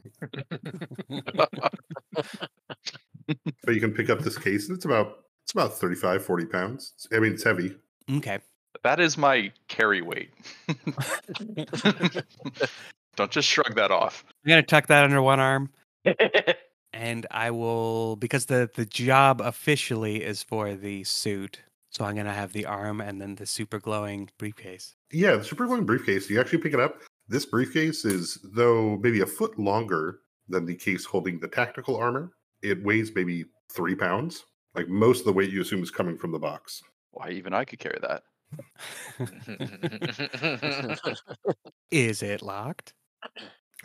But 3.63 3.73
you 3.73 3.81
can 3.81 3.91
pick 3.91 4.11
up 4.11 4.19
this 4.19 4.37
case, 4.37 4.67
and 4.67 4.75
it's 4.77 4.85
about 4.85 5.23
it's 5.43 5.51
about 5.51 5.73
35, 5.73 6.23
40 6.23 6.45
pounds. 6.45 6.93
It's- 6.95 7.17
I 7.17 7.19
mean, 7.19 7.33
it's 7.33 7.43
heavy. 7.43 7.75
Okay. 8.17 8.37
That 8.83 8.99
is 8.99 9.17
my 9.17 9.51
carry 9.67 10.03
weight. 10.03 10.29
Don't 13.15 13.31
just 13.31 13.47
shrug 13.47 13.75
that 13.75 13.91
off. 13.91 14.23
I'm 14.43 14.49
gonna 14.49 14.63
tuck 14.63 14.87
that 14.87 15.03
under 15.03 15.21
one 15.21 15.39
arm, 15.39 15.69
and 16.93 17.25
I 17.31 17.51
will 17.51 18.15
because 18.15 18.45
the 18.45 18.69
the 18.73 18.85
job 18.85 19.41
officially 19.41 20.23
is 20.23 20.43
for 20.43 20.75
the 20.75 21.03
suit. 21.03 21.61
So 21.89 22.03
I'm 22.03 22.15
gonna 22.15 22.33
have 22.33 22.51
the 22.51 22.65
arm 22.65 22.99
and 22.99 23.21
then 23.21 23.35
the 23.35 23.45
super 23.45 23.79
glowing 23.79 24.29
briefcase. 24.37 24.95
Yeah, 25.11 25.37
the 25.37 25.45
super 25.45 25.65
glowing 25.65 25.85
briefcase. 25.85 26.29
You 26.29 26.39
actually 26.39 26.59
pick 26.59 26.73
it 26.73 26.79
up. 26.79 27.01
This 27.27 27.45
briefcase 27.45 28.05
is 28.05 28.37
though 28.43 28.97
maybe 28.97 29.21
a 29.21 29.25
foot 29.25 29.57
longer 29.57 30.19
than 30.47 30.65
the 30.65 30.75
case 30.75 31.05
holding 31.05 31.39
the 31.39 31.47
tactical 31.47 31.95
armor. 31.95 32.31
It 32.61 32.83
weighs 32.83 33.11
maybe 33.15 33.45
three 33.73 33.95
pounds. 33.95 34.43
Like 34.75 34.89
most 34.89 35.19
of 35.19 35.25
the 35.25 35.33
weight 35.33 35.51
you 35.51 35.61
assume 35.61 35.81
is 35.81 35.91
coming 35.91 36.17
from 36.17 36.31
the 36.31 36.39
box. 36.39 36.83
Why 37.11 37.29
even 37.29 37.53
I 37.53 37.63
could 37.63 37.79
carry 37.79 37.99
that. 38.01 38.23
Is 41.91 42.21
it 42.21 42.41
locked? 42.41 42.93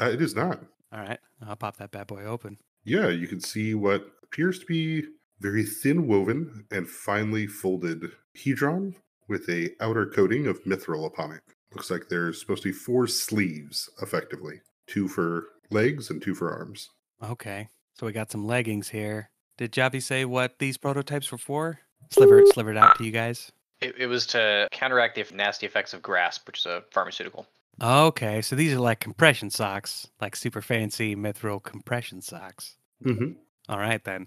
Uh, 0.00 0.10
it 0.10 0.22
is 0.22 0.34
not. 0.34 0.60
All 0.92 1.00
right, 1.00 1.18
I'll 1.46 1.56
pop 1.56 1.76
that 1.76 1.90
bad 1.90 2.06
boy 2.06 2.24
open. 2.24 2.58
Yeah, 2.84 3.08
you 3.08 3.28
can 3.28 3.40
see 3.40 3.74
what 3.74 4.06
appears 4.22 4.58
to 4.60 4.66
be 4.66 5.04
very 5.40 5.64
thin 5.64 6.06
woven 6.06 6.64
and 6.70 6.88
finely 6.88 7.46
folded 7.46 8.12
hedron 8.36 8.94
with 9.28 9.48
a 9.48 9.70
outer 9.80 10.06
coating 10.06 10.46
of 10.46 10.62
mithril 10.64 11.06
upon 11.06 11.32
it. 11.32 11.42
Looks 11.72 11.90
like 11.90 12.08
there's 12.08 12.40
supposed 12.40 12.62
to 12.64 12.70
be 12.70 12.72
four 12.72 13.06
sleeves, 13.06 13.88
effectively. 14.02 14.60
Two 14.86 15.06
for 15.06 15.46
legs 15.70 16.10
and 16.10 16.20
two 16.20 16.34
for 16.34 16.50
arms. 16.50 16.90
Okay, 17.22 17.68
so 17.94 18.06
we 18.06 18.12
got 18.12 18.30
some 18.32 18.46
leggings 18.46 18.88
here. 18.88 19.30
Did 19.56 19.72
Javi 19.72 20.02
say 20.02 20.24
what 20.24 20.58
these 20.58 20.76
prototypes 20.76 21.30
were 21.30 21.38
for? 21.38 21.78
Sliver 22.10 22.44
slivered 22.46 22.76
out 22.76 22.96
to 22.98 23.04
you 23.04 23.12
guys. 23.12 23.52
It, 23.80 23.94
it 23.98 24.06
was 24.06 24.26
to 24.28 24.68
counteract 24.72 25.14
the 25.14 25.24
nasty 25.34 25.66
effects 25.66 25.94
of 25.94 26.02
grasp, 26.02 26.46
which 26.46 26.60
is 26.60 26.66
a 26.66 26.82
pharmaceutical. 26.90 27.46
Okay, 27.80 28.42
so 28.42 28.56
these 28.56 28.74
are 28.74 28.80
like 28.80 29.00
compression 29.00 29.50
socks, 29.50 30.08
like 30.20 30.36
super 30.36 30.60
fancy 30.60 31.16
mithril 31.16 31.62
compression 31.62 32.20
socks. 32.20 32.76
Mm-hmm. 33.04 33.32
All 33.68 33.78
right 33.78 34.02
then. 34.04 34.26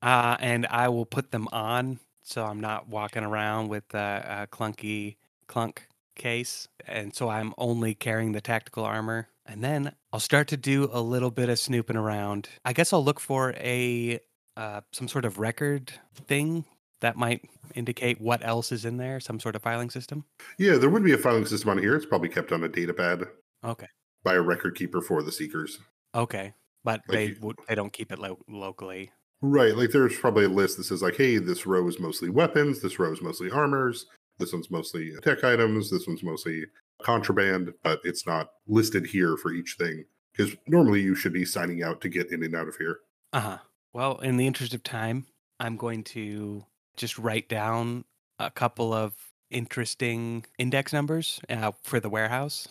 Uh, 0.00 0.36
and 0.40 0.66
I 0.66 0.88
will 0.88 1.06
put 1.06 1.30
them 1.30 1.48
on 1.52 1.98
so 2.22 2.44
I'm 2.44 2.60
not 2.60 2.88
walking 2.88 3.24
around 3.24 3.68
with 3.68 3.92
a, 3.94 4.46
a 4.50 4.56
clunky 4.56 5.16
clunk 5.48 5.86
case. 6.14 6.68
And 6.86 7.14
so 7.14 7.28
I'm 7.28 7.52
only 7.58 7.94
carrying 7.94 8.32
the 8.32 8.40
tactical 8.40 8.84
armor. 8.84 9.28
And 9.44 9.62
then 9.62 9.92
I'll 10.12 10.20
start 10.20 10.48
to 10.48 10.56
do 10.56 10.88
a 10.92 11.00
little 11.00 11.30
bit 11.30 11.48
of 11.48 11.58
snooping 11.58 11.96
around. 11.96 12.48
I 12.64 12.72
guess 12.72 12.92
I'll 12.92 13.04
look 13.04 13.18
for 13.18 13.54
a 13.58 14.20
uh, 14.56 14.82
some 14.92 15.08
sort 15.08 15.24
of 15.24 15.38
record 15.38 15.92
thing 16.26 16.64
that 17.02 17.16
might 17.16 17.42
indicate 17.74 18.20
what 18.20 18.44
else 18.44 18.72
is 18.72 18.84
in 18.84 18.96
there, 18.96 19.20
some 19.20 19.38
sort 19.38 19.54
of 19.54 19.62
filing 19.62 19.90
system. 19.90 20.24
Yeah, 20.58 20.76
there 20.78 20.88
would 20.90 21.04
be 21.04 21.12
a 21.12 21.18
filing 21.18 21.44
system 21.46 21.68
on 21.70 21.78
here. 21.78 21.94
It's 21.94 22.06
probably 22.06 22.28
kept 22.30 22.50
on 22.52 22.64
a 22.64 22.68
data 22.68 22.94
pad 22.94 23.24
Okay. 23.64 23.86
by 24.24 24.34
a 24.34 24.40
record 24.40 24.74
keeper 24.76 25.00
for 25.02 25.22
the 25.22 25.30
seekers. 25.32 25.78
Okay. 26.14 26.54
But 26.84 27.02
Like 27.08 27.16
they 27.16 27.26
you- 27.26 27.54
they 27.68 27.74
don't 27.76 27.92
keep 27.92 28.10
it 28.10 28.18
lo- 28.18 28.42
locally. 28.48 29.12
Right, 29.40 29.76
like 29.76 29.90
there's 29.90 30.16
probably 30.18 30.44
a 30.44 30.48
list 30.48 30.76
that 30.78 30.84
says 30.84 31.02
like, 31.02 31.16
hey, 31.16 31.38
this 31.38 31.66
row 31.66 31.86
is 31.88 31.98
mostly 32.00 32.30
weapons, 32.30 32.80
this 32.80 32.98
row 32.98 33.12
is 33.12 33.20
mostly 33.20 33.50
armors, 33.50 34.06
this 34.38 34.52
one's 34.52 34.70
mostly 34.70 35.12
tech 35.22 35.42
items, 35.44 35.90
this 35.90 36.06
one's 36.06 36.22
mostly 36.22 36.64
contraband, 37.02 37.72
but 37.82 38.00
it's 38.04 38.26
not 38.26 38.50
listed 38.68 39.04
here 39.06 39.36
for 39.36 39.52
each 39.52 39.74
thing 39.78 40.04
because 40.32 40.54
normally 40.68 41.00
you 41.02 41.14
should 41.16 41.32
be 41.32 41.44
signing 41.44 41.82
out 41.82 42.00
to 42.00 42.08
get 42.08 42.30
in 42.30 42.42
and 42.44 42.54
out 42.54 42.68
of 42.68 42.76
here. 42.76 43.00
Uh 43.32 43.40
huh. 43.40 43.58
Well, 43.92 44.18
in 44.20 44.36
the 44.36 44.46
interest 44.46 44.74
of 44.74 44.82
time, 44.84 45.26
I'm 45.60 45.76
going 45.76 46.04
to 46.04 46.64
just 46.96 47.18
write 47.18 47.48
down 47.48 48.04
a 48.38 48.50
couple 48.50 48.92
of 48.92 49.14
interesting 49.50 50.44
index 50.58 50.92
numbers 50.92 51.40
uh, 51.48 51.72
for 51.82 52.00
the 52.00 52.08
warehouse. 52.10 52.66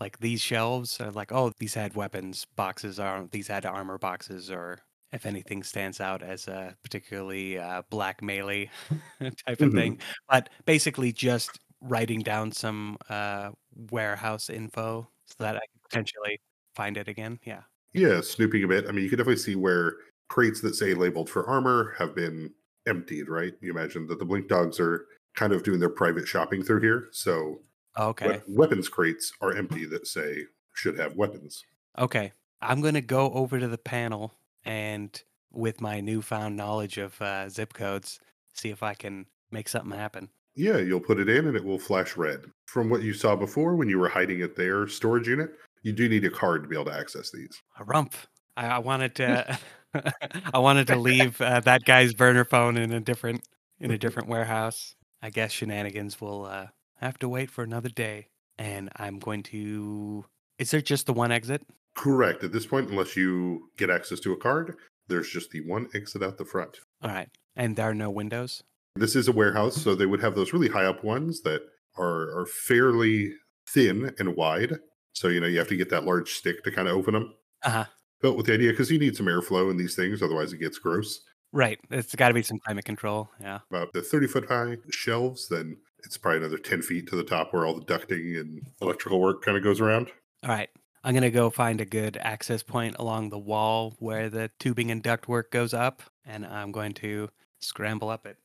Like 0.00 0.18
these 0.20 0.40
shelves 0.40 1.00
are 1.00 1.10
like, 1.10 1.32
oh, 1.32 1.52
these 1.58 1.74
had 1.74 1.94
weapons 1.96 2.44
boxes, 2.56 3.00
or 3.00 3.28
these 3.32 3.48
had 3.48 3.66
armor 3.66 3.98
boxes, 3.98 4.50
or 4.50 4.80
if 5.12 5.26
anything 5.26 5.62
stands 5.64 6.00
out 6.00 6.22
as 6.22 6.46
a 6.48 6.76
particularly 6.82 7.58
uh, 7.58 7.82
black 7.90 8.22
melee 8.22 8.70
type 9.46 9.62
of 9.62 9.72
Mhm. 9.72 9.74
thing. 9.74 10.00
But 10.28 10.50
basically, 10.66 11.12
just 11.12 11.58
writing 11.80 12.22
down 12.22 12.52
some 12.52 12.98
uh, 13.08 13.52
warehouse 13.90 14.50
info 14.50 15.10
so 15.26 15.34
that 15.38 15.56
I 15.56 15.60
can 15.60 15.80
potentially 15.82 16.40
find 16.74 16.96
it 16.96 17.08
again. 17.08 17.40
Yeah. 17.44 17.62
Yeah, 17.92 18.20
snooping 18.20 18.64
a 18.64 18.68
bit. 18.68 18.86
I 18.86 18.92
mean, 18.92 19.02
you 19.04 19.10
can 19.10 19.18
definitely 19.18 19.40
see 19.42 19.56
where 19.56 19.96
crates 20.28 20.60
that 20.60 20.74
say 20.74 20.94
labeled 20.94 21.30
for 21.30 21.46
armor 21.48 21.94
have 21.98 22.14
been 22.14 22.54
emptied, 22.88 23.28
right? 23.28 23.52
You 23.60 23.70
imagine 23.70 24.06
that 24.08 24.18
the 24.18 24.24
blink 24.24 24.48
dogs 24.48 24.80
are 24.80 25.06
kind 25.36 25.52
of 25.52 25.62
doing 25.62 25.78
their 25.78 25.88
private 25.90 26.26
shopping 26.26 26.62
through 26.62 26.80
here. 26.80 27.08
So 27.12 27.60
Okay. 27.98 28.40
weapons 28.48 28.88
crates 28.88 29.32
are 29.40 29.54
empty 29.56 29.84
that 29.86 30.06
say 30.06 30.44
should 30.74 30.98
have 30.98 31.16
weapons. 31.16 31.64
Okay. 31.98 32.32
I'm 32.60 32.80
going 32.80 32.94
to 32.94 33.00
go 33.00 33.30
over 33.32 33.58
to 33.60 33.68
the 33.68 33.78
panel 33.78 34.34
and 34.64 35.20
with 35.50 35.80
my 35.80 36.00
newfound 36.00 36.56
knowledge 36.56 36.98
of 36.98 37.20
uh, 37.22 37.48
zip 37.48 37.72
codes, 37.72 38.20
see 38.54 38.70
if 38.70 38.82
I 38.82 38.94
can 38.94 39.26
make 39.50 39.68
something 39.68 39.96
happen. 39.96 40.28
Yeah, 40.54 40.78
you'll 40.78 41.00
put 41.00 41.20
it 41.20 41.28
in 41.28 41.46
and 41.46 41.56
it 41.56 41.64
will 41.64 41.78
flash 41.78 42.16
red. 42.16 42.40
From 42.66 42.90
what 42.90 43.02
you 43.02 43.14
saw 43.14 43.36
before 43.36 43.76
when 43.76 43.88
you 43.88 43.98
were 43.98 44.08
hiding 44.08 44.42
at 44.42 44.56
their 44.56 44.88
storage 44.88 45.28
unit, 45.28 45.50
you 45.82 45.92
do 45.92 46.08
need 46.08 46.24
a 46.24 46.30
card 46.30 46.62
to 46.62 46.68
be 46.68 46.74
able 46.74 46.86
to 46.86 46.98
access 46.98 47.30
these. 47.30 47.60
A 47.78 47.84
rump. 47.84 48.14
I, 48.56 48.66
I 48.66 48.78
wanted 48.78 49.14
to 49.16 49.58
I 50.52 50.58
wanted 50.58 50.86
to 50.88 50.96
leave 50.96 51.40
uh, 51.40 51.60
that 51.60 51.84
guy's 51.84 52.14
burner 52.14 52.44
phone 52.44 52.76
in 52.76 52.92
a 52.92 53.00
different 53.00 53.42
in 53.80 53.90
a 53.90 53.98
different 53.98 54.28
warehouse. 54.28 54.94
I 55.22 55.30
guess 55.30 55.52
shenanigans 55.52 56.20
will 56.20 56.44
uh, 56.44 56.66
have 56.96 57.18
to 57.20 57.28
wait 57.28 57.50
for 57.50 57.64
another 57.64 57.88
day. 57.88 58.28
And 58.58 58.90
I'm 58.96 59.18
going 59.18 59.42
to 59.44 60.24
Is 60.58 60.70
there 60.70 60.80
just 60.80 61.06
the 61.06 61.12
one 61.12 61.32
exit? 61.32 61.64
Correct. 61.96 62.44
At 62.44 62.52
this 62.52 62.66
point, 62.66 62.90
unless 62.90 63.16
you 63.16 63.70
get 63.76 63.90
access 63.90 64.20
to 64.20 64.32
a 64.32 64.36
card, 64.36 64.76
there's 65.08 65.30
just 65.30 65.50
the 65.50 65.60
one 65.66 65.88
exit 65.94 66.22
out 66.22 66.38
the 66.38 66.44
front. 66.44 66.78
All 67.02 67.10
right. 67.10 67.28
And 67.56 67.76
there 67.76 67.90
are 67.90 67.94
no 67.94 68.10
windows? 68.10 68.62
This 68.96 69.16
is 69.16 69.28
a 69.28 69.32
warehouse, 69.32 69.76
so 69.76 69.94
they 69.94 70.06
would 70.06 70.20
have 70.20 70.34
those 70.34 70.52
really 70.52 70.68
high 70.68 70.84
up 70.84 71.04
ones 71.04 71.42
that 71.42 71.62
are, 71.96 72.38
are 72.38 72.46
fairly 72.46 73.32
thin 73.68 74.12
and 74.18 74.36
wide. 74.36 74.74
So, 75.12 75.28
you 75.28 75.40
know, 75.40 75.46
you 75.46 75.58
have 75.58 75.68
to 75.68 75.76
get 75.76 75.90
that 75.90 76.04
large 76.04 76.34
stick 76.34 76.62
to 76.64 76.70
kind 76.70 76.88
of 76.88 76.96
open 76.96 77.14
them. 77.14 77.34
Uh 77.62 77.70
huh. 77.70 77.84
Built 78.20 78.36
with 78.36 78.46
the 78.46 78.54
idea 78.54 78.70
because 78.70 78.90
you 78.90 78.98
need 78.98 79.16
some 79.16 79.26
airflow 79.26 79.70
in 79.70 79.76
these 79.76 79.94
things, 79.94 80.22
otherwise 80.22 80.52
it 80.52 80.58
gets 80.58 80.78
gross. 80.78 81.20
Right. 81.52 81.78
It's 81.90 82.14
got 82.14 82.28
to 82.28 82.34
be 82.34 82.42
some 82.42 82.58
climate 82.58 82.84
control. 82.84 83.30
Yeah. 83.40 83.60
About 83.70 83.92
the 83.92 84.02
30 84.02 84.26
foot 84.26 84.48
high 84.48 84.78
shelves, 84.90 85.48
then 85.48 85.76
it's 86.04 86.18
probably 86.18 86.38
another 86.38 86.58
10 86.58 86.82
feet 86.82 87.08
to 87.08 87.16
the 87.16 87.24
top 87.24 87.52
where 87.52 87.64
all 87.64 87.74
the 87.74 87.84
ducting 87.84 88.38
and 88.38 88.66
electrical 88.80 89.20
work 89.20 89.42
kind 89.42 89.56
of 89.56 89.62
goes 89.62 89.80
around. 89.80 90.10
All 90.42 90.50
right. 90.50 90.68
I'm 91.04 91.14
gonna 91.14 91.30
go 91.30 91.48
find 91.48 91.80
a 91.80 91.84
good 91.84 92.16
access 92.20 92.62
point 92.62 92.96
along 92.98 93.30
the 93.30 93.38
wall 93.38 93.94
where 93.98 94.28
the 94.28 94.50
tubing 94.58 94.90
and 94.90 95.02
duct 95.02 95.28
work 95.28 95.50
goes 95.50 95.72
up, 95.72 96.02
and 96.26 96.44
I'm 96.44 96.72
going 96.72 96.92
to 96.94 97.30
scramble 97.60 98.10
up 98.10 98.26
it 98.26 98.36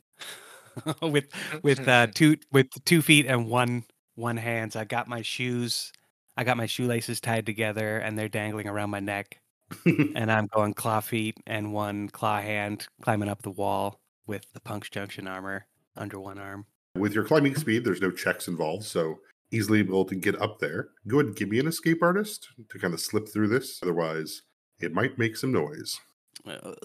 with 1.02 1.26
with 1.64 1.88
uh, 1.88 2.08
two 2.14 2.38
with 2.52 2.68
two 2.86 3.02
feet 3.02 3.26
and 3.26 3.50
one 3.50 3.86
one 4.16 4.38
hands. 4.38 4.76
I 4.76 4.86
got 4.86 5.08
my 5.08 5.24
shoes. 5.24 5.92
I 6.38 6.44
got 6.44 6.58
my 6.58 6.66
shoelaces 6.66 7.20
tied 7.20 7.46
together, 7.46 7.98
and 7.98 8.18
they're 8.18 8.30
dangling 8.30 8.68
around 8.68 8.92
my 8.92 9.00
neck. 9.00 9.40
and 10.16 10.32
I'm 10.32 10.48
going 10.48 10.74
claw 10.74 11.00
feet 11.00 11.38
and 11.46 11.74
one 11.74 12.10
claw 12.10 12.42
hand 12.42 12.88
climbing 13.02 13.30
up 13.30 13.42
the 13.42 13.52
wall 13.52 14.00
with 14.28 14.46
the 14.54 14.60
Punch 14.60 14.92
Junction 14.92 15.28
armor 15.28 15.66
under 15.96 16.20
one 16.20 16.40
arm. 16.40 16.66
With 16.96 17.14
your 17.14 17.24
climbing 17.24 17.56
speed, 17.56 17.84
there's 17.84 18.02
no 18.02 18.12
checks 18.12 18.48
involved, 18.48 18.84
so 18.84 19.20
easily 19.52 19.80
able 19.80 20.06
to 20.06 20.16
get 20.16 20.40
up 20.42 20.60
there. 20.60 20.90
Go 21.08 21.18
ahead 21.18 21.28
and 21.28 21.36
give 21.36 21.50
me 21.50 21.60
an 21.60 21.68
escape 21.68 22.02
artist 22.02 22.50
to 22.70 22.80
kind 22.80 22.94
of 22.94 23.00
slip 23.00 23.28
through 23.30 23.48
this. 23.48 23.80
Otherwise, 23.82 24.44
it 24.80 24.94
might 24.94 25.18
make 25.18 25.38
some 25.38 25.52
noise. 25.52 26.00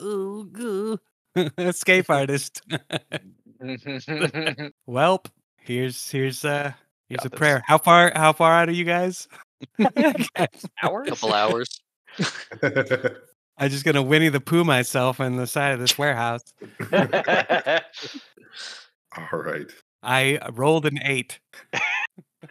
Ooh, 0.01 0.49
goo. 0.53 0.99
Escape 1.59 2.09
artist. 2.11 2.62
Welp, 4.89 5.26
here's 5.57 6.11
here's 6.11 6.45
uh 6.45 6.72
here's 7.09 7.18
Got 7.18 7.26
a 7.26 7.28
this. 7.28 7.39
prayer. 7.39 7.62
How 7.66 7.78
far 7.78 8.12
how 8.14 8.32
far 8.32 8.53
out 8.53 8.68
are 8.68 8.72
you 8.72 8.84
guys? 8.84 9.28
Hours? 10.82 11.09
couple 11.09 11.34
hours. 11.34 11.80
I'm 13.58 13.70
just 13.70 13.84
gonna 13.84 14.02
Winnie 14.02 14.28
the 14.28 14.40
Pooh 14.40 14.64
myself 14.64 15.20
in 15.20 15.36
the 15.36 15.46
side 15.46 15.72
of 15.72 15.80
this 15.80 15.98
warehouse. 15.98 16.42
All 19.16 19.38
right. 19.38 19.70
I 20.02 20.38
rolled 20.52 20.86
an 20.86 21.00
eight. 21.02 21.40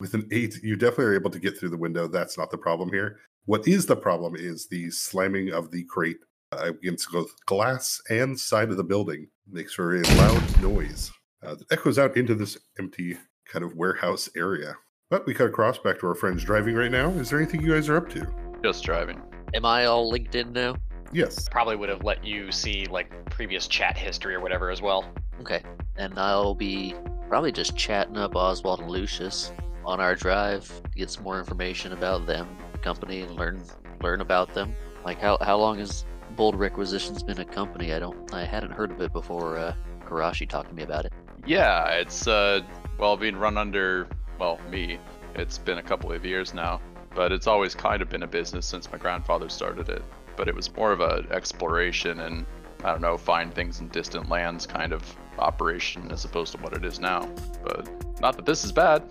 With 0.00 0.14
an 0.14 0.26
eight, 0.32 0.62
you 0.62 0.76
definitely 0.76 1.04
are 1.04 1.14
able 1.14 1.30
to 1.30 1.38
get 1.38 1.58
through 1.58 1.68
the 1.68 1.76
window. 1.76 2.08
That's 2.08 2.38
not 2.38 2.50
the 2.50 2.58
problem 2.58 2.88
here. 2.88 3.20
What 3.44 3.68
is 3.68 3.86
the 3.86 3.96
problem 3.96 4.34
is 4.36 4.68
the 4.68 4.90
slamming 4.90 5.52
of 5.52 5.70
the 5.70 5.84
crate 5.84 6.18
uh, 6.52 6.64
against 6.64 7.12
both 7.12 7.30
glass 7.44 8.00
and 8.08 8.38
side 8.38 8.70
of 8.70 8.76
the 8.76 8.84
building 8.84 9.28
makes 9.50 9.74
for 9.74 9.96
a 9.96 10.02
loud 10.16 10.62
noise 10.62 11.12
uh, 11.42 11.54
that 11.56 11.70
echoes 11.70 11.98
out 11.98 12.16
into 12.16 12.34
this 12.34 12.56
empty 12.78 13.18
kind 13.46 13.64
of 13.64 13.76
warehouse 13.76 14.30
area. 14.34 14.76
But 15.10 15.26
we 15.26 15.34
cut 15.34 15.48
across 15.48 15.78
back 15.78 15.98
to 16.00 16.06
our 16.06 16.14
friends 16.14 16.42
driving 16.42 16.74
right 16.74 16.90
now. 16.90 17.10
Is 17.10 17.28
there 17.28 17.38
anything 17.38 17.60
you 17.60 17.74
guys 17.74 17.88
are 17.90 17.98
up 17.98 18.08
to? 18.10 18.26
Just 18.62 18.84
driving. 18.84 19.20
Am 19.54 19.64
I 19.64 19.86
all 19.86 20.08
linked 20.08 20.34
in 20.34 20.52
now? 20.52 20.76
Yes. 21.12 21.48
Probably 21.48 21.76
would 21.76 21.88
have 21.88 22.04
let 22.04 22.24
you 22.24 22.52
see 22.52 22.86
like 22.86 23.10
previous 23.26 23.66
chat 23.66 23.98
history 23.98 24.34
or 24.34 24.40
whatever 24.40 24.70
as 24.70 24.80
well. 24.80 25.04
Okay. 25.40 25.62
And 25.96 26.18
I'll 26.18 26.54
be 26.54 26.94
probably 27.28 27.52
just 27.52 27.76
chatting 27.76 28.16
up 28.16 28.36
Oswald 28.36 28.80
and 28.80 28.90
Lucius 28.90 29.52
on 29.84 30.00
our 30.00 30.14
drive 30.14 30.68
to 30.84 30.90
get 30.90 31.10
some 31.10 31.24
more 31.24 31.38
information 31.38 31.92
about 31.92 32.26
them, 32.26 32.48
the 32.72 32.78
company, 32.78 33.22
and 33.22 33.34
learn 33.34 33.62
learn 34.02 34.20
about 34.20 34.54
them. 34.54 34.74
Like 35.04 35.18
how 35.18 35.38
how 35.40 35.58
long 35.58 35.78
has 35.78 36.04
Bold 36.36 36.54
Requisitions 36.54 37.22
been 37.22 37.40
a 37.40 37.44
company? 37.44 37.92
I 37.92 37.98
don't 37.98 38.32
I 38.32 38.44
hadn't 38.44 38.70
heard 38.70 38.92
of 38.92 39.00
it 39.00 39.12
before 39.12 39.58
uh 39.58 39.74
Karashi 40.06 40.48
talked 40.48 40.68
to 40.68 40.74
me 40.74 40.82
about 40.82 41.04
it. 41.04 41.12
Yeah, 41.46 41.88
it's 41.88 42.26
uh 42.26 42.60
well 42.98 43.16
being 43.16 43.36
run 43.36 43.58
under 43.58 44.08
well 44.38 44.58
me. 44.70 44.98
It's 45.34 45.58
been 45.58 45.78
a 45.78 45.82
couple 45.82 46.12
of 46.12 46.24
years 46.24 46.54
now, 46.54 46.80
but 47.14 47.32
it's 47.32 47.46
always 47.46 47.74
kind 47.74 48.02
of 48.02 48.08
been 48.08 48.22
a 48.22 48.26
business 48.26 48.66
since 48.66 48.90
my 48.90 48.98
grandfather 48.98 49.48
started 49.48 49.88
it. 49.88 50.02
But 50.36 50.48
it 50.48 50.54
was 50.54 50.74
more 50.74 50.92
of 50.92 51.00
a 51.00 51.24
exploration 51.30 52.20
and 52.20 52.46
I 52.84 52.90
don't 52.90 53.00
know, 53.00 53.16
find 53.16 53.54
things 53.54 53.80
in 53.80 53.88
distant 53.88 54.28
lands 54.28 54.66
kind 54.66 54.92
of 54.92 55.04
operation 55.38 56.10
as 56.10 56.24
opposed 56.24 56.52
to 56.52 56.58
what 56.58 56.72
it 56.72 56.84
is 56.84 56.98
now. 56.98 57.26
But 57.62 57.88
not 58.20 58.36
that 58.36 58.46
this 58.46 58.64
is 58.64 58.72
bad. 58.72 59.02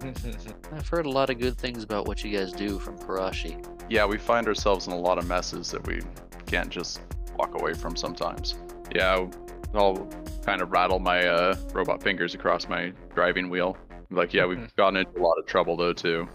I've 0.72 0.88
heard 0.88 1.06
a 1.06 1.10
lot 1.10 1.30
of 1.30 1.38
good 1.38 1.56
things 1.56 1.82
about 1.82 2.06
what 2.06 2.22
you 2.22 2.36
guys 2.36 2.52
do 2.52 2.78
from 2.78 2.98
Karashi. 2.98 3.64
Yeah, 3.88 4.04
we 4.04 4.18
find 4.18 4.46
ourselves 4.46 4.86
in 4.86 4.92
a 4.92 4.98
lot 4.98 5.18
of 5.18 5.26
messes 5.26 5.70
that 5.70 5.86
we 5.86 6.02
can't 6.46 6.70
just 6.70 7.00
walk 7.36 7.58
away 7.58 7.74
from 7.74 7.96
sometimes. 7.96 8.56
Yeah, 8.94 9.26
I'll 9.74 10.08
kind 10.44 10.60
of 10.60 10.70
rattle 10.70 10.98
my 10.98 11.26
uh, 11.26 11.56
robot 11.72 12.02
fingers 12.02 12.34
across 12.34 12.68
my 12.68 12.92
driving 13.14 13.48
wheel. 13.48 13.76
Like, 14.10 14.32
yeah, 14.32 14.46
we've 14.46 14.74
gotten 14.76 14.98
into 14.98 15.18
a 15.18 15.22
lot 15.22 15.38
of 15.38 15.46
trouble 15.46 15.76
though 15.76 15.92
too. 15.92 16.28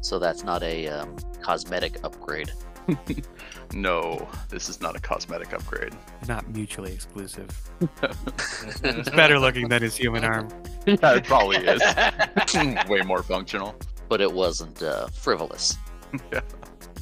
So 0.00 0.18
that's 0.18 0.44
not 0.44 0.62
a 0.62 0.88
um, 0.88 1.16
cosmetic 1.42 1.96
upgrade. 2.04 2.52
No, 3.74 4.26
this 4.48 4.68
is 4.68 4.80
not 4.80 4.96
a 4.96 5.00
cosmetic 5.00 5.52
upgrade. 5.52 5.92
Not 6.26 6.48
mutually 6.48 6.92
exclusive. 6.92 7.48
It's 8.82 9.10
better 9.10 9.38
looking 9.38 9.68
than 9.68 9.82
his 9.82 9.96
human 9.96 10.24
arm. 10.24 10.48
yeah, 10.86 11.16
it 11.16 11.24
probably 11.24 11.58
is. 11.58 11.82
Way 12.88 13.02
more 13.02 13.22
functional. 13.22 13.74
But 14.08 14.20
it 14.20 14.32
wasn't 14.32 14.82
uh, 14.82 15.08
frivolous. 15.08 15.76
yeah, 16.32 16.40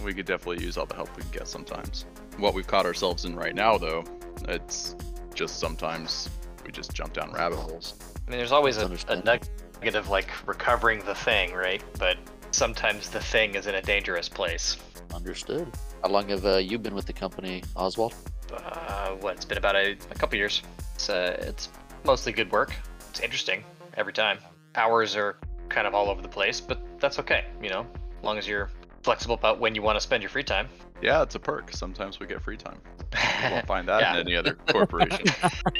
we 0.04 0.12
could 0.12 0.26
definitely 0.26 0.64
use 0.64 0.76
all 0.76 0.86
the 0.86 0.96
help 0.96 1.14
we 1.16 1.22
can 1.22 1.30
get 1.30 1.48
sometimes. 1.48 2.04
What 2.38 2.54
we've 2.54 2.66
caught 2.66 2.84
ourselves 2.84 3.24
in 3.24 3.36
right 3.36 3.54
now, 3.54 3.78
though, 3.78 4.04
it's 4.48 4.96
just 5.34 5.60
sometimes 5.60 6.28
we 6.64 6.72
just 6.72 6.92
jump 6.92 7.12
down 7.12 7.30
rabbit 7.32 7.58
holes. 7.58 7.94
I 8.26 8.30
mean, 8.30 8.38
there's 8.38 8.52
always 8.52 8.76
a, 8.78 8.80
a 8.80 8.84
Understood. 8.84 9.24
nugget 9.24 9.94
of 9.94 10.08
like 10.08 10.30
recovering 10.48 11.04
the 11.04 11.14
thing, 11.14 11.54
right? 11.54 11.82
But 11.98 12.16
sometimes 12.50 13.10
the 13.10 13.20
thing 13.20 13.54
is 13.54 13.66
in 13.66 13.74
a 13.74 13.82
dangerous 13.82 14.28
place. 14.28 14.76
Understood. 15.14 15.70
How 16.02 16.10
long 16.10 16.28
have 16.28 16.44
uh, 16.46 16.56
you 16.56 16.78
been 16.78 16.94
with 16.94 17.06
the 17.06 17.12
company, 17.12 17.62
Oswald? 17.76 18.14
Uh, 18.52 19.10
what? 19.20 19.34
It's 19.36 19.44
been 19.44 19.58
about 19.58 19.76
a, 19.76 19.92
a 19.92 20.14
couple 20.14 20.36
years. 20.38 20.62
It's 20.94 21.08
uh, 21.10 21.36
it's 21.40 21.68
mostly 22.04 22.32
good 22.32 22.50
work. 22.52 22.74
It's 23.10 23.20
interesting 23.20 23.64
every 23.96 24.12
time. 24.12 24.38
Hours 24.74 25.16
are 25.16 25.36
kind 25.68 25.86
of 25.86 25.94
all 25.94 26.08
over 26.08 26.22
the 26.22 26.28
place, 26.28 26.60
but 26.60 26.78
that's 27.00 27.18
okay. 27.18 27.46
You 27.62 27.70
know, 27.70 27.86
as 28.18 28.24
long 28.24 28.38
as 28.38 28.46
you're 28.46 28.70
flexible 29.02 29.34
about 29.34 29.58
when 29.60 29.74
you 29.74 29.82
want 29.82 29.96
to 29.96 30.00
spend 30.00 30.22
your 30.22 30.30
free 30.30 30.44
time. 30.44 30.68
Yeah, 31.02 31.22
it's 31.22 31.34
a 31.34 31.38
perk. 31.38 31.72
Sometimes 31.72 32.18
we 32.20 32.26
get 32.26 32.42
free 32.42 32.56
time. 32.56 32.78
You 33.44 33.50
won't 33.50 33.66
find 33.66 33.86
that 33.88 34.00
Yeah. 34.00 34.14
in 34.14 34.20
any 34.26 34.36
other 34.36 34.54
corporation. 34.68 35.24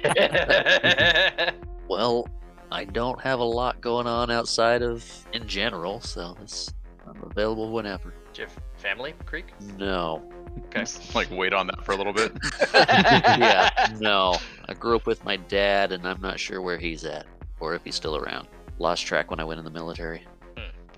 Well, 1.89 2.27
I 2.71 2.85
don't 2.85 3.21
have 3.21 3.39
a 3.41 3.45
lot 3.45 3.81
going 3.81 4.07
on 4.07 4.31
outside 4.31 4.83
of 4.83 5.05
in 5.33 5.47
general, 5.47 6.01
so 6.01 6.37
it's, 6.43 6.73
I'm 7.07 7.23
available 7.23 7.71
whenever. 7.73 8.13
Do 8.33 8.43
you 8.43 8.49
have 8.49 8.57
family, 8.77 9.15
Creek? 9.25 9.47
No. 9.79 10.23
Okay. 10.67 10.85
Like 11.15 11.31
wait 11.31 11.53
on 11.53 11.67
that 11.69 11.85
for 11.85 11.93
a 11.93 11.97
little 11.97 12.13
bit. 12.13 12.33
yeah, 12.75 13.71
no. 14.01 14.37
I 14.69 14.75
grew 14.75 14.97
up 14.97 15.07
with 15.07 15.25
my 15.25 15.37
dad, 15.37 15.93
and 15.93 16.07
I'm 16.07 16.21
not 16.21 16.41
sure 16.41 16.61
where 16.63 16.79
he's 16.79 17.05
at 17.05 17.27
or 17.61 17.75
if 17.75 17.85
he's 17.85 17.95
still 17.95 18.17
around. 18.17 18.49
Lost 18.79 19.07
track 19.07 19.31
when 19.31 19.41
I 19.41 19.45
went 19.45 19.59
in 19.59 19.65
the 19.65 19.71
military, 19.71 20.23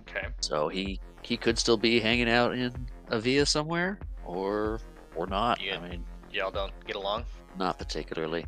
Okay. 0.09 0.27
so 0.41 0.69
he 0.69 0.99
he 1.23 1.37
could 1.37 1.59
still 1.59 1.77
be 1.77 2.01
hanging 2.01 2.29
out 2.31 2.53
in 2.55 2.73
Avia 3.13 3.45
somewhere, 3.47 3.99
or 4.25 4.81
or 5.15 5.27
not. 5.27 5.61
Yeah. 5.61 5.79
I 5.79 5.89
mean, 5.89 6.05
Y'all 6.33 6.51
don't 6.51 6.73
get 6.87 6.97
along? 6.97 7.25
not 7.59 7.79
particularly. 7.79 8.47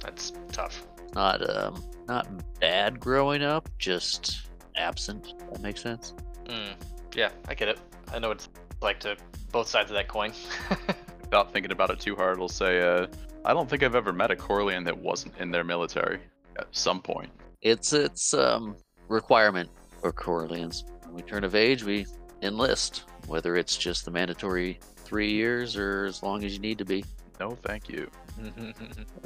That's 0.00 0.32
tough. 0.52 0.86
Not 1.14 1.48
um, 1.56 1.82
not 2.08 2.26
bad 2.60 2.98
growing 2.98 3.42
up, 3.42 3.68
just 3.78 4.48
absent. 4.76 5.34
That 5.52 5.60
makes 5.60 5.82
sense. 5.82 6.14
Mm. 6.46 6.74
Yeah, 7.14 7.30
I 7.46 7.54
get 7.54 7.68
it. 7.68 7.78
I 8.12 8.18
know 8.18 8.30
it's 8.30 8.48
like 8.80 9.00
to 9.00 9.16
both 9.52 9.68
sides 9.68 9.90
of 9.90 9.94
that 9.96 10.08
coin. 10.08 10.32
Without 11.20 11.52
thinking 11.52 11.72
about 11.72 11.90
it 11.90 12.00
too 12.00 12.16
hard, 12.16 12.38
I'll 12.38 12.48
say, 12.48 12.80
uh, 12.80 13.06
I 13.44 13.52
don't 13.52 13.68
think 13.68 13.82
I've 13.82 13.94
ever 13.94 14.12
met 14.12 14.30
a 14.30 14.36
Corlean 14.36 14.84
that 14.84 14.96
wasn't 14.96 15.34
in 15.38 15.50
their 15.50 15.64
military 15.64 16.20
at 16.58 16.66
some 16.72 17.00
point. 17.00 17.30
It's 17.60 17.92
it's 17.92 18.34
um 18.34 18.76
requirement 19.08 19.68
for 20.00 20.12
Corleans. 20.12 20.84
When 21.04 21.14
we 21.14 21.22
turn 21.22 21.44
of 21.44 21.54
age, 21.54 21.84
we 21.84 22.06
enlist, 22.42 23.04
whether 23.26 23.56
it's 23.56 23.76
just 23.76 24.04
the 24.04 24.10
mandatory 24.10 24.78
three 24.96 25.32
years 25.32 25.76
or 25.76 26.04
as 26.04 26.22
long 26.22 26.44
as 26.44 26.52
you 26.52 26.60
need 26.60 26.78
to 26.78 26.84
be. 26.84 27.04
No, 27.40 27.50
thank 27.50 27.88
you. 27.88 28.10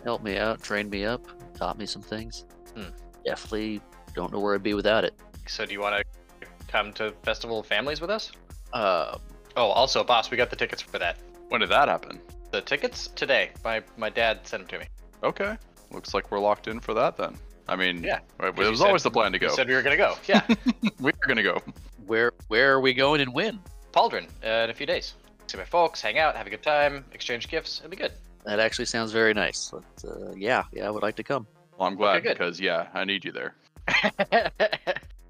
Help 0.05 0.23
me 0.23 0.37
out, 0.39 0.63
trained 0.63 0.91
me 0.91 1.05
up, 1.05 1.27
taught 1.57 1.79
me 1.79 1.87
some 1.87 2.03
things. 2.03 2.45
Hmm. 2.77 2.85
Definitely 3.25 3.81
don't 4.15 4.33
know 4.33 4.41
where 4.41 4.55
I'd 4.55 4.63
be 4.63 4.75
without 4.75 5.05
it. 5.05 5.15
so, 5.47 5.65
do 5.67 5.73
you 5.73 5.81
want 5.81 5.97
to 6.41 6.47
come 6.69 6.93
to 6.95 7.13
Festival 7.23 7.61
of 7.61 7.67
Families 7.67 8.01
with 8.01 8.11
us? 8.11 8.33
Uh, 8.73 9.17
Oh, 9.55 9.67
also, 9.67 10.03
boss, 10.03 10.31
we 10.31 10.39
got 10.39 10.49
the 10.49 10.57
tickets 10.57 10.81
for 10.81 10.99
that. 10.99 11.19
When 11.51 11.61
did 11.61 11.69
that 11.69 11.87
happen? 11.87 12.19
The 12.53 12.63
tickets 12.63 13.09
today. 13.09 13.51
My 13.63 13.83
my 13.99 14.09
dad 14.09 14.47
sent 14.47 14.63
them 14.67 14.81
to 14.81 14.85
me. 14.85 14.91
Okay. 15.23 15.57
Looks 15.91 16.15
like 16.15 16.31
we're 16.31 16.39
locked 16.39 16.69
in 16.69 16.81
for 16.81 16.95
that 16.95 17.19
then. 17.19 17.37
I 17.69 17.77
mean, 17.77 18.03
Yeah, 18.03 18.21
right, 18.39 18.49
it 18.49 18.57
'cause 18.57 18.65
you 18.65 18.71
was 18.71 18.81
said- 18.81 18.87
always 18.87 19.03
the 19.03 19.11
plan 19.11 19.31
to 19.33 19.37
You 19.39 19.49
go. 19.49 19.55
said 19.55 19.69
we 19.69 19.75
were 19.75 19.83
gonna 19.83 19.99
go. 19.99 20.17
Yeah, 20.27 20.41
we 21.01 21.11
are 21.13 21.27
gonna 21.29 21.43
go. 21.43 21.61
where 22.07 22.33
where 22.49 22.73
are 22.73 22.81
we 22.81 22.95
going 22.95 23.21
and 23.21 23.35
when? 23.35 23.61
Pauldron 23.93 24.27
uh, 24.43 24.65
in 24.65 24.71
a 24.71 24.75
few 24.75 24.87
days. 24.87 25.15
See 25.49 25.59
my 25.59 25.65
folks, 25.65 26.01
hang 26.01 26.19
out, 26.19 26.35
have 26.35 26.47
a 26.47 26.51
good 26.51 26.63
time, 26.63 27.05
exchange 27.13 27.49
gifts. 27.49 27.81
It'll 27.81 27.91
be 27.91 27.97
good. 27.97 28.13
That 28.45 28.59
actually 28.59 28.87
sounds 28.87 29.13
very 29.13 29.35
nice. 29.35 29.71
But, 29.71 30.11
uh, 30.11 30.33
yeah, 30.37 30.65
yeah, 30.73 30.87
I 30.87 30.91
would 30.91 31.03
like 31.03 31.17
to 31.17 31.23
come. 31.23 31.47
Well, 31.79 31.89
I'm 31.89 31.97
glad 31.97 32.23
good. 32.23 32.37
because 32.37 32.61
yeah, 32.61 32.89
I 32.95 33.05
need 33.05 33.25
you 33.25 33.33
there. 33.33 33.55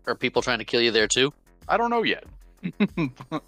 Are 0.07 0.15
people 0.15 0.43
trying 0.43 0.59
to 0.59 0.65
kill 0.65 0.81
you 0.81 0.91
there 0.91 1.07
too? 1.07 1.33
I 1.69 1.77
don't 1.77 1.91
know 1.91 2.03
yet. 2.03 2.25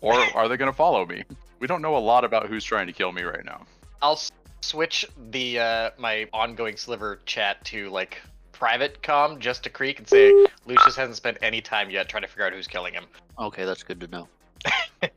or 0.01 0.15
are 0.35 0.49
they 0.49 0.57
going 0.57 0.71
to 0.71 0.77
follow 0.77 1.07
me? 1.07 1.23
We 1.61 1.67
don't 1.67 1.83
know 1.83 1.97
a 1.97 1.99
lot 1.99 2.25
about 2.25 2.47
who's 2.47 2.65
trying 2.65 2.87
to 2.87 2.93
kill 2.93 3.13
me 3.13 3.23
right 3.23 3.45
now. 3.45 3.63
I'll 4.03 4.13
s- 4.15 4.31
switch 4.61 5.07
the 5.31 5.59
uh, 5.59 5.91
my 5.99 6.29
ongoing 6.33 6.77
sliver 6.77 7.21
chat 7.27 7.65
to 7.67 7.89
like 7.91 8.21
private 8.53 9.03
com 9.03 9.41
just 9.41 9.65
to 9.65 9.71
Creek 9.71 9.99
and 9.99 10.09
say 10.09 10.33
Lucius 10.67 10.97
hasn't 10.97 11.17
spent 11.17 11.39
any 11.43 11.61
time 11.61 11.91
yet 11.91 12.09
trying 12.09 12.23
to 12.23 12.29
figure 12.29 12.47
out 12.47 12.53
who's 12.53 12.67
killing 12.67 12.95
him. 12.95 13.05
Okay, 13.39 13.65
that's 13.65 13.83
good 13.83 14.01
to 14.01 14.07
know. 14.09 14.29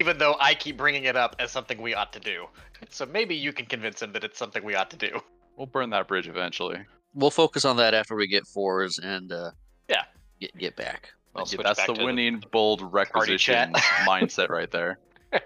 Even 0.00 0.16
though 0.18 0.36
I 0.40 0.54
keep 0.54 0.76
bringing 0.78 1.04
it 1.04 1.14
up 1.16 1.36
as 1.38 1.50
something 1.52 1.80
we 1.80 1.94
ought 1.94 2.12
to 2.14 2.20
do. 2.20 2.46
So 2.88 3.04
maybe 3.06 3.34
you 3.36 3.52
can 3.52 3.66
convince 3.66 4.00
him 4.02 4.12
that 4.14 4.24
it's 4.24 4.38
something 4.38 4.64
we 4.64 4.74
ought 4.74 4.90
to 4.90 4.96
do. 4.96 5.20
We'll 5.56 5.66
burn 5.66 5.90
that 5.90 6.08
bridge 6.08 6.26
eventually. 6.26 6.78
We'll 7.14 7.30
focus 7.30 7.64
on 7.66 7.76
that 7.76 7.92
after 7.92 8.16
we 8.16 8.26
get 8.26 8.46
Fores 8.46 8.98
and 8.98 9.30
uh, 9.30 9.50
Yeah. 9.88 10.04
get 10.40 10.56
get 10.56 10.76
back. 10.76 11.10
I'll 11.36 11.42
Yeah, 11.42 11.46
switch 11.46 11.62
That's 11.66 11.78
back 11.78 11.86
the 11.88 11.94
to 11.94 12.04
winning 12.04 12.42
bold 12.50 12.80
requisition 12.92 13.72
mindset 14.06 14.48
right 14.48 14.70
there. 14.70 14.98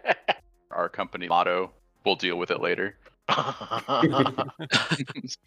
Our 0.70 0.88
company 0.88 1.26
motto. 1.26 1.72
We'll 2.04 2.16
deal 2.16 2.36
with 2.36 2.50
it 2.52 2.60
later. 2.60 2.96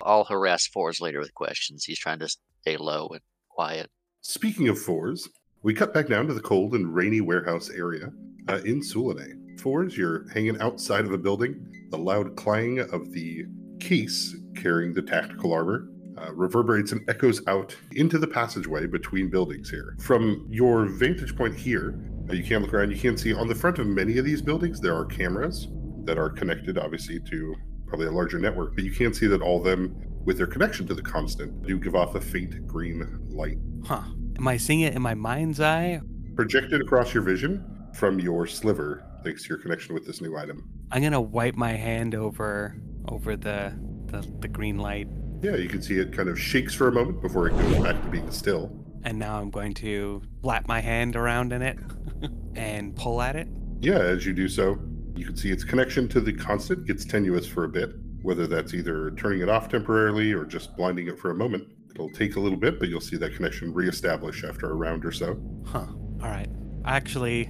I'll 0.02 0.26
harass 0.28 0.68
Fores 0.68 1.00
later 1.00 1.20
with 1.20 1.34
questions. 1.34 1.86
He's 1.86 2.00
trying 2.00 2.20
to 2.20 2.28
stay 2.62 2.76
low 2.78 3.08
and 3.10 3.22
quiet. 3.50 3.90
Speaking 4.22 4.68
of 4.68 4.78
Fores, 4.80 5.30
we 5.64 5.74
cut 5.74 5.94
back 5.94 6.08
down 6.08 6.28
to 6.28 6.34
the 6.34 6.42
cold 6.42 6.74
and 6.76 6.94
rainy 6.94 7.22
warehouse 7.22 7.70
area 7.70 8.12
uh, 8.48 8.60
in 8.66 8.82
Sule'Nei. 8.82 9.60
Fores, 9.60 9.98
you're 9.98 10.30
hanging 10.30 10.60
outside 10.62 11.06
of 11.06 11.12
a 11.12 11.18
building. 11.18 11.68
The 11.90 11.98
loud 11.98 12.36
clang 12.36 12.80
of 12.80 13.12
the 13.12 13.46
case 13.80 14.36
carrying 14.56 14.94
the 14.94 15.02
tactical 15.02 15.54
armor 15.54 15.90
uh, 16.18 16.32
reverberates 16.34 16.92
and 16.92 17.08
echoes 17.10 17.42
out 17.48 17.76
into 17.94 18.18
the 18.18 18.28
passageway 18.28 18.86
between 18.86 19.30
buildings 19.30 19.70
here. 19.70 19.96
From 20.00 20.46
your 20.50 20.86
vantage 20.86 21.36
point 21.36 21.56
here, 21.56 22.00
uh, 22.30 22.34
you 22.34 22.44
can't 22.44 22.62
look 22.62 22.74
around. 22.74 22.92
You 22.92 22.98
can 22.98 23.18
see 23.18 23.34
on 23.34 23.48
the 23.48 23.56
front 23.56 23.80
of 23.80 23.88
many 23.88 24.18
of 24.18 24.26
these 24.26 24.42
buildings 24.42 24.80
there 24.80 24.96
are 24.96 25.06
cameras 25.06 25.68
that 26.04 26.18
are 26.18 26.30
connected, 26.30 26.78
obviously, 26.78 27.20
to 27.20 27.56
probably 27.88 28.08
a 28.08 28.12
larger 28.12 28.40
network. 28.40 28.76
But 28.76 28.84
you 28.84 28.92
can't 28.92 29.16
see 29.16 29.28
that 29.28 29.42
all 29.42 29.58
of 29.58 29.64
them, 29.64 29.96
with 30.24 30.38
their 30.38 30.48
connection 30.48 30.86
to 30.88 30.94
the 30.94 31.02
constant, 31.02 31.64
do 31.66 31.80
give 31.80 31.96
off 31.96 32.16
a 32.16 32.22
faint 32.22 32.68
green 32.68 33.28
light 33.30 33.58
Huh. 33.88 34.02
Am 34.38 34.48
I 34.48 34.58
seeing 34.58 34.82
it 34.82 34.94
in 34.96 35.02
my 35.02 35.14
mind's 35.14 35.60
eye? 35.60 36.02
projected 36.36 36.80
across 36.82 37.16
your 37.16 37.24
vision 37.24 37.66
from 37.96 38.20
your 38.20 38.46
sliver 38.46 39.04
thanks 39.24 39.42
to 39.42 39.50
your 39.50 39.58
connection 39.58 39.96
with 39.96 40.06
this 40.06 40.22
new 40.22 40.38
item. 40.38 40.70
I'm 40.92 41.02
gonna 41.02 41.20
wipe 41.20 41.56
my 41.56 41.72
hand 41.72 42.14
over 42.14 42.76
over 43.08 43.36
the 43.36 43.74
the, 44.06 44.22
the 44.40 44.48
green 44.48 44.78
light, 44.78 45.08
Yeah, 45.42 45.56
you 45.56 45.68
can 45.68 45.82
see 45.82 45.98
it 45.98 46.14
kind 46.14 46.30
of 46.30 46.40
shakes 46.40 46.74
for 46.76 46.88
a 46.88 46.92
moment 46.92 47.22
before 47.24 47.48
it 47.48 47.52
goes 47.52 47.84
back 47.84 48.00
to 48.04 48.10
being 48.10 48.30
still. 48.32 48.72
and 49.04 49.18
now 49.18 49.40
I'm 49.42 49.50
going 49.50 49.74
to 49.76 50.22
flap 50.44 50.68
my 50.68 50.80
hand 50.80 51.16
around 51.16 51.52
in 51.54 51.62
it 51.64 51.78
and 52.56 52.96
pull 52.96 53.22
at 53.22 53.36
it. 53.36 53.48
Yeah, 53.82 53.98
as 54.00 54.26
you 54.26 54.32
do 54.34 54.48
so, 54.48 54.78
you 55.16 55.26
can 55.26 55.36
see 55.36 55.50
its 55.52 55.64
connection 55.64 56.08
to 56.10 56.22
the 56.22 56.32
constant 56.34 56.86
gets 56.86 57.04
tenuous 57.04 57.46
for 57.48 57.64
a 57.66 57.70
bit, 57.70 57.90
whether 58.22 58.46
that's 58.48 58.74
either 58.76 59.12
turning 59.18 59.42
it 59.42 59.50
off 59.50 59.68
temporarily 59.70 60.32
or 60.34 60.46
just 60.46 60.78
blinding 60.78 61.08
it 61.08 61.18
for 61.20 61.32
a 61.32 61.36
moment. 61.36 61.68
It'll 61.98 62.10
take 62.12 62.36
a 62.36 62.40
little 62.40 62.60
bit, 62.60 62.78
but 62.78 62.90
you'll 62.90 63.02
see 63.02 63.18
that 63.18 63.34
connection 63.34 63.74
reestablish 63.74 64.44
after 64.44 64.70
a 64.70 64.76
round 64.76 65.04
or 65.04 65.12
so. 65.12 65.42
Huh. 65.66 65.88
All 66.22 66.30
right. 66.30 66.48
Actually, 66.86 67.50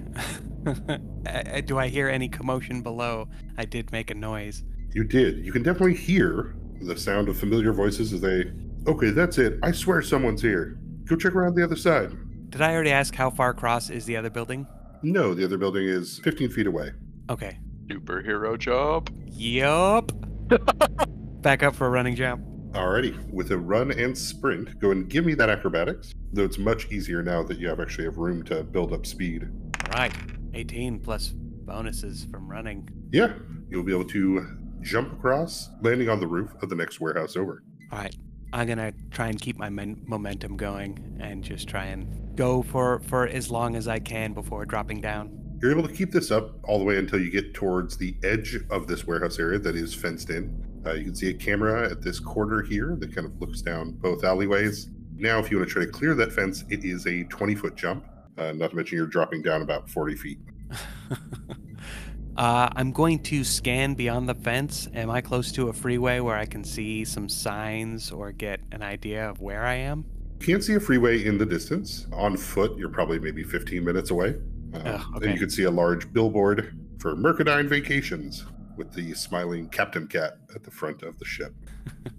do 1.66 1.78
I 1.78 1.90
hear 1.90 2.08
any 2.08 2.30
commotion 2.30 2.82
below? 2.82 3.28
I 3.58 3.66
did 3.66 3.92
make 3.92 4.10
a 4.10 4.16
noise. 4.16 4.64
You 4.94 5.04
did. 5.04 5.46
You 5.46 5.52
can 5.52 5.64
definitely 5.64 5.96
hear 5.96 6.56
the 6.82 6.98
sound 6.98 7.28
of 7.28 7.38
familiar 7.38 7.74
voices 7.74 8.14
as 8.14 8.22
they, 8.22 8.46
okay, 8.88 9.10
that's 9.10 9.38
it. 9.38 9.60
I 9.64 9.74
swear 9.74 10.02
someone's 10.02 10.42
here. 10.42 10.80
Go 11.04 11.18
check 11.18 11.36
around 11.36 11.56
the 11.56 11.64
other 11.64 11.76
side. 11.76 12.16
Did 12.50 12.62
I 12.62 12.74
already 12.74 12.92
ask 12.92 13.14
how 13.14 13.30
far 13.30 13.50
across 13.50 13.90
is 13.90 14.06
the 14.06 14.16
other 14.16 14.30
building? 14.30 14.66
No, 15.04 15.34
the 15.34 15.44
other 15.44 15.58
building 15.58 15.86
is 15.90 16.20
15 16.20 16.50
feet 16.52 16.68
away. 16.68 16.92
Okay. 17.30 17.60
Superhero 17.88 18.58
job. 18.58 19.10
Yup. 19.26 20.14
Back 21.42 21.64
up 21.64 21.76
for 21.76 21.88
a 21.88 21.90
running 21.90 22.16
jump. 22.16 22.47
Alrighty, 22.72 23.32
with 23.32 23.52
a 23.52 23.58
run 23.58 23.92
and 23.92 24.18
sprint, 24.18 24.80
go 24.80 24.92
and 24.92 25.10
give 25.10 25.26
me 25.26 25.34
that 25.36 25.50
acrobatics. 25.50 26.14
Though 26.34 26.44
it's 26.44 26.58
much 26.58 26.92
easier 26.92 27.24
now 27.24 27.44
that 27.44 27.58
you 27.58 27.68
have 27.70 27.80
actually 27.80 28.06
have 28.06 28.18
room 28.18 28.44
to 28.44 28.64
build 28.64 28.94
up 28.94 29.06
speed. 29.06 29.50
All 29.86 30.00
right. 30.00 30.14
18 30.54 31.00
plus 31.00 31.30
bonuses 31.30 32.26
from 32.32 32.50
running. 32.50 32.88
Yeah, 33.12 33.34
you'll 33.70 33.84
be 33.84 33.94
able 33.94 34.06
to 34.06 34.58
jump 34.82 35.14
across, 35.14 35.70
landing 35.82 36.10
on 36.10 36.20
the 36.20 36.28
roof 36.28 36.52
of 36.62 36.70
the 36.70 36.76
next 36.76 37.00
warehouse 37.00 37.36
over. 37.36 37.64
All 37.92 38.00
right. 38.00 38.16
I'm 38.54 38.68
gonna 38.68 38.94
try 39.12 39.28
and 39.28 39.40
keep 39.40 39.58
my 39.58 39.70
men- 39.70 40.02
momentum 40.06 40.56
going 40.56 41.18
and 41.20 41.44
just 41.44 41.68
try 41.68 41.86
and 41.86 42.36
go 42.36 42.62
for 42.62 43.00
for 43.00 43.28
as 43.28 43.52
long 43.52 43.76
as 43.76 43.88
I 43.88 44.00
can 44.00 44.34
before 44.34 44.66
dropping 44.66 45.02
down. 45.02 45.32
You're 45.62 45.72
able 45.72 45.88
to 45.88 45.94
keep 45.94 46.12
this 46.12 46.32
up 46.32 46.60
all 46.64 46.80
the 46.80 46.86
way 46.86 46.98
until 46.98 47.20
you 47.20 47.30
get 47.30 47.54
towards 47.54 47.98
the 47.98 48.16
edge 48.24 48.58
of 48.70 48.88
this 48.88 49.06
warehouse 49.06 49.40
area 49.40 49.60
that 49.60 49.76
is 49.76 49.94
fenced 49.94 50.30
in. 50.30 50.66
Uh, 50.88 50.94
you 50.94 51.04
can 51.04 51.16
see 51.16 51.30
a 51.30 51.34
camera 51.34 51.90
at 51.90 52.02
this 52.02 52.20
corner 52.20 52.62
here 52.62 52.96
that 53.00 53.14
kind 53.14 53.28
of 53.28 53.40
looks 53.42 53.62
down 53.62 53.92
both 53.92 54.24
alleyways. 54.24 54.90
Now, 55.18 55.40
if 55.40 55.52
you 55.52 55.58
want 55.58 55.68
to 55.70 55.74
try 55.74 55.86
to 55.86 55.92
clear 55.92 56.14
that 56.16 56.32
fence, 56.32 56.64
it 56.70 56.86
is 56.86 57.08
a 57.08 57.24
20 57.26 57.56
foot 57.56 57.76
jump. 57.76 58.06
Uh, 58.38 58.54
not 58.54 58.70
to 58.70 58.76
mention 58.76 58.98
you're 58.98 59.08
dropping 59.08 59.42
down 59.42 59.62
about 59.62 59.90
40 59.90 60.16
feet. 60.16 60.40
uh, 62.38 62.70
I'm 62.76 62.92
going 62.92 63.20
to 63.24 63.44
scan 63.44 63.96
beyond 63.96 64.30
the 64.30 64.36
fence. 64.36 64.88
Am 64.94 65.10
I 65.10 65.22
close 65.22 65.52
to 65.54 65.70
a 65.70 65.74
freeway 65.74 66.20
where 66.20 66.38
I 66.38 66.46
can 66.46 66.64
see 66.64 67.04
some 67.04 67.28
signs 67.28 68.12
or 68.12 68.32
get 68.32 68.62
an 68.72 68.84
idea 68.84 69.30
of 69.30 69.42
where 69.42 69.66
I 69.66 69.74
am? 69.74 70.06
You 70.40 70.46
can't 70.46 70.64
see 70.64 70.76
a 70.76 70.80
freeway 70.80 71.26
in 71.26 71.38
the 71.38 71.46
distance. 71.46 72.06
On 72.14 72.38
foot, 72.38 72.78
you're 72.78 72.90
probably 72.90 73.20
maybe 73.20 73.44
15 73.44 73.84
minutes 73.84 74.12
away. 74.12 74.36
Uh, 74.74 74.82
Then 74.84 75.02
okay. 75.16 75.34
you 75.34 75.40
can 75.40 75.50
see 75.50 75.64
a 75.64 75.72
large 75.72 76.14
billboard 76.14 76.78
for 77.00 77.16
Mercadine 77.16 77.68
Vacations 77.68 78.46
with 78.78 78.94
the 78.94 79.14
smiling 79.14 79.68
Captain 79.70 80.08
Cat 80.08 80.38
at 80.56 80.64
the 80.64 80.72
front 80.72 81.04
of 81.04 81.18
the 81.20 81.26
ship. 81.26 81.54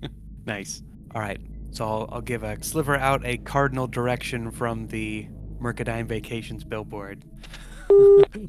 Nice. 0.49 0.83
All 1.15 1.21
right. 1.21 1.41
So 1.73 1.85
I'll, 1.87 2.09
I'll 2.11 2.21
give 2.23 2.43
a 2.43 2.63
sliver 2.65 2.97
out 2.97 3.25
a 3.25 3.37
cardinal 3.37 3.87
direction 3.87 4.51
from 4.51 4.87
the 4.87 5.29
Mercadine 5.61 6.07
Vacations 6.07 6.65
billboard. 6.65 7.23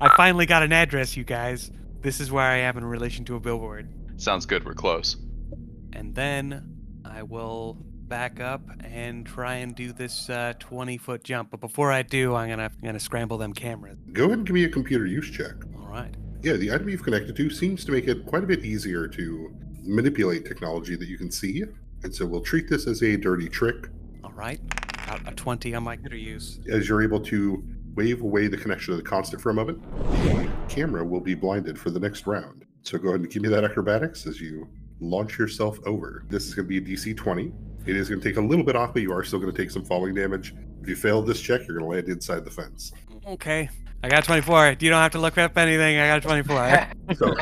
I 0.01 0.15
finally 0.15 0.45
got 0.45 0.63
an 0.63 0.71
address, 0.71 1.17
you 1.17 1.25
guys. 1.25 1.71
This 2.01 2.21
is 2.21 2.31
where 2.31 2.45
I 2.45 2.57
am 2.59 2.77
in 2.77 2.85
relation 2.85 3.25
to 3.25 3.35
a 3.35 3.39
billboard. 3.39 3.93
Sounds 4.15 4.45
good. 4.45 4.65
We're 4.65 4.73
close. 4.73 5.17
And 5.91 6.15
then 6.15 6.77
I 7.03 7.23
will 7.23 7.77
back 8.07 8.39
up 8.39 8.61
and 8.81 9.25
try 9.25 9.55
and 9.55 9.75
do 9.75 9.91
this 9.91 10.29
uh, 10.29 10.53
20 10.59 10.97
foot 10.97 11.23
jump. 11.23 11.51
But 11.51 11.59
before 11.59 11.91
I 11.91 12.01
do, 12.01 12.33
I'm 12.33 12.49
gonna 12.49 12.63
I'm 12.63 12.85
gonna 12.85 12.99
scramble 12.99 13.37
them 13.37 13.53
cameras. 13.53 13.97
Go 14.13 14.25
ahead 14.25 14.37
and 14.37 14.47
give 14.47 14.53
me 14.53 14.63
a 14.63 14.69
computer 14.69 15.05
use 15.05 15.29
check. 15.29 15.53
All 15.77 15.87
right. 15.87 16.15
Yeah, 16.41 16.53
the 16.53 16.71
item 16.71 16.87
you've 16.89 17.03
connected 17.03 17.35
to 17.35 17.49
seems 17.49 17.83
to 17.85 17.91
make 17.91 18.07
it 18.07 18.25
quite 18.25 18.43
a 18.43 18.47
bit 18.47 18.63
easier 18.63 19.07
to 19.09 19.53
manipulate 19.83 20.45
technology 20.45 20.95
that 20.95 21.07
you 21.07 21.17
can 21.17 21.29
see. 21.31 21.63
And 22.03 22.15
so 22.15 22.25
we'll 22.25 22.41
treat 22.41 22.69
this 22.69 22.87
as 22.87 23.01
a 23.03 23.17
dirty 23.17 23.49
trick 23.49 23.89
All 24.23 24.31
right. 24.31 24.59
Got 25.05 25.27
a 25.27 25.35
20 25.35 25.75
on 25.75 25.83
my 25.83 25.95
computer 25.95 26.15
use. 26.17 26.59
as 26.71 26.87
you're 26.87 27.01
able 27.01 27.19
to 27.21 27.63
wave 27.95 28.21
away 28.21 28.47
the 28.47 28.57
connection 28.57 28.91
to 28.93 28.97
the 28.97 29.03
constant 29.03 29.41
for 29.41 29.49
a 29.49 29.53
moment. 29.53 29.81
The 30.23 30.49
camera 30.69 31.03
will 31.03 31.19
be 31.19 31.33
blinded 31.35 31.77
for 31.77 31.89
the 31.89 31.99
next 31.99 32.27
round. 32.27 32.65
So 32.83 32.97
go 32.97 33.09
ahead 33.09 33.21
and 33.21 33.29
give 33.29 33.41
me 33.43 33.49
that 33.49 33.63
acrobatics 33.65 34.25
as 34.25 34.39
you 34.39 34.69
launch 35.01 35.37
yourself 35.37 35.79
over. 35.85 36.23
This 36.29 36.45
is 36.45 36.53
going 36.53 36.67
to 36.67 36.69
be 36.69 36.77
a 36.77 36.95
DC 36.95 37.17
20. 37.17 37.51
It 37.85 37.95
is 37.95 38.07
going 38.07 38.21
to 38.21 38.27
take 38.27 38.37
a 38.37 38.41
little 38.41 38.63
bit 38.63 38.75
off, 38.75 38.93
but 38.93 39.01
you 39.01 39.11
are 39.11 39.23
still 39.23 39.39
going 39.39 39.51
to 39.51 39.57
take 39.61 39.71
some 39.71 39.83
falling 39.83 40.13
damage. 40.13 40.53
If 40.81 40.87
you 40.87 40.95
fail 40.95 41.21
this 41.21 41.41
check, 41.41 41.67
you're 41.67 41.77
going 41.77 41.89
to 41.89 41.95
land 41.97 42.07
inside 42.07 42.45
the 42.45 42.51
fence. 42.51 42.93
Okay. 43.27 43.69
I 44.01 44.09
got 44.09 44.23
24. 44.23 44.77
You 44.79 44.89
don't 44.89 45.01
have 45.01 45.11
to 45.11 45.19
look 45.19 45.37
up 45.37 45.57
anything. 45.57 45.99
I 45.99 46.07
got 46.07 46.23
24. 46.23 46.87
So 47.15 47.25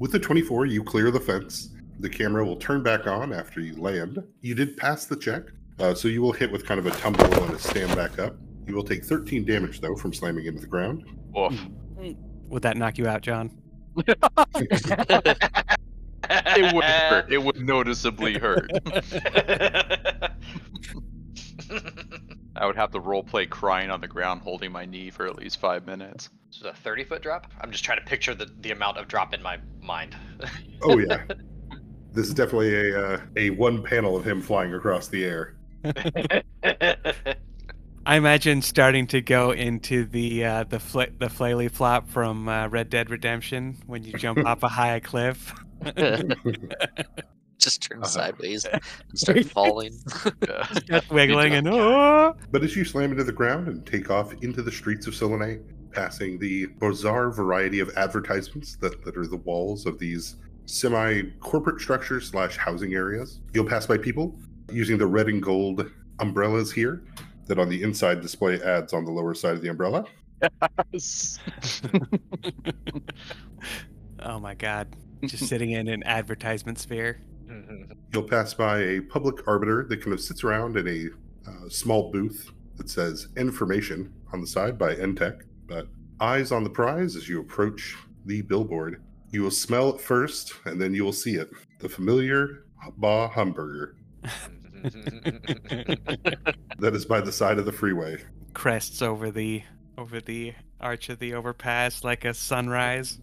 with 0.00 0.10
the 0.10 0.18
24, 0.20 0.66
you 0.66 0.82
clear 0.82 1.12
the 1.12 1.20
fence. 1.20 1.72
The 2.00 2.08
camera 2.08 2.44
will 2.44 2.56
turn 2.56 2.82
back 2.82 3.06
on 3.06 3.32
after 3.32 3.60
you 3.60 3.76
land. 3.76 4.20
You 4.40 4.56
did 4.56 4.76
pass 4.76 5.06
the 5.06 5.14
check, 5.14 5.44
uh, 5.78 5.94
so 5.94 6.08
you 6.08 6.20
will 6.22 6.32
hit 6.32 6.50
with 6.50 6.66
kind 6.66 6.80
of 6.80 6.86
a 6.86 6.90
tumble 6.90 7.24
and 7.44 7.54
a 7.54 7.58
stand 7.58 7.94
back 7.94 8.18
up. 8.18 8.34
You 8.66 8.74
will 8.74 8.82
take 8.82 9.04
13 9.04 9.44
damage, 9.44 9.80
though, 9.80 9.94
from 9.94 10.12
slamming 10.12 10.46
into 10.46 10.60
the 10.60 10.66
ground. 10.66 11.04
Woof. 11.32 11.56
Would 12.48 12.62
that 12.62 12.76
knock 12.76 12.98
you 12.98 13.06
out, 13.06 13.22
John? 13.22 13.56
It 16.30 16.72
would 16.74 16.84
hurt. 16.84 17.30
It 17.30 17.42
would 17.42 17.60
noticeably 17.60 18.38
hurt. 18.38 18.70
I 22.64 22.66
would 22.66 22.76
have 22.76 22.92
to 22.92 22.98
roleplay 22.98 23.50
crying 23.50 23.90
on 23.90 24.00
the 24.00 24.08
ground, 24.08 24.40
holding 24.40 24.72
my 24.72 24.86
knee 24.86 25.10
for 25.10 25.26
at 25.26 25.36
least 25.36 25.60
five 25.60 25.86
minutes. 25.86 26.30
This 26.50 26.60
is 26.60 26.64
a 26.64 26.72
30 26.72 27.04
foot 27.04 27.20
drop? 27.20 27.52
I'm 27.60 27.70
just 27.70 27.84
trying 27.84 27.98
to 27.98 28.04
picture 28.06 28.34
the, 28.34 28.50
the 28.60 28.70
amount 28.70 28.96
of 28.96 29.06
drop 29.06 29.34
in 29.34 29.42
my 29.42 29.58
mind. 29.82 30.16
Oh, 30.80 30.96
yeah. 30.96 31.24
this 32.14 32.26
is 32.26 32.32
definitely 32.32 32.74
a, 32.74 32.98
uh, 32.98 33.20
a 33.36 33.50
one 33.50 33.82
panel 33.82 34.16
of 34.16 34.26
him 34.26 34.40
flying 34.40 34.72
across 34.72 35.08
the 35.08 35.26
air. 35.26 35.56
I 38.06 38.16
imagine 38.16 38.62
starting 38.62 39.06
to 39.08 39.20
go 39.20 39.50
into 39.50 40.06
the 40.06 40.46
uh, 40.46 40.64
the 40.64 40.80
fl- 40.80 41.12
the 41.18 41.26
flaily 41.26 41.70
flop 41.70 42.08
from 42.08 42.48
uh, 42.48 42.68
Red 42.68 42.88
Dead 42.88 43.10
Redemption 43.10 43.76
when 43.86 44.04
you 44.04 44.14
jump 44.14 44.38
off 44.46 44.62
a 44.62 44.68
high 44.68 45.00
cliff. 45.00 45.52
Just 47.58 47.82
turn 47.82 47.98
Uh-huh. 47.98 48.06
sideways 48.08 48.64
and 48.72 48.82
start 49.14 49.44
falling. 49.46 49.92
Just 50.86 51.10
wiggling 51.10 51.54
and 51.54 51.68
oh. 51.68 52.34
But 52.50 52.62
as 52.64 52.76
you 52.76 52.84
slam 52.84 53.10
into 53.12 53.24
the 53.24 53.32
ground 53.32 53.68
and 53.68 53.84
take 53.86 54.10
off 54.10 54.32
into 54.42 54.62
the 54.62 54.72
streets 54.72 55.06
of 55.06 55.14
Sule'Nei, 55.14 55.62
passing 55.92 56.38
the 56.38 56.66
bizarre 56.80 57.30
variety 57.30 57.80
of 57.80 57.90
advertisements 57.96 58.76
that 58.76 59.04
litter 59.06 59.26
the 59.26 59.36
walls 59.38 59.86
of 59.86 59.98
these 59.98 60.36
semi 60.66 61.22
corporate 61.40 61.80
structures 61.80 62.28
slash 62.28 62.56
housing 62.56 62.94
areas, 62.94 63.40
you'll 63.52 63.66
pass 63.68 63.86
by 63.86 63.96
people 63.96 64.38
using 64.72 64.98
the 64.98 65.06
red 65.06 65.28
and 65.28 65.42
gold 65.42 65.88
umbrellas 66.20 66.72
here 66.72 67.04
that 67.46 67.58
on 67.58 67.68
the 67.68 67.82
inside 67.82 68.20
display 68.22 68.60
ads 68.62 68.92
on 68.92 69.04
the 69.04 69.10
lower 69.10 69.34
side 69.34 69.54
of 69.54 69.60
the 69.62 69.68
umbrella. 69.68 70.04
Yes. 70.92 71.38
Oh 74.20 74.38
my 74.40 74.54
god. 74.54 74.88
Just 75.26 75.46
sitting 75.48 75.70
in 75.70 75.88
an 75.88 76.02
advertisement 76.04 76.78
sphere. 76.78 77.20
You'll 78.12 78.28
pass 78.28 78.54
by 78.54 78.80
a 78.80 79.00
public 79.00 79.46
arbiter 79.46 79.84
that 79.88 80.00
kind 80.00 80.12
of 80.12 80.20
sits 80.20 80.44
around 80.44 80.76
in 80.76 80.88
a 80.88 81.50
uh, 81.50 81.68
small 81.68 82.10
booth 82.10 82.50
that 82.76 82.88
says 82.88 83.28
information 83.36 84.12
on 84.32 84.40
the 84.40 84.46
side 84.46 84.78
by 84.78 84.94
Entech. 84.94 85.40
But 85.66 85.88
eyes 86.20 86.52
on 86.52 86.64
the 86.64 86.70
prize 86.70 87.16
as 87.16 87.28
you 87.28 87.40
approach 87.40 87.96
the 88.26 88.42
billboard. 88.42 89.02
You 89.30 89.42
will 89.42 89.50
smell 89.50 89.90
it 89.90 90.00
first, 90.00 90.54
and 90.64 90.80
then 90.80 90.94
you 90.94 91.04
will 91.04 91.12
see 91.12 91.34
it. 91.34 91.50
The 91.80 91.88
familiar 91.88 92.64
Bah 92.98 93.28
Hamburger 93.28 93.96
that 96.78 96.92
is 96.94 97.04
by 97.04 97.20
the 97.20 97.32
side 97.32 97.58
of 97.58 97.64
the 97.64 97.72
freeway. 97.72 98.18
Crests 98.52 99.02
over 99.02 99.30
the 99.30 99.62
over 99.96 100.20
the 100.20 100.54
arch 100.80 101.08
of 101.08 101.18
the 101.18 101.34
overpass 101.34 102.04
like 102.04 102.24
a 102.24 102.34
sunrise. 102.34 103.18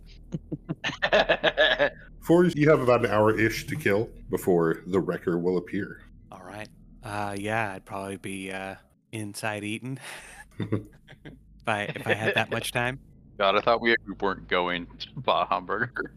For 2.21 2.45
you 2.45 2.69
have 2.69 2.81
about 2.81 3.03
an 3.03 3.11
hour 3.11 3.37
ish 3.37 3.65
to 3.67 3.75
kill 3.75 4.09
before 4.29 4.83
the 4.87 4.99
wrecker 4.99 5.37
will 5.37 5.57
appear. 5.57 6.01
All 6.31 6.43
right. 6.43 6.69
Uh 7.03 7.35
yeah, 7.37 7.73
I'd 7.73 7.85
probably 7.85 8.17
be 8.17 8.51
uh 8.51 8.75
inside 9.11 9.63
eating. 9.63 9.99
if 10.59 10.81
I 11.67 11.83
if 11.83 12.05
I 12.05 12.13
had 12.13 12.35
that 12.35 12.51
much 12.51 12.71
time. 12.71 12.99
God, 13.37 13.55
I 13.55 13.61
thought 13.61 13.81
we 13.81 13.95
weren't 14.19 14.47
going 14.47 14.85
to 14.99 15.07
Bah 15.17 15.47
Hamburger. 15.49 16.13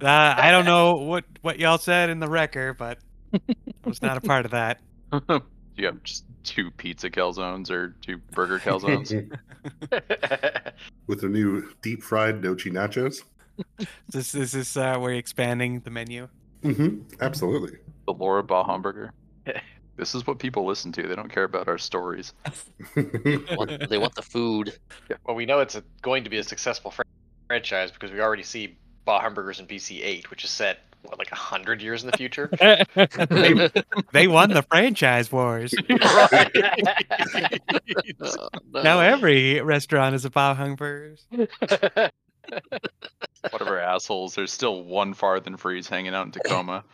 Uh, 0.00 0.34
I 0.36 0.50
don't 0.52 0.66
know 0.66 0.92
what 0.92 1.24
what 1.40 1.58
y'all 1.58 1.78
said 1.78 2.10
in 2.10 2.20
the 2.20 2.28
wrecker, 2.28 2.74
but 2.74 2.98
I 3.32 3.38
was 3.84 4.02
not 4.02 4.16
a 4.16 4.20
part 4.20 4.44
of 4.44 4.52
that. 4.52 4.80
you 5.76 5.86
have 5.86 6.02
just 6.04 6.24
two 6.44 6.70
pizza 6.70 7.10
calzones 7.10 7.70
or 7.70 7.94
two 8.02 8.18
burger 8.32 8.58
calzones. 8.64 9.10
With 11.06 11.20
the 11.20 11.28
new 11.28 11.72
deep 11.82 12.02
fried 12.02 12.40
nochi 12.42 12.70
nachos. 12.72 13.22
This 14.08 14.34
is 14.34 14.50
this 14.52 14.76
uh 14.76 14.98
we're 15.00 15.12
expanding 15.14 15.78
the 15.80 15.90
menu. 15.90 16.28
hmm 16.62 17.02
Absolutely. 17.20 17.78
the 18.06 18.12
Laura 18.12 18.42
Bah 18.42 18.64
Hamburger. 18.64 19.12
This 19.96 20.12
is 20.16 20.26
what 20.26 20.40
people 20.40 20.66
listen 20.66 20.90
to. 20.92 21.06
They 21.06 21.14
don't 21.14 21.32
care 21.32 21.44
about 21.44 21.68
our 21.68 21.78
stories. 21.78 22.32
Want- 22.96 23.88
they 23.88 23.98
want 23.98 24.16
the 24.16 24.22
food. 24.22 24.76
well, 25.24 25.36
we 25.36 25.46
know 25.46 25.60
it's 25.60 25.76
a, 25.76 25.84
going 26.02 26.24
to 26.24 26.30
be 26.30 26.38
a 26.38 26.42
successful 26.42 26.90
fran- 26.90 27.06
franchise 27.46 27.92
because 27.92 28.10
we 28.10 28.20
already 28.20 28.42
see 28.42 28.76
Bah 29.04 29.20
Hamburgers 29.20 29.60
in 29.60 29.68
BC 29.68 30.02
8, 30.02 30.30
which 30.30 30.42
is 30.42 30.50
set, 30.50 30.80
what, 31.04 31.18
like 31.18 31.30
100 31.30 31.82
years 31.82 32.02
in 32.04 32.10
the 32.10 32.16
future? 32.16 32.48
they, 33.28 33.70
they 34.12 34.26
won 34.26 34.50
the 34.50 34.62
franchise 34.62 35.30
wars. 35.30 35.74
Oh, 38.20 38.48
Now 38.82 39.00
every 39.00 39.60
restaurant 39.60 40.14
is 40.14 40.24
a 40.24 40.30
Bao 40.30 40.56
Hung 40.56 40.76
Burgers. 40.76 41.26
Whatever 43.50 43.78
assholes. 43.78 44.34
There's 44.34 44.52
still 44.52 44.84
one 44.84 45.14
farther 45.14 45.44
than 45.44 45.56
freeze 45.56 45.88
hanging 45.88 46.14
out 46.14 46.26
in 46.26 46.32
Tacoma. 46.32 46.84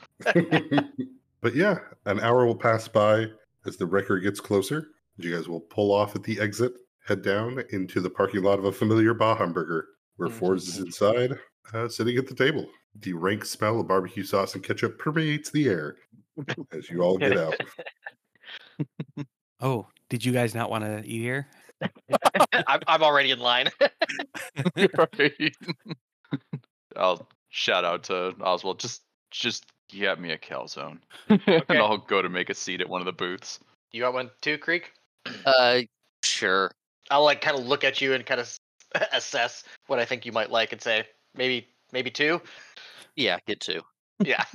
but 1.40 1.54
yeah, 1.54 1.78
an 2.06 2.20
hour 2.20 2.46
will 2.46 2.56
pass 2.56 2.88
by 2.88 3.26
as 3.66 3.76
the 3.76 3.86
wrecker 3.86 4.18
gets 4.18 4.40
closer. 4.40 4.88
You 5.16 5.34
guys 5.36 5.48
will 5.48 5.60
pull 5.60 5.92
off 5.92 6.16
at 6.16 6.22
the 6.22 6.40
exit, 6.40 6.72
head 7.06 7.22
down 7.22 7.62
into 7.70 8.00
the 8.00 8.10
parking 8.10 8.42
lot 8.42 8.58
of 8.58 8.64
a 8.64 8.72
familiar 8.72 9.14
Bah 9.14 9.36
Hamburger, 9.36 9.86
where 10.16 10.28
Fores 10.30 10.66
is 10.68 10.78
inside, 10.78 11.38
uh, 11.72 11.88
sitting 11.88 12.16
at 12.16 12.26
the 12.26 12.34
table. 12.34 12.66
The 12.98 13.12
rank 13.12 13.44
smell 13.44 13.80
of 13.80 13.88
barbecue 13.88 14.24
sauce 14.24 14.54
and 14.54 14.64
ketchup 14.64 14.98
permeates 14.98 15.50
the 15.50 15.68
air 15.68 15.96
as 16.72 16.90
you 16.90 17.02
all 17.02 17.18
get 17.18 17.36
out. 17.36 17.56
Oh, 19.62 19.86
did 20.08 20.24
you 20.24 20.32
guys 20.32 20.54
not 20.54 20.70
want 20.70 20.84
to 20.84 21.02
eat 21.06 21.20
here? 21.20 21.46
I'm, 22.66 22.80
I'm 22.86 23.02
already 23.02 23.30
in 23.30 23.38
line. 23.40 23.68
right. 24.74 25.54
I'll 26.96 27.28
shout 27.50 27.84
out 27.84 28.04
to 28.04 28.34
Oswald. 28.40 28.80
Just, 28.80 29.02
just 29.30 29.66
get 29.90 30.18
me 30.18 30.32
a 30.32 30.38
calzone, 30.38 30.98
and 31.28 31.62
I'll 31.68 31.98
go 31.98 32.22
to 32.22 32.30
make 32.30 32.48
a 32.48 32.54
seat 32.54 32.80
at 32.80 32.88
one 32.88 33.02
of 33.02 33.04
the 33.04 33.12
booths. 33.12 33.60
You 33.92 34.00
got 34.02 34.14
one 34.14 34.30
too, 34.40 34.58
Creek? 34.58 34.92
Uh, 35.44 35.80
sure. 36.24 36.70
I'll 37.10 37.24
like 37.24 37.42
kind 37.42 37.58
of 37.58 37.66
look 37.66 37.84
at 37.84 38.00
you 38.00 38.14
and 38.14 38.24
kind 38.24 38.40
of 38.40 38.56
assess 39.12 39.64
what 39.86 39.98
I 39.98 40.06
think 40.06 40.24
you 40.24 40.32
might 40.32 40.50
like 40.50 40.72
and 40.72 40.80
say 40.80 41.04
maybe 41.34 41.68
maybe 41.92 42.10
two. 42.10 42.40
Yeah, 43.16 43.38
get 43.46 43.60
two. 43.60 43.82
Yeah. 44.18 44.44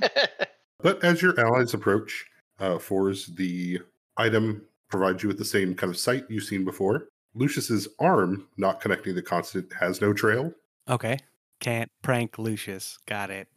But 0.80 1.02
as 1.02 1.22
your 1.22 1.38
allies 1.40 1.72
approach, 1.74 2.26
uh, 2.60 2.78
Fores, 2.78 3.26
the 3.26 3.80
item 4.16 4.62
provides 4.88 5.22
you 5.22 5.28
with 5.28 5.38
the 5.38 5.44
same 5.44 5.74
kind 5.74 5.90
of 5.90 5.98
sight 5.98 6.24
you've 6.28 6.44
seen 6.44 6.64
before. 6.64 7.08
Lucius's 7.34 7.88
arm, 7.98 8.46
not 8.56 8.80
connecting 8.80 9.14
the 9.14 9.22
constant, 9.22 9.72
has 9.72 10.00
no 10.00 10.12
trail. 10.12 10.52
Okay. 10.88 11.18
Can't 11.60 11.90
prank 12.02 12.38
Lucius. 12.38 12.98
Got 13.06 13.30
it. 13.30 13.48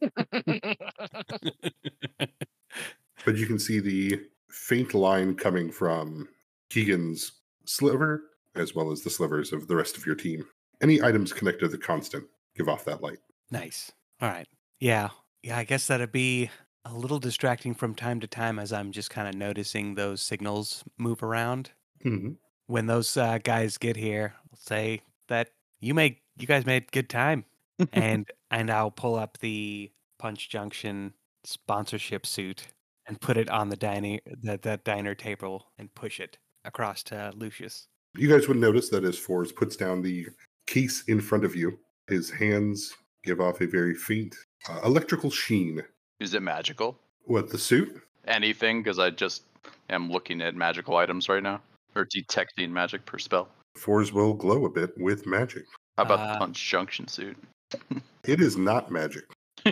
but 3.24 3.36
you 3.36 3.46
can 3.46 3.58
see 3.58 3.80
the 3.80 4.20
faint 4.48 4.94
line 4.94 5.34
coming 5.34 5.70
from 5.70 6.28
Keegan's 6.70 7.32
sliver 7.64 8.22
as 8.54 8.74
well 8.74 8.90
as 8.90 9.02
the 9.02 9.10
slivers 9.10 9.52
of 9.52 9.68
the 9.68 9.76
rest 9.76 9.96
of 9.96 10.06
your 10.06 10.14
team. 10.14 10.44
Any 10.82 11.02
items 11.02 11.32
connected 11.32 11.66
to 11.66 11.68
the 11.68 11.78
constant 11.78 12.24
give 12.56 12.68
off 12.68 12.84
that 12.86 13.02
light. 13.02 13.18
Nice. 13.50 13.92
All 14.20 14.28
right. 14.28 14.48
Yeah. 14.80 15.10
Yeah, 15.42 15.56
I 15.58 15.64
guess 15.64 15.86
that'd 15.86 16.12
be 16.12 16.50
a 16.84 16.92
little 16.92 17.18
distracting 17.18 17.74
from 17.74 17.94
time 17.94 18.20
to 18.20 18.26
time 18.26 18.58
as 18.58 18.72
I'm 18.72 18.92
just 18.92 19.10
kind 19.10 19.28
of 19.28 19.34
noticing 19.34 19.94
those 19.94 20.22
signals 20.22 20.84
move 20.98 21.22
around. 21.22 21.70
Mhm. 22.04 22.36
When 22.66 22.86
those 22.86 23.16
uh, 23.16 23.38
guys 23.38 23.78
get 23.78 23.96
here, 23.96 24.34
I'll 24.50 24.56
say 24.58 25.02
that 25.28 25.50
you 25.80 25.94
make 25.94 26.22
you 26.38 26.46
guys 26.46 26.66
made 26.66 26.90
good 26.92 27.08
time. 27.08 27.44
and 27.92 28.30
and 28.50 28.70
I'll 28.70 28.90
pull 28.90 29.16
up 29.16 29.38
the 29.38 29.90
Punch 30.18 30.48
Junction 30.50 31.14
sponsorship 31.44 32.26
suit 32.26 32.68
and 33.06 33.20
put 33.20 33.36
it 33.36 33.48
on 33.48 33.70
the 33.70 33.76
dining 33.76 34.20
that 34.42 34.62
the 34.62 34.78
diner 34.84 35.14
table 35.14 35.66
and 35.78 35.94
push 35.94 36.20
it 36.20 36.38
across 36.64 37.02
to 37.04 37.32
Lucius. 37.34 37.88
You 38.16 38.28
guys 38.28 38.46
would 38.48 38.58
notice 38.58 38.90
that 38.90 39.04
as 39.04 39.18
Fores 39.18 39.52
puts 39.52 39.76
down 39.76 40.02
the 40.02 40.26
case 40.66 41.04
in 41.08 41.20
front 41.20 41.44
of 41.44 41.54
you, 41.56 41.78
his 42.08 42.30
hands 42.30 42.92
give 43.24 43.40
off 43.40 43.60
a 43.60 43.66
very 43.66 43.94
faint 43.94 44.36
uh, 44.68 44.80
electrical 44.84 45.30
sheen. 45.30 45.82
Is 46.18 46.34
it 46.34 46.42
magical? 46.42 46.98
What, 47.24 47.50
the 47.50 47.58
suit? 47.58 48.02
Anything? 48.26 48.82
Because 48.82 48.98
I 48.98 49.10
just 49.10 49.42
am 49.88 50.10
looking 50.10 50.40
at 50.42 50.54
magical 50.54 50.96
items 50.96 51.28
right 51.28 51.42
now, 51.42 51.60
or 51.94 52.06
detecting 52.10 52.72
magic 52.72 53.04
per 53.06 53.18
spell. 53.18 53.48
Fores 53.76 54.12
will 54.12 54.34
glow 54.34 54.64
a 54.66 54.70
bit 54.70 54.96
with 54.98 55.26
magic. 55.26 55.64
How 55.96 56.04
about 56.04 56.20
Uh, 56.20 56.32
the 56.34 56.38
punch 56.38 56.68
junction 56.68 57.08
suit? 57.08 57.36
It 58.24 58.40
is 58.42 58.56
not 58.58 58.90
magic. 58.90 59.24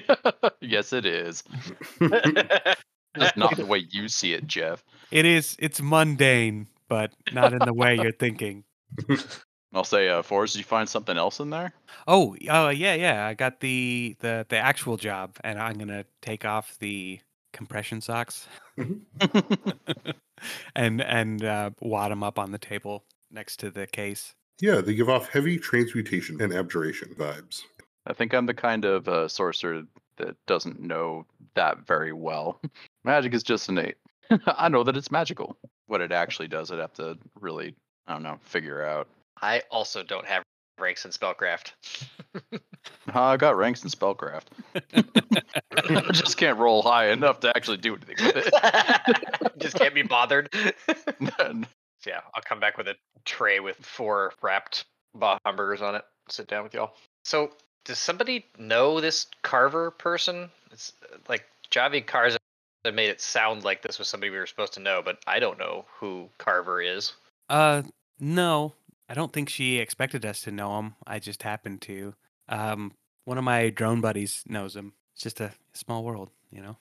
yes, 0.62 0.94
it 0.94 1.04
is. 1.04 1.44
Just 3.18 3.36
not 3.36 3.56
the 3.56 3.66
way 3.66 3.86
you 3.90 4.08
see 4.08 4.32
it, 4.32 4.46
Jeff. 4.46 4.82
It 5.10 5.26
is 5.26 5.54
it's 5.58 5.82
mundane, 5.82 6.68
but 6.88 7.12
not 7.32 7.52
in 7.52 7.58
the 7.58 7.74
way 7.74 7.96
you're 7.96 8.12
thinking. 8.12 8.64
I'll 9.72 9.84
say, 9.84 10.08
uh, 10.08 10.22
Fores, 10.22 10.52
did 10.52 10.60
you 10.60 10.64
find 10.64 10.88
something 10.88 11.16
else 11.16 11.40
in 11.40 11.50
there? 11.50 11.72
Oh, 12.06 12.34
uh, 12.48 12.72
yeah, 12.74 12.94
yeah. 12.94 13.26
I 13.26 13.34
got 13.34 13.60
the 13.60 14.16
the 14.20 14.46
the 14.48 14.56
actual 14.56 14.96
job, 14.96 15.36
and 15.44 15.58
I'm 15.58 15.76
gonna 15.76 16.04
take 16.22 16.44
off 16.44 16.78
the 16.78 17.20
compression 17.52 18.00
socks 18.00 18.46
and 20.76 21.00
and 21.02 21.44
uh, 21.44 21.70
wad 21.80 22.10
them 22.10 22.22
up 22.22 22.38
on 22.38 22.52
the 22.52 22.58
table 22.58 23.04
next 23.30 23.58
to 23.58 23.70
the 23.70 23.86
case. 23.86 24.34
Yeah, 24.60 24.80
they 24.80 24.94
give 24.94 25.08
off 25.08 25.28
heavy 25.28 25.58
transmutation 25.58 26.40
and 26.40 26.52
abjuration 26.52 27.14
vibes. 27.18 27.62
I 28.06 28.12
think 28.12 28.34
I'm 28.34 28.46
the 28.46 28.54
kind 28.54 28.84
of 28.84 29.06
uh, 29.06 29.28
sorcerer 29.28 29.82
that 30.16 30.36
doesn't 30.46 30.80
know 30.80 31.26
that 31.54 31.86
very 31.86 32.12
well. 32.12 32.60
Magic 33.04 33.34
is 33.34 33.42
just 33.42 33.68
innate. 33.68 33.96
I 34.46 34.68
know 34.68 34.82
that 34.84 34.96
it's 34.96 35.10
magical. 35.10 35.56
What 35.86 36.00
it 36.00 36.12
actually 36.12 36.48
does, 36.48 36.70
I'd 36.70 36.80
have 36.80 36.92
to 36.94 37.16
really, 37.40 37.74
I 38.06 38.12
don't 38.14 38.22
know, 38.22 38.38
figure 38.42 38.84
out. 38.84 39.08
I 39.40 39.62
also 39.70 40.02
don't 40.02 40.26
have 40.26 40.42
ranks 40.78 41.04
in 41.04 41.10
spellcraft. 41.10 41.72
Uh, 43.14 43.22
I 43.22 43.36
got 43.36 43.56
ranks 43.56 43.82
in 43.82 43.88
spellcraft. 43.88 44.44
I 44.74 46.12
just 46.12 46.36
can't 46.36 46.58
roll 46.58 46.82
high 46.82 47.10
enough 47.10 47.40
to 47.40 47.56
actually 47.56 47.78
do 47.78 47.94
anything 47.94 48.16
with 48.20 48.36
it. 48.36 49.52
Just 49.58 49.76
can't 49.76 49.94
be 49.94 50.02
bothered. 50.02 50.48
And 51.38 51.66
Yeah, 52.06 52.20
I'll 52.34 52.42
come 52.42 52.60
back 52.60 52.76
with 52.76 52.86
a 52.86 52.96
tray 53.24 53.60
with 53.60 53.76
four 53.76 54.34
wrapped 54.42 54.84
Baja 55.14 55.38
hamburgers 55.44 55.80
on 55.80 55.94
it. 55.94 56.04
Sit 56.28 56.48
down 56.48 56.62
with 56.62 56.74
y'all. 56.74 56.92
So, 57.24 57.50
does 57.84 57.98
somebody 57.98 58.44
know 58.58 59.00
this 59.00 59.26
Carver 59.42 59.90
person? 59.90 60.50
It's 60.70 60.92
like 61.28 61.44
Javi 61.70 62.06
Cars 62.06 62.36
that 62.84 62.94
made 62.94 63.08
it 63.08 63.20
sound 63.20 63.64
like 63.64 63.82
this 63.82 63.98
was 63.98 64.08
somebody 64.08 64.30
we 64.30 64.38
were 64.38 64.46
supposed 64.46 64.74
to 64.74 64.80
know, 64.80 65.00
but 65.02 65.18
I 65.26 65.38
don't 65.40 65.58
know 65.58 65.86
who 65.98 66.28
Carver 66.38 66.82
is. 66.82 67.12
Uh, 67.48 67.82
no, 68.20 68.74
I 69.08 69.14
don't 69.14 69.32
think 69.32 69.48
she 69.48 69.78
expected 69.78 70.26
us 70.26 70.42
to 70.42 70.50
know 70.50 70.78
him. 70.78 70.94
I 71.06 71.18
just 71.18 71.42
happened 71.42 71.80
to. 71.82 72.14
Um, 72.48 72.92
one 73.24 73.38
of 73.38 73.44
my 73.44 73.70
drone 73.70 74.00
buddies 74.00 74.42
knows 74.46 74.76
him. 74.76 74.92
It's 75.14 75.22
just 75.22 75.40
a 75.40 75.52
small 75.72 76.04
world, 76.04 76.30
you 76.50 76.60
know. 76.60 76.76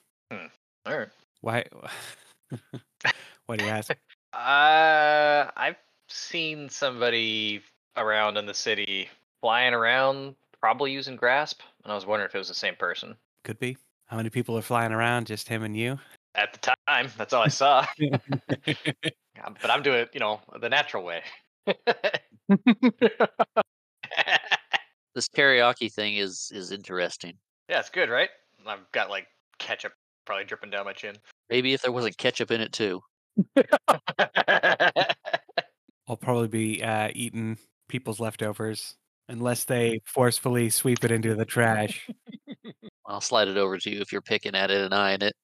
All 0.86 0.98
right. 0.98 1.08
Why? 1.40 1.64
Why 3.46 3.56
do 3.56 3.64
you 3.64 3.70
ask? 3.70 3.90
Uh, 4.34 5.50
I've 5.56 5.78
seen 6.08 6.68
somebody 6.68 7.62
around 7.96 8.36
in 8.36 8.44
the 8.44 8.52
city 8.52 9.08
flying 9.40 9.72
around, 9.72 10.36
probably 10.60 10.92
using 10.92 11.16
Grasp, 11.16 11.62
and 11.82 11.90
I 11.90 11.94
was 11.94 12.04
wondering 12.04 12.28
if 12.28 12.34
it 12.34 12.38
was 12.38 12.48
the 12.48 12.54
same 12.54 12.76
person. 12.76 13.16
Could 13.42 13.58
be. 13.58 13.78
How 14.04 14.18
many 14.18 14.28
people 14.28 14.56
are 14.58 14.62
flying 14.62 14.92
around? 14.92 15.28
Just 15.28 15.48
him 15.48 15.62
and 15.62 15.74
you? 15.74 15.98
At 16.34 16.52
the 16.52 16.74
time, 16.86 17.08
that's 17.16 17.32
all 17.32 17.42
I 17.42 17.48
saw. 17.48 17.86
But 19.62 19.70
I'm 19.70 19.82
doing 19.82 20.00
it, 20.00 20.10
you 20.12 20.20
know, 20.20 20.40
the 20.60 20.68
natural 20.68 21.04
way. 21.04 21.22
This 25.14 25.28
karaoke 25.28 25.92
thing 25.92 26.16
is 26.16 26.50
is 26.54 26.70
interesting. 26.70 27.34
yeah, 27.68 27.80
it's 27.80 27.90
good, 27.90 28.08
right? 28.08 28.28
I've 28.64 28.88
got 28.92 29.10
like 29.10 29.26
ketchup 29.58 29.92
probably 30.26 30.44
dripping 30.44 30.70
down 30.70 30.84
my 30.84 30.92
chin. 30.92 31.16
Maybe 31.50 31.74
if 31.74 31.82
there 31.82 31.90
wasn't 31.90 32.16
ketchup 32.18 32.52
in 32.52 32.60
it 32.60 32.72
too. 32.72 33.00
I'll 36.06 36.16
probably 36.16 36.46
be 36.46 36.84
uh, 36.84 37.08
eating 37.14 37.58
people's 37.88 38.20
leftovers 38.20 38.94
unless 39.28 39.64
they 39.64 40.00
forcefully 40.06 40.70
sweep 40.70 41.02
it 41.02 41.10
into 41.10 41.34
the 41.34 41.44
trash. 41.44 42.08
I'll 43.06 43.20
slide 43.20 43.48
it 43.48 43.56
over 43.56 43.76
to 43.78 43.90
you 43.90 44.00
if 44.00 44.12
you're 44.12 44.22
picking 44.22 44.54
at 44.54 44.70
it 44.70 44.82
and 44.82 44.94
eyeing 44.94 45.22
it. 45.22 45.34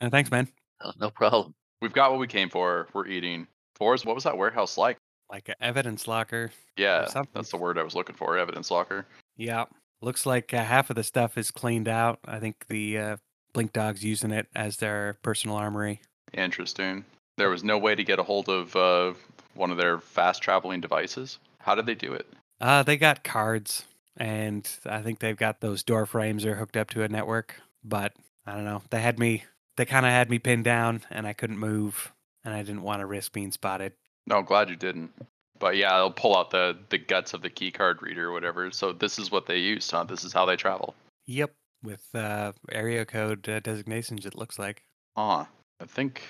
Uh, 0.00 0.10
thanks, 0.10 0.30
man. 0.30 0.48
Oh, 0.82 0.90
no 0.98 1.08
problem. 1.08 1.54
We've 1.84 1.92
got 1.92 2.12
what 2.12 2.18
we 2.18 2.26
came 2.26 2.48
for. 2.48 2.88
We're 2.94 3.08
eating. 3.08 3.46
Fores, 3.74 4.06
what 4.06 4.14
was 4.14 4.24
that 4.24 4.38
warehouse 4.38 4.78
like? 4.78 4.96
Like 5.30 5.50
an 5.50 5.56
evidence 5.60 6.08
locker. 6.08 6.50
Yeah, 6.78 7.06
that's 7.34 7.50
the 7.50 7.58
word 7.58 7.76
I 7.76 7.82
was 7.82 7.94
looking 7.94 8.16
for. 8.16 8.38
Evidence 8.38 8.70
locker. 8.70 9.04
Yeah. 9.36 9.66
Looks 10.00 10.24
like 10.24 10.54
uh, 10.54 10.64
half 10.64 10.88
of 10.88 10.96
the 10.96 11.02
stuff 11.02 11.36
is 11.36 11.50
cleaned 11.50 11.86
out. 11.86 12.20
I 12.24 12.38
think 12.38 12.68
the 12.68 12.96
uh, 12.96 13.16
Blink 13.52 13.74
Dog's 13.74 14.02
using 14.02 14.30
it 14.30 14.46
as 14.56 14.78
their 14.78 15.18
personal 15.20 15.56
armory. 15.56 16.00
Interesting. 16.32 17.04
There 17.36 17.50
was 17.50 17.62
no 17.62 17.76
way 17.76 17.94
to 17.94 18.02
get 18.02 18.18
a 18.18 18.22
hold 18.22 18.48
of 18.48 18.74
uh, 18.74 19.12
one 19.52 19.70
of 19.70 19.76
their 19.76 19.98
fast 19.98 20.40
traveling 20.40 20.80
devices. 20.80 21.38
How 21.58 21.74
did 21.74 21.84
they 21.84 21.94
do 21.94 22.14
it? 22.14 22.26
Uh, 22.62 22.82
they 22.82 22.96
got 22.96 23.24
cards, 23.24 23.84
and 24.16 24.66
I 24.86 25.02
think 25.02 25.18
they've 25.18 25.36
got 25.36 25.60
those 25.60 25.82
door 25.82 26.06
frames 26.06 26.46
are 26.46 26.54
hooked 26.54 26.78
up 26.78 26.88
to 26.90 27.02
a 27.02 27.08
network. 27.08 27.56
But 27.84 28.14
I 28.46 28.54
don't 28.54 28.64
know. 28.64 28.80
They 28.88 29.02
had 29.02 29.18
me. 29.18 29.44
They 29.76 29.84
kind 29.84 30.06
of 30.06 30.12
had 30.12 30.30
me 30.30 30.38
pinned 30.38 30.64
down, 30.64 31.02
and 31.10 31.26
I 31.26 31.32
couldn't 31.32 31.58
move, 31.58 32.12
and 32.44 32.54
I 32.54 32.62
didn't 32.62 32.82
want 32.82 33.00
to 33.00 33.06
risk 33.06 33.32
being 33.32 33.50
spotted. 33.52 33.92
No, 34.26 34.42
glad 34.42 34.70
you 34.70 34.76
didn't. 34.76 35.12
But 35.58 35.76
yeah, 35.76 35.96
they'll 35.96 36.10
pull 36.10 36.36
out 36.36 36.50
the 36.50 36.76
the 36.90 36.98
guts 36.98 37.34
of 37.34 37.42
the 37.42 37.50
key 37.50 37.70
card 37.70 38.02
reader 38.02 38.28
or 38.28 38.32
whatever. 38.32 38.70
So 38.70 38.92
this 38.92 39.18
is 39.18 39.30
what 39.30 39.46
they 39.46 39.58
used, 39.58 39.90
huh? 39.90 40.04
This 40.04 40.24
is 40.24 40.32
how 40.32 40.44
they 40.46 40.56
travel. 40.56 40.94
Yep, 41.26 41.52
with 41.82 42.04
uh, 42.14 42.52
area 42.70 43.04
code 43.04 43.48
uh, 43.48 43.60
designations. 43.60 44.26
It 44.26 44.36
looks 44.36 44.58
like. 44.58 44.82
Ah, 45.16 45.48
I 45.80 45.86
think 45.86 46.22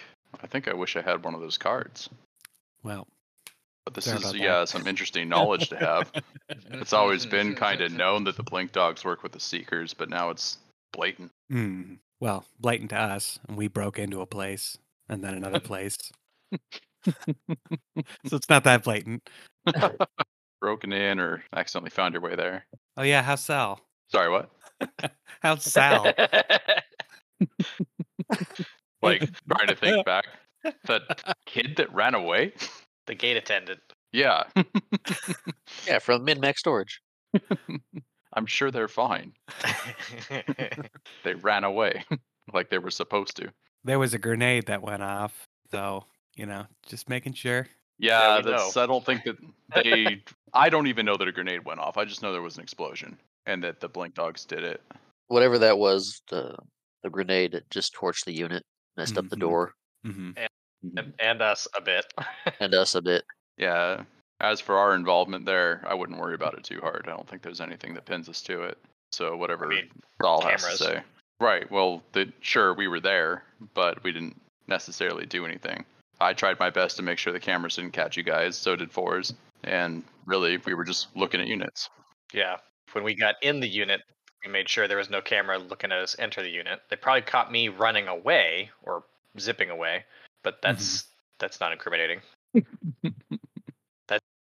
I 0.42 0.46
think 0.46 0.68
I 0.68 0.74
wish 0.74 0.96
I 0.96 1.00
had 1.02 1.24
one 1.24 1.34
of 1.34 1.40
those 1.40 1.56
cards. 1.58 2.08
Well, 2.82 3.06
But 3.84 3.94
this 3.94 4.06
is 4.06 4.12
about 4.20 4.32
that. 4.32 4.38
yeah, 4.40 4.64
some 4.66 4.86
interesting 4.86 5.28
knowledge 5.34 5.68
to 5.70 5.76
have. 5.76 6.12
It's 6.70 6.92
always 6.92 7.24
been 7.24 7.54
kind 7.54 7.80
of 7.80 7.92
known 7.92 8.24
that 8.24 8.36
the 8.36 8.42
Blink 8.42 8.72
Dogs 8.72 9.04
work 9.04 9.22
with 9.22 9.32
the 9.32 9.40
Seekers, 9.40 9.94
but 9.94 10.10
now 10.10 10.28
it's 10.30 10.58
blatant. 10.92 11.30
hmm. 11.50 11.94
Well, 12.20 12.44
blatant 12.58 12.90
to 12.90 12.96
us, 12.98 13.38
and 13.48 13.56
we 13.56 13.68
broke 13.68 13.98
into 13.98 14.20
a 14.20 14.26
place 14.26 14.78
and 15.08 15.22
then 15.22 15.34
another 15.34 15.60
place. 15.72 15.96
so 17.04 18.36
it's 18.36 18.48
not 18.48 18.64
that 18.64 18.84
blatant. 18.84 19.28
Broken 20.60 20.92
in 20.92 21.20
or 21.20 21.42
accidentally 21.54 21.90
found 21.90 22.14
your 22.14 22.22
way 22.22 22.36
there. 22.36 22.64
Oh 22.96 23.02
yeah, 23.02 23.22
how's 23.22 23.44
Sal? 23.44 23.80
Sorry, 24.10 24.30
what? 24.30 24.50
How's 25.42 25.62
Sal? 25.62 26.04
Like 29.02 29.28
trying 29.46 29.68
to 29.68 29.76
think 29.76 30.06
back. 30.06 30.24
That 30.86 31.36
kid 31.44 31.74
that 31.76 31.92
ran 31.92 32.14
away? 32.14 32.52
the 33.06 33.14
gate 33.14 33.36
attendant. 33.36 33.80
Yeah, 34.12 34.44
Yeah, 35.86 35.98
from 35.98 36.24
Min 36.24 36.40
Max 36.40 36.60
Storage. 36.60 37.02
I'm 38.34 38.46
sure 38.46 38.70
they're 38.70 38.88
fine. 38.88 39.32
They 41.24 41.34
ran 41.34 41.64
away 41.64 42.04
like 42.52 42.68
they 42.68 42.78
were 42.78 42.90
supposed 42.90 43.36
to. 43.38 43.50
there 43.84 43.98
was 43.98 44.12
a 44.12 44.18
grenade 44.18 44.66
that 44.66 44.82
went 44.82 45.02
off, 45.02 45.48
so 45.70 46.04
you 46.36 46.44
know, 46.46 46.66
just 46.86 47.08
making 47.08 47.32
sure. 47.32 47.66
Yeah, 47.98 48.36
we 48.38 48.50
that's. 48.50 48.76
I 48.76 48.86
don't 48.86 49.04
think 49.04 49.24
that 49.24 49.36
they. 49.74 50.22
I 50.52 50.68
don't 50.68 50.86
even 50.88 51.06
know 51.06 51.16
that 51.16 51.26
a 51.28 51.32
grenade 51.32 51.64
went 51.64 51.80
off. 51.80 51.96
I 51.96 52.04
just 52.04 52.22
know 52.22 52.32
there 52.32 52.42
was 52.42 52.56
an 52.56 52.62
explosion 52.62 53.16
and 53.46 53.62
that 53.64 53.80
the 53.80 53.88
Blink 53.88 54.14
Dogs 54.14 54.44
did 54.44 54.64
it. 54.64 54.82
Whatever 55.28 55.58
that 55.60 55.78
was, 55.78 56.20
the 56.28 56.54
the 57.02 57.10
grenade 57.10 57.52
that 57.52 57.70
just 57.70 57.94
torched 57.94 58.24
the 58.26 58.32
unit, 58.32 58.64
messed 58.96 59.16
up 59.16 59.28
the 59.30 59.36
Mhm. 59.36 59.40
door, 59.40 59.74
hmm 60.04 60.32
and, 60.96 61.14
and 61.18 61.40
us 61.40 61.66
a 61.74 61.80
bit. 61.80 62.04
and 62.60 62.74
us 62.74 62.94
a 62.94 63.00
bit. 63.00 63.24
Yeah. 63.56 64.04
As 64.44 64.60
for 64.60 64.76
our 64.76 64.94
involvement 64.94 65.46
there, 65.46 65.82
I 65.86 65.94
wouldn't 65.94 66.20
worry 66.20 66.34
about 66.34 66.52
it 66.52 66.64
too 66.64 66.78
hard. 66.82 67.06
I 67.08 67.12
don't 67.12 67.26
think 67.26 67.40
there's 67.40 67.62
anything 67.62 67.94
that 67.94 68.04
pins 68.04 68.28
us 68.28 68.42
to 68.42 68.64
it. 68.64 68.76
So 69.10 69.36
whatever 69.38 69.66
mean, 69.68 69.88
Saul 70.20 70.42
has 70.42 70.62
to 70.64 70.76
say. 70.76 71.02
Right. 71.40 71.70
Well, 71.70 72.02
the, 72.12 72.30
sure 72.40 72.74
we 72.74 72.86
were 72.86 73.00
there, 73.00 73.44
but 73.72 74.04
we 74.04 74.12
didn't 74.12 74.38
necessarily 74.66 75.24
do 75.24 75.46
anything. 75.46 75.86
I 76.20 76.34
tried 76.34 76.58
my 76.58 76.68
best 76.68 76.96
to 76.96 77.02
make 77.02 77.16
sure 77.16 77.32
the 77.32 77.40
cameras 77.40 77.76
didn't 77.76 77.92
catch 77.92 78.18
you 78.18 78.22
guys. 78.22 78.54
So 78.56 78.76
did 78.76 78.92
Fores. 78.92 79.32
And 79.62 80.04
really, 80.26 80.58
we 80.58 80.74
were 80.74 80.84
just 80.84 81.08
looking 81.16 81.40
at 81.40 81.46
units. 81.46 81.88
Yeah. 82.34 82.56
When 82.92 83.02
we 83.02 83.14
got 83.14 83.36
in 83.40 83.60
the 83.60 83.68
unit, 83.68 84.02
we 84.44 84.52
made 84.52 84.68
sure 84.68 84.86
there 84.86 84.98
was 84.98 85.08
no 85.08 85.22
camera 85.22 85.58
looking 85.58 85.90
at 85.90 85.98
us 85.98 86.16
enter 86.18 86.42
the 86.42 86.50
unit. 86.50 86.80
They 86.90 86.96
probably 86.96 87.22
caught 87.22 87.50
me 87.50 87.68
running 87.68 88.08
away 88.08 88.70
or 88.82 89.04
zipping 89.40 89.70
away, 89.70 90.04
but 90.42 90.60
that's 90.60 90.98
mm-hmm. 90.98 91.08
that's 91.38 91.60
not 91.60 91.72
incriminating. 91.72 92.20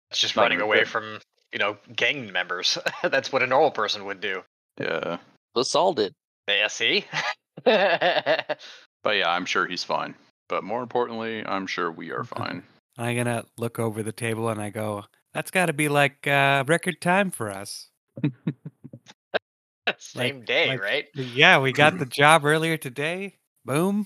that's 0.10 0.20
just 0.22 0.36
Not 0.36 0.44
running 0.44 0.62
away 0.62 0.80
good. 0.80 0.88
from 0.88 1.20
you 1.52 1.60
know 1.60 1.78
gang 1.96 2.32
members. 2.32 2.78
that's 3.04 3.32
what 3.32 3.44
a 3.44 3.48
normal 3.48 3.72
person 3.72 4.06
would 4.06 4.22
do. 4.22 4.44
Yeah. 4.80 5.18
But 5.54 5.66
Saul 5.66 5.94
did. 5.94 6.14
Yeah, 6.48 6.68
see. 6.68 7.06
But 9.02 9.16
yeah, 9.16 9.30
I'm 9.30 9.46
sure 9.46 9.66
he's 9.66 9.84
fine. 9.84 10.14
But 10.50 10.64
more 10.64 10.82
importantly, 10.82 11.46
I'm 11.46 11.68
sure 11.68 11.90
we 11.90 12.12
are 12.12 12.26
fine. 12.26 12.64
I'm 12.98 13.16
gonna 13.16 13.46
look 13.58 13.80
over 13.80 14.04
the 14.04 14.12
table 14.12 14.50
and 14.50 14.62
I 14.62 14.72
go, 14.72 15.06
"That's 15.34 15.52
got 15.52 15.68
to 15.68 15.74
be 15.74 15.88
like 15.88 16.28
uh, 16.28 16.66
record 16.68 17.00
time 17.00 17.32
for 17.32 17.50
us." 17.50 17.90
Same 19.98 20.44
day, 20.44 20.68
like- 20.70 20.82
right? 20.82 21.06
Yeah, 21.16 21.60
we 21.60 21.72
got 21.72 21.98
the 21.98 22.06
job 22.22 22.44
earlier 22.46 22.76
today. 22.78 23.36
Boom. 23.64 24.06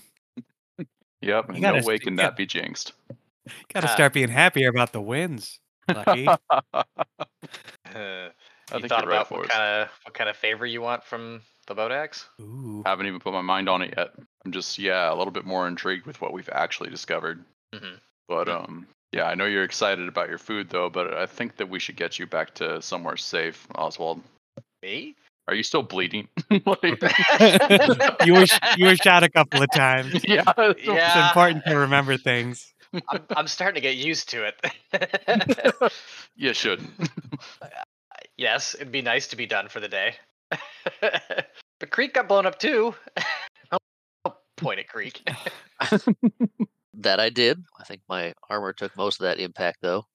Yep. 1.20 1.48
And 1.50 1.60
gotta 1.60 1.80
no 1.80 1.86
way 1.86 1.98
can 1.98 2.16
yeah. 2.16 2.24
that 2.24 2.36
be 2.36 2.46
jinxed. 2.46 2.92
Got 3.72 3.80
to 3.80 3.88
Ah. 3.88 3.94
start 3.94 4.12
being 4.12 4.28
happier 4.28 4.68
about 4.68 4.92
the 4.92 5.00
wins. 5.00 5.58
Lucky. 5.88 6.28
Uh, 7.94 8.30
I 8.72 8.78
you 8.78 8.88
thought 8.88 9.02
you're 9.02 9.10
right, 9.10 9.20
about 9.20 9.30
what 9.30 9.48
kind 9.48 9.82
of 9.82 9.88
what 10.04 10.14
kind 10.14 10.28
of 10.30 10.36
favor 10.36 10.66
you 10.66 10.80
want 10.80 11.04
from 11.04 11.42
the 11.68 11.74
boat 11.74 11.92
axe? 11.92 12.26
Ooh. 12.40 12.82
Haven't 12.84 13.06
even 13.06 13.20
put 13.20 13.32
my 13.32 13.42
mind 13.42 13.68
on 13.68 13.82
it 13.82 13.94
yet. 13.96 14.10
I'm 14.44 14.50
just 14.50 14.78
yeah, 14.78 15.12
a 15.12 15.14
little 15.14 15.30
bit 15.30 15.44
more 15.44 15.68
intrigued 15.68 16.06
with 16.06 16.20
what 16.20 16.32
we've 16.32 16.48
actually 16.50 16.90
discovered. 16.90 17.44
Mhm. 17.74 17.98
But 18.28 18.48
um 18.48 18.86
yeah, 19.12 19.24
I 19.24 19.34
know 19.36 19.44
you're 19.44 19.62
excited 19.64 20.08
about 20.08 20.28
your 20.28 20.38
food 20.38 20.70
though, 20.70 20.90
but 20.90 21.14
I 21.14 21.26
think 21.26 21.56
that 21.58 21.68
we 21.68 21.78
should 21.78 21.94
get 21.96 22.18
you 22.18 22.26
back 22.26 22.54
to 22.54 22.82
somewhere 22.82 23.16
safe, 23.16 23.68
Oswald. 23.76 24.20
Me? 24.82 25.14
Are 25.46 25.54
you 25.54 25.62
still 25.62 25.82
bleeding? 25.82 26.26
Like- 26.66 27.02
you 28.24 28.32
were 28.32 28.46
you 28.76 28.86
were 28.86 28.96
shot 28.96 29.22
a 29.22 29.28
couple 29.28 29.62
of 29.62 29.70
times. 29.70 30.14
yeah. 30.24 30.42
yeah. 30.56 30.72
It's 30.76 31.28
important 31.28 31.64
to 31.66 31.76
remember 31.78 32.16
things. 32.16 32.73
I'm, 33.08 33.22
I'm 33.36 33.48
starting 33.48 33.74
to 33.74 33.80
get 33.80 33.96
used 33.96 34.28
to 34.30 34.44
it. 34.44 35.92
You 36.36 36.52
shouldn't. 36.52 36.90
yes, 38.36 38.74
it'd 38.74 38.90
be 38.90 39.02
nice 39.02 39.28
to 39.28 39.36
be 39.36 39.46
done 39.46 39.68
for 39.68 39.78
the 39.78 39.88
day. 39.88 40.16
but 41.00 41.90
Creek 41.90 42.14
got 42.14 42.26
blown 42.26 42.44
up 42.44 42.58
too. 42.58 42.94
I'll 43.70 44.40
point 44.56 44.80
at 44.80 44.88
Creek. 44.88 45.22
That 46.98 47.20
I 47.20 47.28
did. 47.28 47.62
I 47.78 47.84
think 47.84 48.02
my 48.08 48.32
armor 48.48 48.72
took 48.72 48.96
most 48.96 49.20
of 49.20 49.24
that 49.24 49.38
impact, 49.38 49.78
though. 49.82 50.06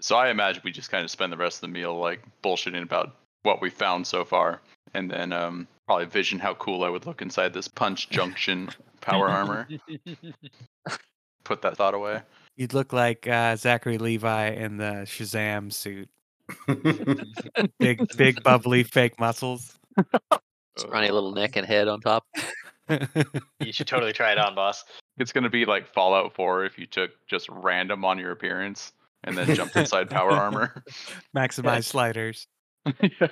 So 0.00 0.16
I 0.16 0.30
imagine 0.30 0.62
we 0.64 0.72
just 0.72 0.90
kind 0.90 1.04
of 1.04 1.10
spend 1.10 1.32
the 1.32 1.36
rest 1.36 1.58
of 1.58 1.60
the 1.62 1.68
meal 1.68 1.98
like 1.98 2.22
bullshitting 2.42 2.82
about 2.82 3.16
what 3.42 3.60
we 3.60 3.70
found 3.70 4.06
so 4.06 4.24
far, 4.24 4.60
and 4.94 5.10
then 5.10 5.32
um, 5.32 5.66
probably 5.86 6.06
vision 6.06 6.38
how 6.38 6.54
cool 6.54 6.84
I 6.84 6.88
would 6.88 7.06
look 7.06 7.22
inside 7.22 7.54
this 7.54 7.68
punch 7.68 8.10
junction 8.10 8.70
power 9.00 9.28
armor. 9.28 9.68
Put 11.48 11.62
that 11.62 11.76
thought 11.76 11.94
away. 11.94 12.20
You'd 12.56 12.74
look 12.74 12.92
like 12.92 13.26
uh, 13.26 13.56
Zachary 13.56 13.98
Levi 13.98 14.50
in 14.50 14.76
the 14.76 15.06
Shazam 15.06 15.72
suit. 15.72 16.08
Big, 17.78 18.00
big, 18.16 18.42
bubbly, 18.42 18.82
fake 18.82 19.20
muscles. 19.20 19.76
Scrawny 20.78 21.10
little 21.10 21.32
neck 21.32 21.56
and 21.56 21.66
head 21.66 21.88
on 21.88 22.00
top. 22.00 22.24
You 23.60 23.70
should 23.70 23.86
totally 23.86 24.14
try 24.14 24.32
it 24.32 24.38
on, 24.38 24.54
boss. 24.54 24.82
It's 25.18 25.30
gonna 25.30 25.50
be 25.50 25.66
like 25.66 25.86
Fallout 25.92 26.34
4 26.34 26.64
if 26.64 26.78
you 26.78 26.86
took 26.86 27.10
just 27.26 27.46
random 27.50 28.02
on 28.02 28.18
your 28.18 28.30
appearance 28.30 28.92
and 29.24 29.36
then 29.36 29.54
jumped 29.54 29.76
inside 29.76 30.08
power 30.08 30.30
armor. 30.44 30.82
Maximize 31.36 31.84
sliders. 31.84 32.46
yeah. 33.02 33.28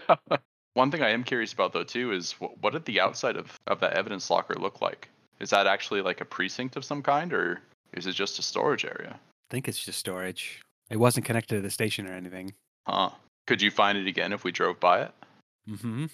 One 0.74 0.90
thing 0.90 1.02
I 1.02 1.08
am 1.08 1.24
curious 1.24 1.54
about 1.54 1.72
though 1.72 1.84
too 1.84 2.12
is 2.12 2.32
wh- 2.32 2.62
what 2.62 2.74
did 2.74 2.84
the 2.84 3.00
outside 3.00 3.38
of, 3.38 3.58
of 3.66 3.80
that 3.80 3.94
evidence 3.94 4.28
locker 4.28 4.56
look 4.60 4.82
like? 4.82 5.08
Is 5.40 5.48
that 5.50 5.66
actually 5.66 6.02
like 6.02 6.20
a 6.20 6.26
precinct 6.26 6.76
of 6.76 6.84
some 6.84 7.02
kind, 7.02 7.32
or 7.32 7.62
is 7.92 8.06
it 8.06 8.12
just 8.12 8.38
a 8.38 8.42
storage 8.42 8.84
area? 8.84 9.14
I 9.14 9.46
think 9.50 9.68
it's 9.68 9.82
just 9.82 9.98
storage. 9.98 10.62
It 10.90 10.98
wasn't 10.98 11.26
connected 11.26 11.56
to 11.56 11.60
the 11.60 11.70
station 11.70 12.06
or 12.06 12.12
anything. 12.12 12.54
Huh? 12.86 13.10
Could 13.46 13.62
you 13.62 13.70
find 13.70 13.96
it 13.96 14.06
again 14.06 14.32
if 14.32 14.44
we 14.44 14.52
drove 14.52 14.80
by 14.80 15.02
it? 15.02 15.12
Mm-hmm. 15.68 16.06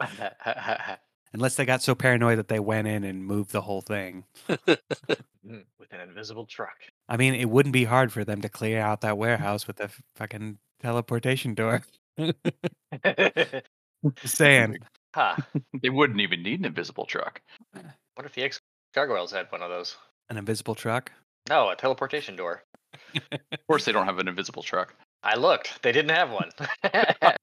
Unless 1.32 1.54
they 1.54 1.64
got 1.64 1.82
so 1.82 1.94
paranoid 1.94 2.38
that 2.38 2.48
they 2.48 2.58
went 2.58 2.88
in 2.88 3.04
and 3.04 3.24
moved 3.24 3.52
the 3.52 3.60
whole 3.60 3.82
thing. 3.82 4.24
With 4.48 5.92
an 5.92 6.00
invisible 6.08 6.46
truck. 6.46 6.76
I 7.08 7.16
mean, 7.16 7.34
it 7.34 7.48
wouldn't 7.48 7.72
be 7.72 7.84
hard 7.84 8.12
for 8.12 8.24
them 8.24 8.40
to 8.40 8.48
clear 8.48 8.80
out 8.80 9.00
that 9.02 9.16
warehouse 9.16 9.66
with 9.66 9.80
a 9.80 9.90
fucking 10.16 10.58
teleportation 10.80 11.54
door. 11.54 11.82
Just 14.14 14.36
saying. 14.36 14.78
Huh. 15.14 15.36
They 15.82 15.90
wouldn't 15.90 16.20
even 16.20 16.42
need 16.42 16.60
an 16.60 16.66
invisible 16.66 17.06
truck. 17.06 17.40
What 18.14 18.26
if 18.26 18.34
the 18.34 18.42
ex 18.42 18.60
gargoyles 18.94 19.32
had 19.32 19.46
one 19.50 19.62
of 19.62 19.70
those? 19.70 19.96
An 20.30 20.38
invisible 20.38 20.74
truck. 20.74 21.12
No, 21.48 21.68
a 21.70 21.76
teleportation 21.76 22.36
door. 22.36 22.62
Of 23.52 23.66
course, 23.66 23.84
they 23.84 23.92
don't 23.92 24.06
have 24.06 24.18
an 24.18 24.28
invisible 24.28 24.62
truck. 24.62 24.94
I 25.22 25.36
looked. 25.36 25.82
They 25.82 25.92
didn't 25.92 26.10
have 26.10 26.30
one. 26.30 26.50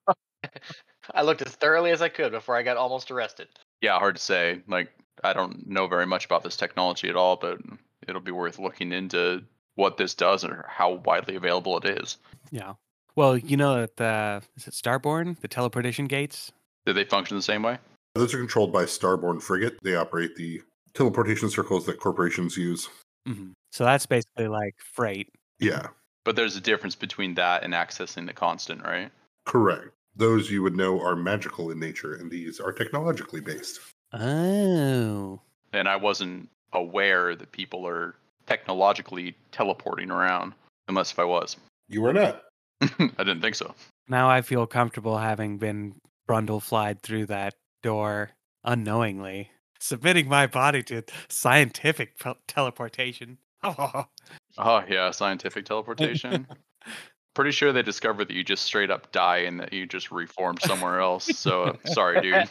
I 1.14 1.22
looked 1.22 1.42
as 1.42 1.54
thoroughly 1.56 1.92
as 1.92 2.02
I 2.02 2.10
could 2.10 2.32
before 2.32 2.56
I 2.56 2.64
got 2.64 2.78
almost 2.78 3.12
arrested. 3.12 3.48
Yeah, 3.82 3.98
hard 3.98 4.16
to 4.16 4.22
say. 4.22 4.62
Like, 4.68 4.92
I 5.24 5.34
don't 5.34 5.68
know 5.68 5.88
very 5.88 6.06
much 6.06 6.26
about 6.26 6.44
this 6.44 6.58
technology 6.58 7.10
at 7.10 7.16
all, 7.16 7.36
but 7.36 7.60
it'll 8.08 8.22
be 8.22 8.32
worth 8.32 8.60
looking 8.60 8.92
into 8.92 9.44
what 9.76 9.98
this 9.98 10.14
does 10.14 10.44
or 10.44 10.66
how 10.68 10.96
widely 11.06 11.36
available 11.36 11.78
it 11.78 11.86
is. 11.86 12.18
Yeah. 12.52 12.74
Well, 13.16 13.38
you 13.38 13.58
know 13.58 13.82
that 13.82 13.98
the 13.98 14.42
is 14.56 14.68
it 14.68 14.74
Starborn, 14.74 15.40
the 15.40 15.48
teleportation 15.48 16.06
gates? 16.06 16.52
Do 16.86 16.94
they 16.94 17.04
function 17.04 17.38
the 17.38 17.44
same 17.44 17.64
way? 17.64 17.78
Those 18.16 18.34
are 18.34 18.38
controlled 18.38 18.72
by 18.72 18.84
Starborn 18.84 19.42
Frigate. 19.42 19.78
They 19.84 19.96
operate 19.96 20.36
the 20.36 20.62
teleportation 20.98 21.50
circles 21.50 21.86
that 21.86 22.00
corporations 22.00 22.58
use. 22.58 22.90
hmm 23.26 23.52
So 23.72 23.86
that's 23.86 24.06
basically 24.06 24.48
like 24.48 24.76
freight. 24.94 25.30
Yeah, 25.60 25.88
But 26.26 26.36
there's 26.36 26.56
a 26.58 26.62
difference 26.62 26.96
between 26.96 27.34
that 27.36 27.64
and 27.64 27.74
accessing 27.74 28.26
the 28.28 28.34
constant, 28.34 28.84
right? 28.84 29.12
correct. 29.46 29.92
Those 30.16 30.50
you 30.52 30.62
would 30.64 30.76
know 30.76 31.00
are 31.00 31.16
magical 31.16 31.70
in 31.72 31.80
nature, 31.80 32.16
and 32.16 32.30
these 32.32 32.60
are 32.60 32.72
technologically 32.74 33.40
based. 33.40 33.80
Oh. 34.14 35.40
And 35.74 35.88
I 35.88 35.96
wasn't 35.96 36.50
aware 36.74 37.36
that 37.36 37.52
people 37.52 37.88
are 37.88 38.16
technologically 38.48 39.36
teleporting 39.52 40.10
around, 40.12 40.54
unless 40.88 41.12
if 41.12 41.20
I 41.20 41.24
was. 41.24 41.56
You 41.88 42.02
were 42.02 42.14
not. 42.14 42.44
I 42.82 42.90
didn't 43.20 43.42
think 43.42 43.56
so. 43.56 43.74
Now 44.08 44.28
I 44.30 44.42
feel 44.42 44.66
comfortable 44.66 45.18
having 45.18 45.58
been 45.60 45.96
brundle 46.28 46.62
flied 46.62 47.02
through 47.02 47.28
that 47.28 47.54
door 47.84 48.32
unknowingly, 48.64 49.52
submitting 49.80 50.28
my 50.28 50.48
body 50.48 50.84
to 50.84 51.04
scientific 51.30 52.18
pel- 52.20 52.38
teleportation. 52.48 53.38
Oh, 53.64 54.06
Oh 54.58 54.84
yeah, 54.90 55.12
scientific 55.12 55.66
teleportation. 55.66 56.48
Pretty 57.36 57.52
sure 57.52 57.72
they 57.72 57.84
discovered 57.84 58.28
that 58.30 58.34
you 58.34 58.44
just 58.44 58.64
straight 58.66 58.90
up 58.90 59.12
die 59.12 59.40
and 59.40 59.60
that 59.60 59.72
you 59.72 59.86
just 59.86 60.12
reformed 60.12 60.60
somewhere 60.64 61.00
else. 61.00 61.26
So 61.38 61.64
uh, 61.64 61.74
sorry, 61.86 62.22
dude. 62.22 62.48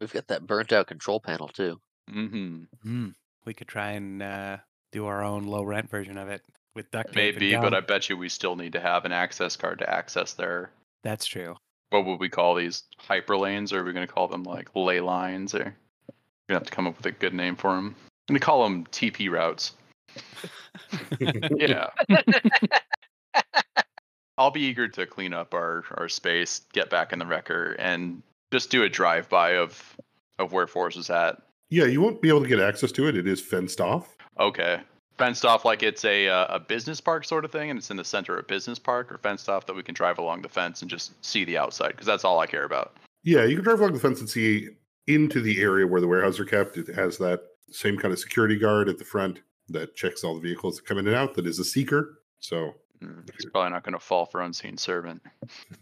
We've 0.00 0.12
got 0.12 0.28
that 0.28 0.46
burnt 0.46 0.72
out 0.72 0.86
control 0.86 1.20
panel 1.20 1.48
too. 1.48 1.80
hmm 2.10 2.64
Hmm. 2.82 3.08
we 3.44 3.54
could 3.54 3.68
try 3.68 3.92
and 3.92 4.22
uh, 4.22 4.56
do 4.92 5.06
our 5.06 5.22
own 5.24 5.44
low 5.44 5.62
rent 5.64 5.90
version 5.90 6.18
of 6.18 6.28
it 6.28 6.42
with 6.74 6.90
duct 6.90 7.12
tape. 7.12 7.34
and 7.34 7.42
Maybe, 7.42 7.56
but. 7.56 7.74
I 7.74 7.80
bet 7.80 8.08
you 8.08 8.16
we 8.16 8.28
still 8.28 8.56
need 8.56 8.72
to 8.72 8.80
have 8.80 9.04
an 9.04 9.12
access 9.12 9.56
card 9.56 9.78
to 9.80 9.90
access 9.90 10.34
there. 10.34 10.70
That's 11.02 11.26
true. 11.26 11.56
What 11.92 12.06
would 12.06 12.20
we 12.20 12.30
call 12.30 12.54
these 12.54 12.84
hyperlanes? 13.06 13.72
Or 13.72 13.80
are 13.80 13.84
we 13.84 13.92
going 13.92 14.06
to 14.06 14.12
call 14.12 14.28
them 14.28 14.44
like 14.44 14.74
ley 14.74 15.00
lines? 15.00 15.54
Or 15.54 15.58
we're 15.58 16.54
gonna 16.54 16.60
have 16.60 16.64
to 16.64 16.72
come 16.72 16.86
up 16.86 16.96
with 16.96 17.06
a 17.06 17.12
good 17.12 17.34
name 17.34 17.54
for 17.54 17.74
them. 17.74 17.94
I'm 18.28 18.34
gonna 18.34 18.40
call 18.40 18.64
them 18.64 18.86
TP 18.86 19.30
routes. 19.30 19.72
Yeah. 21.56 21.90
I'll 24.38 24.50
be 24.50 24.62
eager 24.62 24.88
to 24.88 25.06
clean 25.06 25.34
up 25.34 25.52
our, 25.54 25.84
our 25.94 26.08
space, 26.08 26.62
get 26.72 26.88
back 26.90 27.12
in 27.12 27.18
the 27.18 27.26
wrecker, 27.26 27.72
and 27.78 28.22
just 28.50 28.70
do 28.70 28.82
a 28.82 28.88
drive 28.88 29.28
by 29.28 29.56
of 29.56 29.96
of 30.38 30.52
where 30.52 30.66
Fores 30.66 30.96
is 30.96 31.10
at. 31.10 31.42
Yeah, 31.68 31.84
you 31.84 32.00
won't 32.00 32.22
be 32.22 32.28
able 32.28 32.42
to 32.42 32.48
get 32.48 32.58
access 32.60 32.90
to 32.92 33.06
it. 33.06 33.16
It 33.16 33.26
is 33.26 33.40
fenced 33.40 33.80
off. 33.80 34.16
Okay. 34.40 34.80
Fenced 35.18 35.44
off 35.44 35.64
like 35.64 35.82
it's 35.82 36.04
a 36.04 36.28
uh, 36.28 36.56
a 36.56 36.60
business 36.60 37.00
park 37.00 37.24
sort 37.24 37.44
of 37.44 37.52
thing, 37.52 37.70
and 37.70 37.78
it's 37.78 37.90
in 37.90 37.96
the 37.96 38.04
center 38.04 38.38
of 38.38 38.46
business 38.46 38.78
park, 38.78 39.12
or 39.12 39.18
fenced 39.18 39.48
off 39.48 39.66
that 39.66 39.74
we 39.74 39.82
can 39.82 39.94
drive 39.94 40.18
along 40.18 40.42
the 40.42 40.48
fence 40.48 40.82
and 40.82 40.90
just 40.90 41.12
see 41.24 41.44
the 41.44 41.58
outside, 41.58 41.88
because 41.88 42.06
that's 42.06 42.24
all 42.24 42.40
I 42.40 42.46
care 42.46 42.64
about. 42.64 42.96
Yeah, 43.22 43.44
you 43.44 43.56
can 43.56 43.64
drive 43.64 43.80
along 43.80 43.92
the 43.92 44.00
fence 44.00 44.20
and 44.20 44.28
see 44.28 44.68
into 45.06 45.40
the 45.40 45.60
area 45.60 45.86
where 45.86 46.00
the 46.00 46.08
warehouse 46.08 46.40
are 46.40 46.44
kept. 46.44 46.76
It 46.76 46.94
has 46.94 47.18
that 47.18 47.42
same 47.70 47.98
kind 47.98 48.12
of 48.12 48.18
security 48.18 48.58
guard 48.58 48.88
at 48.88 48.98
the 48.98 49.04
front 49.04 49.40
that 49.68 49.94
checks 49.94 50.24
all 50.24 50.34
the 50.34 50.40
vehicles 50.40 50.76
that 50.76 50.86
come 50.86 50.98
in 50.98 51.06
and 51.06 51.16
out. 51.16 51.34
That 51.34 51.46
is 51.46 51.58
a 51.58 51.64
seeker. 51.64 52.18
So 52.40 52.74
Mm, 53.02 53.28
He's 53.34 53.50
probably 53.50 53.70
not 53.70 53.82
going 53.82 53.94
to 53.94 53.98
fall 53.98 54.26
for 54.26 54.40
unseen 54.42 54.76
servant. 54.76 55.22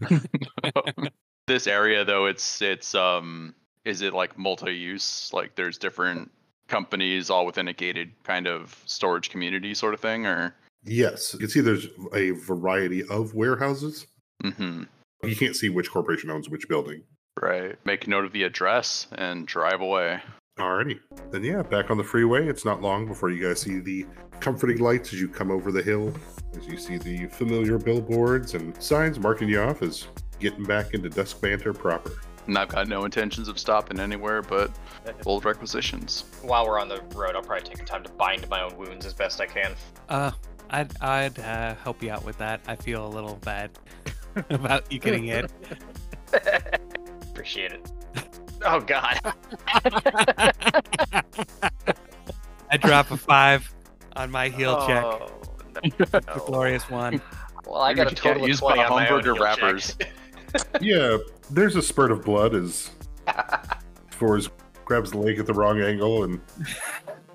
this 1.46 1.66
area, 1.66 2.04
though, 2.04 2.26
it's 2.26 2.62
it's 2.62 2.94
um, 2.94 3.54
is 3.84 4.02
it 4.02 4.14
like 4.14 4.38
multi-use? 4.38 5.32
Like 5.32 5.54
there's 5.54 5.78
different 5.78 6.30
companies 6.70 7.28
all 7.28 7.44
within 7.44 7.68
a 7.68 7.72
gated 7.74 8.12
kind 8.24 8.46
of 8.46 8.80
storage 8.86 9.28
community 9.28 9.74
sort 9.74 9.92
of 9.92 10.00
thing, 10.00 10.24
or 10.24 10.54
yes, 10.84 11.34
you 11.34 11.38
can 11.40 11.48
see 11.50 11.60
there's 11.60 11.88
a 12.14 12.30
variety 12.30 13.02
of 13.08 13.34
warehouses. 13.34 14.06
hmm 14.42 14.84
You 15.22 15.36
can't 15.36 15.54
see 15.56 15.68
which 15.68 15.90
corporation 15.90 16.30
owns 16.30 16.48
which 16.48 16.66
building. 16.68 17.02
right? 17.42 17.76
Make 17.84 18.08
note 18.08 18.24
of 18.24 18.32
the 18.32 18.44
address 18.44 19.06
and 19.12 19.46
drive 19.46 19.80
away. 19.82 20.20
Alrighty. 20.58 20.98
Then 21.30 21.42
yeah, 21.44 21.62
back 21.62 21.90
on 21.90 21.96
the 21.98 22.04
freeway. 22.04 22.46
It's 22.46 22.64
not 22.64 22.82
long 22.82 23.06
before 23.06 23.30
you 23.30 23.46
guys 23.46 23.60
see 23.60 23.80
the 23.80 24.06
comforting 24.40 24.78
lights 24.78 25.12
as 25.12 25.20
you 25.20 25.28
come 25.28 25.50
over 25.50 25.70
the 25.72 25.82
hill, 25.82 26.12
as 26.56 26.66
you 26.66 26.76
see 26.76 26.98
the 26.98 27.26
familiar 27.28 27.78
billboards 27.78 28.54
and 28.54 28.80
signs 28.82 29.18
marking 29.18 29.48
you 29.48 29.60
off 29.60 29.82
as 29.82 30.06
getting 30.38 30.64
back 30.64 30.92
into 30.94 31.08
Dusk 31.08 31.40
Banter 31.40 31.72
proper. 31.72 32.12
And 32.50 32.58
I've 32.58 32.66
got 32.68 32.88
no 32.88 33.04
intentions 33.04 33.46
of 33.46 33.60
stopping 33.60 34.00
anywhere 34.00 34.42
but 34.42 34.72
old 35.24 35.44
requisitions. 35.44 36.24
While 36.42 36.66
we're 36.66 36.80
on 36.80 36.88
the 36.88 37.00
road, 37.14 37.36
I'll 37.36 37.42
probably 37.42 37.64
take 37.64 37.78
the 37.78 37.84
time 37.84 38.02
to 38.02 38.10
bind 38.10 38.48
my 38.48 38.60
own 38.62 38.76
wounds 38.76 39.06
as 39.06 39.14
best 39.14 39.40
I 39.40 39.46
can. 39.46 39.76
Uh, 40.08 40.32
I'd 40.70 41.00
I'd 41.00 41.38
uh, 41.38 41.76
help 41.76 42.02
you 42.02 42.10
out 42.10 42.24
with 42.24 42.36
that. 42.38 42.60
I 42.66 42.74
feel 42.74 43.06
a 43.06 43.08
little 43.08 43.36
bad 43.36 43.70
about 44.50 44.90
you 44.90 44.98
getting 44.98 45.22
hit. 45.22 45.48
Appreciate 47.30 47.70
it. 47.70 47.88
Oh 48.64 48.80
God. 48.80 49.20
I 52.68 52.76
drop 52.80 53.12
a 53.12 53.16
five 53.16 53.72
on 54.16 54.32
my 54.32 54.48
heal 54.48 54.84
check. 54.88 55.04
Oh, 55.04 55.30
The 56.00 56.42
glorious 56.46 56.90
one. 56.90 57.22
Well, 57.64 57.80
I 57.82 57.94
got 57.94 58.08
a 58.08 58.10
just 58.10 58.22
can't 58.22 58.38
total 58.40 58.52
of 58.52 58.58
20 58.58 58.80
on 58.80 58.90
my 58.90 58.94
own 58.94 59.02
hamburger 59.06 59.34
heal 59.34 59.46
check. 59.46 59.62
wrappers. 59.62 59.96
yeah, 60.80 61.16
there's 61.50 61.76
a 61.76 61.82
spurt 61.82 62.10
of 62.10 62.24
blood 62.24 62.54
as 62.54 62.90
Fores 64.10 64.48
grabs 64.84 65.12
the 65.12 65.18
leg 65.18 65.38
at 65.38 65.46
the 65.46 65.54
wrong 65.54 65.80
angle 65.80 66.24
and 66.24 66.40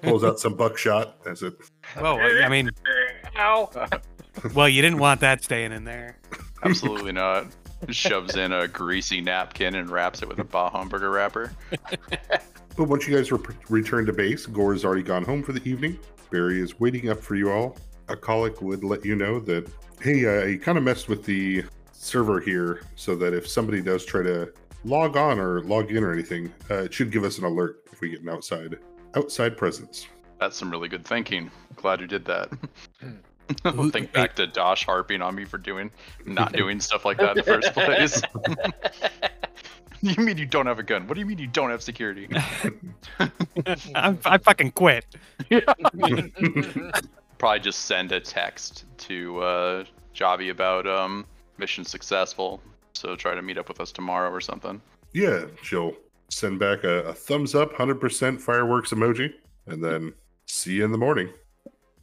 pulls 0.01 0.23
out 0.23 0.39
some 0.39 0.55
buckshot 0.55 1.17
as 1.25 1.41
it. 1.43 1.53
Well, 1.99 2.19
I 2.19 2.49
mean, 2.49 2.69
Ow. 3.37 3.69
well, 4.53 4.69
you 4.69 4.81
didn't 4.81 4.99
want 4.99 5.21
that 5.21 5.43
staying 5.43 5.71
in 5.71 5.83
there. 5.83 6.17
Absolutely 6.63 7.11
not. 7.11 7.47
Shoves 7.89 8.35
in 8.35 8.51
a 8.51 8.67
greasy 8.67 9.21
napkin 9.21 9.75
and 9.75 9.89
wraps 9.89 10.21
it 10.21 10.27
with 10.27 10.39
a 10.39 10.43
Bah 10.43 10.69
hamburger 10.71 11.11
wrapper. 11.11 11.51
But 12.77 12.89
once 12.89 13.07
you 13.07 13.15
guys 13.15 13.31
re- 13.31 13.39
return 13.69 14.05
to 14.05 14.11
base, 14.11 14.45
Gore's 14.45 14.83
already 14.83 15.03
gone 15.03 15.23
home 15.23 15.41
for 15.43 15.53
the 15.53 15.63
evening. 15.69 15.97
Barry 16.29 16.59
is 16.59 16.77
waiting 16.77 17.09
up 17.09 17.21
for 17.21 17.35
you 17.35 17.49
all. 17.49 17.77
A 18.09 18.17
colic 18.17 18.61
would 18.61 18.83
let 18.83 19.05
you 19.05 19.15
know 19.15 19.39
that, 19.39 19.69
hey, 20.01 20.25
uh, 20.25 20.45
he 20.45 20.57
kind 20.57 20.77
of 20.77 20.83
messed 20.83 21.07
with 21.07 21.23
the 21.23 21.63
server 22.05 22.39
here 22.39 22.81
so 22.95 23.15
that 23.15 23.33
if 23.33 23.47
somebody 23.47 23.81
does 23.81 24.05
try 24.05 24.21
to 24.23 24.51
log 24.83 25.17
on 25.17 25.39
or 25.39 25.61
log 25.61 25.91
in 25.91 26.03
or 26.03 26.13
anything, 26.13 26.53
uh, 26.69 26.83
it 26.83 26.93
should 26.93 27.11
give 27.11 27.23
us 27.23 27.37
an 27.39 27.43
alert 27.45 27.83
if 27.91 27.99
we 28.01 28.09
get 28.09 28.21
an 28.21 28.29
outside 28.29 28.77
outside 29.15 29.57
presence. 29.57 30.07
That's 30.39 30.57
some 30.57 30.69
really 30.69 30.87
good 30.89 31.05
thinking. 31.05 31.49
Glad 31.77 32.01
you 32.01 32.07
did 32.07 32.25
that. 32.25 32.49
Who- 33.75 33.91
Think 33.91 34.11
back 34.11 34.35
to 34.37 34.47
Dosh 34.47 34.85
harping 34.85 35.21
on 35.21 35.35
me 35.35 35.45
for 35.45 35.57
doing 35.57 35.91
not 36.25 36.51
doing 36.61 36.79
stuff 36.79 37.05
like 37.05 37.17
that 37.17 37.31
in 37.31 37.37
the 37.37 37.43
first 37.43 37.73
place. 37.73 38.21
you 40.01 40.23
mean 40.23 40.37
you 40.37 40.45
don't 40.47 40.65
have 40.65 40.79
a 40.79 40.83
gun? 40.83 41.07
What 41.07 41.13
do 41.13 41.19
you 41.19 41.25
mean 41.27 41.37
you 41.37 41.47
don't 41.47 41.69
have 41.69 41.81
security? 41.83 42.27
I'm, 43.93 44.19
I 44.25 44.37
fucking 44.39 44.71
quit. 44.71 45.05
Probably 47.37 47.59
just 47.59 47.85
send 47.85 48.11
a 48.11 48.19
text 48.19 48.85
to 48.99 49.39
uh, 49.41 49.83
Javi 50.15 50.49
about 50.49 50.87
um, 50.87 51.25
mission 51.57 51.85
successful. 51.85 52.61
So 52.93 53.15
try 53.15 53.35
to 53.35 53.41
meet 53.41 53.57
up 53.57 53.67
with 53.67 53.79
us 53.79 53.91
tomorrow 53.91 54.29
or 54.29 54.41
something. 54.41 54.81
Yeah, 55.13 55.45
she'll 55.61 55.93
send 56.29 56.59
back 56.59 56.83
a, 56.83 57.03
a 57.03 57.13
thumbs 57.13 57.55
up, 57.55 57.73
100% 57.73 58.39
fireworks 58.39 58.91
emoji, 58.91 59.33
and 59.67 59.83
then 59.83 60.13
see 60.47 60.75
you 60.75 60.85
in 60.85 60.91
the 60.91 60.97
morning. 60.97 61.29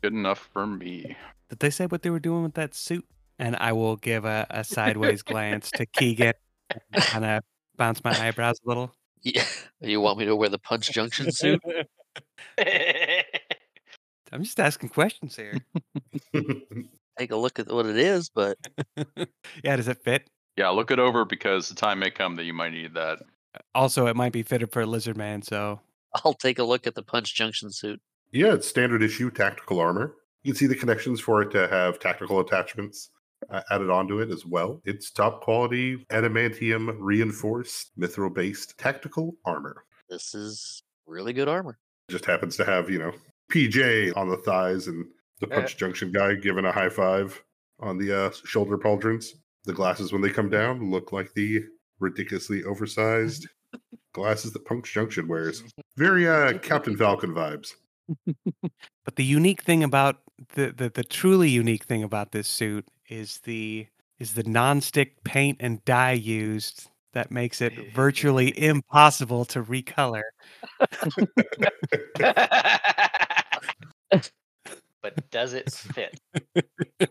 Good 0.02 0.12
enough 0.12 0.50
for 0.52 0.66
me. 0.66 1.16
Did 1.48 1.58
they 1.60 1.70
say 1.70 1.86
what 1.86 2.02
they 2.02 2.10
were 2.10 2.20
doing 2.20 2.42
with 2.42 2.54
that 2.54 2.74
suit? 2.74 3.06
And 3.38 3.56
I 3.56 3.72
will 3.72 3.96
give 3.96 4.24
a, 4.24 4.46
a 4.50 4.64
sideways 4.64 5.22
glance 5.22 5.70
to 5.72 5.86
Keegan, 5.92 6.34
kind 6.94 7.24
of 7.24 7.42
bounce 7.76 8.02
my 8.04 8.18
eyebrows 8.26 8.58
a 8.64 8.68
little. 8.68 8.94
Yeah. 9.22 9.44
You 9.80 10.00
want 10.00 10.18
me 10.18 10.24
to 10.26 10.36
wear 10.36 10.48
the 10.48 10.58
Punch 10.58 10.90
Junction 10.90 11.30
suit? 11.30 11.60
I'm 14.32 14.42
just 14.42 14.58
asking 14.58 14.88
questions 14.88 15.36
here. 15.36 15.58
Take 17.18 17.30
a 17.30 17.36
look 17.36 17.58
at 17.58 17.70
what 17.70 17.86
it 17.86 17.96
is, 17.96 18.30
but 18.30 18.56
yeah, 19.62 19.76
does 19.76 19.88
it 19.88 20.02
fit? 20.02 20.28
Yeah, 20.56 20.68
look 20.70 20.90
it 20.90 20.98
over 20.98 21.24
because 21.24 21.68
the 21.68 21.74
time 21.74 21.98
may 21.98 22.10
come 22.10 22.36
that 22.36 22.44
you 22.44 22.52
might 22.52 22.72
need 22.72 22.94
that. 22.94 23.20
Also, 23.74 24.06
it 24.06 24.16
might 24.16 24.32
be 24.32 24.42
fitted 24.42 24.72
for 24.72 24.82
a 24.82 24.86
lizard 24.86 25.16
man, 25.16 25.42
so 25.42 25.80
I'll 26.24 26.34
take 26.34 26.58
a 26.58 26.64
look 26.64 26.86
at 26.86 26.94
the 26.94 27.02
Punch 27.02 27.34
Junction 27.34 27.70
suit. 27.70 28.00
Yeah, 28.30 28.54
it's 28.54 28.68
standard 28.68 29.02
issue 29.02 29.30
tactical 29.30 29.78
armor. 29.78 30.14
You 30.42 30.52
can 30.52 30.58
see 30.58 30.66
the 30.66 30.74
connections 30.74 31.20
for 31.20 31.42
it 31.42 31.50
to 31.52 31.68
have 31.68 31.98
tactical 31.98 32.40
attachments 32.40 33.10
uh, 33.50 33.62
added 33.70 33.90
onto 33.90 34.20
it 34.20 34.30
as 34.30 34.46
well. 34.46 34.80
It's 34.84 35.10
top 35.10 35.42
quality 35.42 36.04
adamantium 36.10 36.96
reinforced 36.98 37.98
mithril 37.98 38.34
based 38.34 38.78
tactical 38.78 39.36
armor. 39.44 39.84
This 40.08 40.34
is 40.34 40.82
really 41.06 41.32
good 41.32 41.48
armor. 41.48 41.78
Just 42.10 42.24
happens 42.24 42.56
to 42.56 42.64
have, 42.64 42.90
you 42.90 42.98
know, 42.98 43.12
PJ 43.50 44.16
on 44.16 44.28
the 44.28 44.36
thighs 44.38 44.86
and 44.86 45.06
the 45.42 45.48
Punch 45.48 45.76
Junction 45.76 46.10
guy 46.12 46.34
giving 46.34 46.64
a 46.64 46.72
high 46.72 46.88
five 46.88 47.42
on 47.80 47.98
the 47.98 48.26
uh, 48.26 48.30
shoulder 48.44 48.78
pauldrons. 48.78 49.26
The 49.64 49.72
glasses, 49.72 50.12
when 50.12 50.22
they 50.22 50.30
come 50.30 50.48
down, 50.48 50.90
look 50.90 51.12
like 51.12 51.32
the 51.34 51.62
ridiculously 52.00 52.64
oversized 52.64 53.48
glasses 54.14 54.52
that 54.52 54.64
Punch 54.64 54.92
Junction 54.92 55.28
wears. 55.28 55.62
Very 55.96 56.28
uh, 56.28 56.58
Captain 56.58 56.96
Falcon 56.96 57.34
vibes. 57.34 57.72
But 59.04 59.16
the 59.16 59.24
unique 59.24 59.62
thing 59.62 59.82
about 59.82 60.20
the, 60.54 60.70
the 60.70 60.88
the 60.88 61.02
truly 61.02 61.50
unique 61.50 61.82
thing 61.82 62.04
about 62.04 62.30
this 62.30 62.46
suit 62.46 62.86
is 63.08 63.38
the 63.40 63.88
is 64.20 64.34
the 64.34 64.44
non-stick 64.44 65.24
paint 65.24 65.58
and 65.58 65.84
dye 65.84 66.12
used 66.12 66.88
that 67.12 67.32
makes 67.32 67.60
it 67.60 67.92
virtually 67.92 68.56
impossible 68.58 69.44
to 69.46 69.62
recolor. 69.62 70.22
but 75.02 75.30
does 75.30 75.52
it 75.52 75.61
fit? 75.76 76.18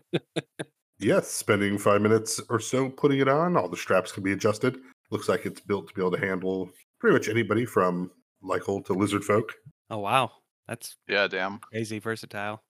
Yes, 0.98 1.28
spending 1.28 1.78
five 1.78 2.00
minutes 2.00 2.40
or 2.48 2.60
so 2.60 2.88
putting 2.88 3.18
it 3.18 3.26
on. 3.26 3.56
All 3.56 3.68
the 3.68 3.76
straps 3.76 4.12
can 4.12 4.22
be 4.22 4.30
adjusted. 4.30 4.78
Looks 5.10 5.28
like 5.28 5.44
it's 5.46 5.58
built 5.58 5.88
to 5.88 5.94
be 5.94 6.00
able 6.00 6.12
to 6.12 6.24
handle 6.24 6.70
pretty 7.00 7.14
much 7.14 7.28
anybody 7.28 7.64
from 7.64 8.08
Lycol 8.40 8.84
to 8.86 8.92
lizard 8.92 9.24
folk. 9.24 9.52
Oh 9.90 9.98
wow, 9.98 10.30
that's 10.68 10.96
Yeah, 11.08 11.26
damn. 11.26 11.58
crazy 11.58 11.98
versatile. 11.98 12.62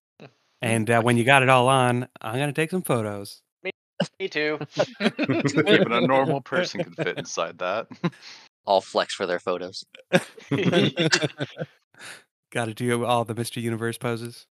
And 0.63 0.89
uh, 0.89 1.03
when 1.03 1.19
you 1.19 1.25
got 1.25 1.43
it 1.43 1.51
all 1.51 1.69
on, 1.69 2.09
I'm 2.23 2.39
gonna 2.39 2.55
take 2.55 2.71
some 2.71 2.81
photos. 2.81 3.43
Me 4.19 4.29
too. 4.29 4.59
Even 5.67 5.93
a 5.93 6.01
normal 6.01 6.41
person 6.41 6.83
can 6.85 6.95
fit 6.95 7.19
inside 7.19 7.59
that. 7.59 7.87
All 8.65 8.81
flex 8.81 9.13
for 9.15 9.27
their 9.27 9.41
photos. 9.41 9.85
got 12.51 12.65
to 12.65 12.75
do 12.75 13.05
all 13.05 13.25
the 13.27 13.35
Mr. 13.35 13.61
Universe 13.61 13.99
poses. 13.99 14.47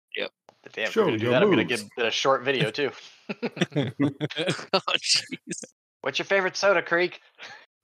Damn, 0.73 0.91
Show 0.91 1.03
we're 1.03 1.07
gonna 1.07 1.19
do 1.19 1.31
that. 1.31 1.43
I'm 1.43 1.51
gonna 1.51 1.65
moves. 1.65 1.85
get 1.97 2.07
a 2.07 2.11
short 2.11 2.43
video 2.43 2.71
too. 2.71 2.91
oh, 3.31 4.83
jeez. 4.99 5.65
What's 6.03 6.19
your 6.19 6.27
favorite 6.27 6.57
soda, 6.57 6.83
Creek? 6.83 7.21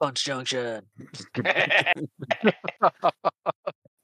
Punch 0.00 0.24
Junction. 0.24 0.82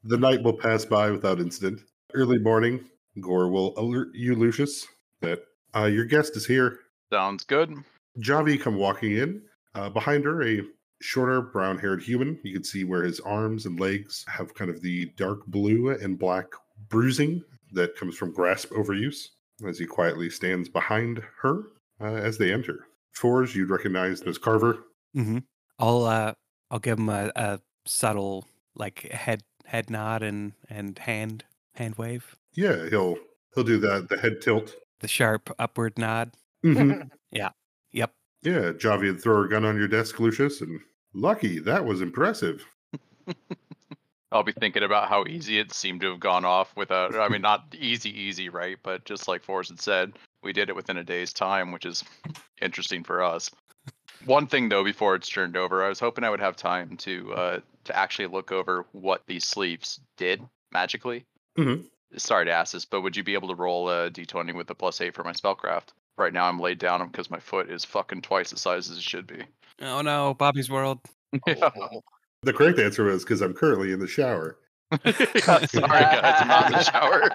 The 0.03 0.16
night 0.16 0.43
will 0.43 0.55
pass 0.55 0.87
by 0.87 1.11
without 1.11 1.41
incident. 1.41 1.83
Early 2.14 2.39
morning, 2.39 2.83
Gore 3.21 3.51
will 3.51 3.79
alert 3.79 4.09
you, 4.14 4.35
Lucius, 4.35 4.87
that 5.21 5.41
uh, 5.77 5.85
your 5.85 6.07
guest 6.07 6.37
is 6.39 6.47
here. 6.47 6.79
Sounds 7.12 7.45
good. 7.45 7.75
Javi 8.18 8.59
come 8.59 8.77
walking 8.77 9.12
in. 9.12 9.43
Uh, 9.75 9.91
behind 9.91 10.25
her, 10.25 10.43
a 10.43 10.62
shorter, 11.03 11.43
brown 11.43 11.79
haired 11.79 12.03
human. 12.03 12.39
You 12.43 12.55
can 12.55 12.64
see 12.64 12.85
where 12.85 13.05
his 13.05 13.21
arms 13.21 13.66
and 13.66 13.79
legs 13.79 14.25
have 14.27 14.55
kind 14.55 14.71
of 14.71 14.81
the 14.81 15.12
dark 15.16 15.45
blue 15.47 15.91
and 15.91 16.18
black 16.18 16.47
bruising 16.89 17.43
that 17.73 17.97
comes 17.97 18.16
from 18.16 18.33
grasp 18.33 18.71
overuse 18.71 19.29
as 19.66 19.79
he 19.79 19.87
quietly 19.87 20.31
stands 20.31 20.68
behind 20.68 21.23
her 21.43 21.62
uh, 22.01 22.05
as 22.14 22.39
they 22.39 22.53
enter. 22.53 22.87
Fores, 23.12 23.55
you'd 23.55 23.71
recognize 23.71 24.23
as 24.23 24.39
Carver. 24.39 24.85
Mm-hmm. 25.16 25.39
I'll 25.79 26.05
uh, 26.05 26.33
I'll 26.71 26.79
give 26.79 26.99
him 26.99 27.09
a, 27.09 27.31
a 27.37 27.61
subtle 27.87 28.47
like 28.75 29.01
head 29.11 29.43
head 29.64 29.91
nod 29.91 30.23
and 30.23 30.53
and 30.68 30.99
hand 30.99 31.45
hand 31.75 31.97
wave, 31.97 32.37
Yeah, 32.55 32.89
he'll 32.89 33.16
he'll 33.55 33.64
do 33.64 33.79
that. 33.79 34.09
The 34.09 34.18
head 34.18 34.41
tilt. 34.41 34.75
the 35.01 35.09
sharp 35.09 35.51
upward 35.59 35.99
nod. 35.99 36.33
Mhm. 36.64 37.09
Yep. 37.33 37.55
Yeah, 38.43 38.73
Javi 38.73 39.03
would 39.12 39.21
throw 39.23 39.43
her 39.43 39.49
gun 39.49 39.64
on 39.66 39.77
your 39.77 39.89
desk, 39.89 40.18
Lucius, 40.21 40.61
and 40.62 40.81
lucky 41.14 41.59
that 41.59 41.85
was 41.85 42.01
impressive. 42.01 42.64
I'll 44.33 44.43
be 44.45 44.53
thinking 44.53 44.83
about 44.83 45.09
how 45.09 45.24
easy 45.24 45.59
it 45.59 45.72
seemed 45.72 46.03
to 46.03 46.11
have 46.11 46.20
gone 46.20 46.45
off 46.45 46.74
without. 46.76 47.16
I 47.16 47.28
mean, 47.28 47.43
not 47.43 47.74
easy, 47.78 48.11
easy, 48.11 48.49
right? 48.49 48.78
But 48.83 49.05
just 49.05 49.26
like 49.26 49.43
Forrest 49.43 49.70
had 49.70 49.81
said, 49.81 50.12
we 50.43 50.53
did 50.53 50.68
it 50.68 50.76
within 50.76 50.97
a 50.99 51.05
day's 51.05 51.33
time, 51.33 51.72
which 51.72 51.85
is 51.85 52.05
interesting 52.61 53.03
for 53.03 53.22
us. 53.22 53.51
One 54.24 54.47
thing 54.47 54.68
though, 54.68 54.85
before 54.85 55.14
it's 55.14 55.28
turned 55.28 55.57
over, 55.57 55.83
I 55.83 55.89
was 55.89 55.99
hoping 55.99 56.24
I 56.24 56.31
would 56.31 56.41
have 56.41 56.57
time 56.57 56.97
to 56.99 57.33
uh, 57.33 57.61
to 57.85 57.97
actually 57.97 58.28
look 58.28 58.53
over 58.53 58.85
what 58.93 59.22
these 59.26 59.47
sleeves 59.47 59.99
did 60.16 60.43
magically. 60.72 61.24
Mhm. 61.59 61.85
Sorry 62.16 62.45
to 62.45 62.53
ask 62.53 62.72
this, 62.72 62.85
but 62.85 63.01
would 63.01 63.16
you 63.16 63.22
be 63.22 63.35
able 63.35 63.49
to 63.49 63.55
roll 63.55 63.89
a 63.89 64.11
d20 64.11 64.55
with 64.55 64.68
a 64.70 64.74
plus 64.74 65.01
eight 65.01 65.14
for 65.14 65.24
my 65.24 65.33
spellcraft? 65.33 65.89
Right 66.18 66.33
now, 66.33 66.45
I'm 66.45 66.61
laid 66.61 66.78
down 66.78 67.07
because 67.07 67.31
my 67.31 67.41
foot 67.41 67.70
is 67.70 67.85
fucking 67.85 68.22
twice 68.22 68.51
the 68.51 68.59
size 68.59 68.91
as 68.91 68.99
it 68.99 69.03
should 69.03 69.26
be. 69.26 69.43
Oh 69.81 70.03
no, 70.03 70.35
Bobby's 70.35 70.68
World. 70.70 71.01
The 72.43 72.53
correct 72.53 72.78
answer 72.78 73.05
was 73.05 73.22
because 73.22 73.43
I'm 73.43 73.55
currently 73.55 73.93
in 73.93 74.01
the 74.01 74.07
shower. 74.07 74.59
Sorry, 75.05 75.41
guys, 75.41 75.68
I'm 75.74 76.49
not 76.49 76.66
in 76.66 76.72
the 76.72 76.82
shower. 76.82 77.30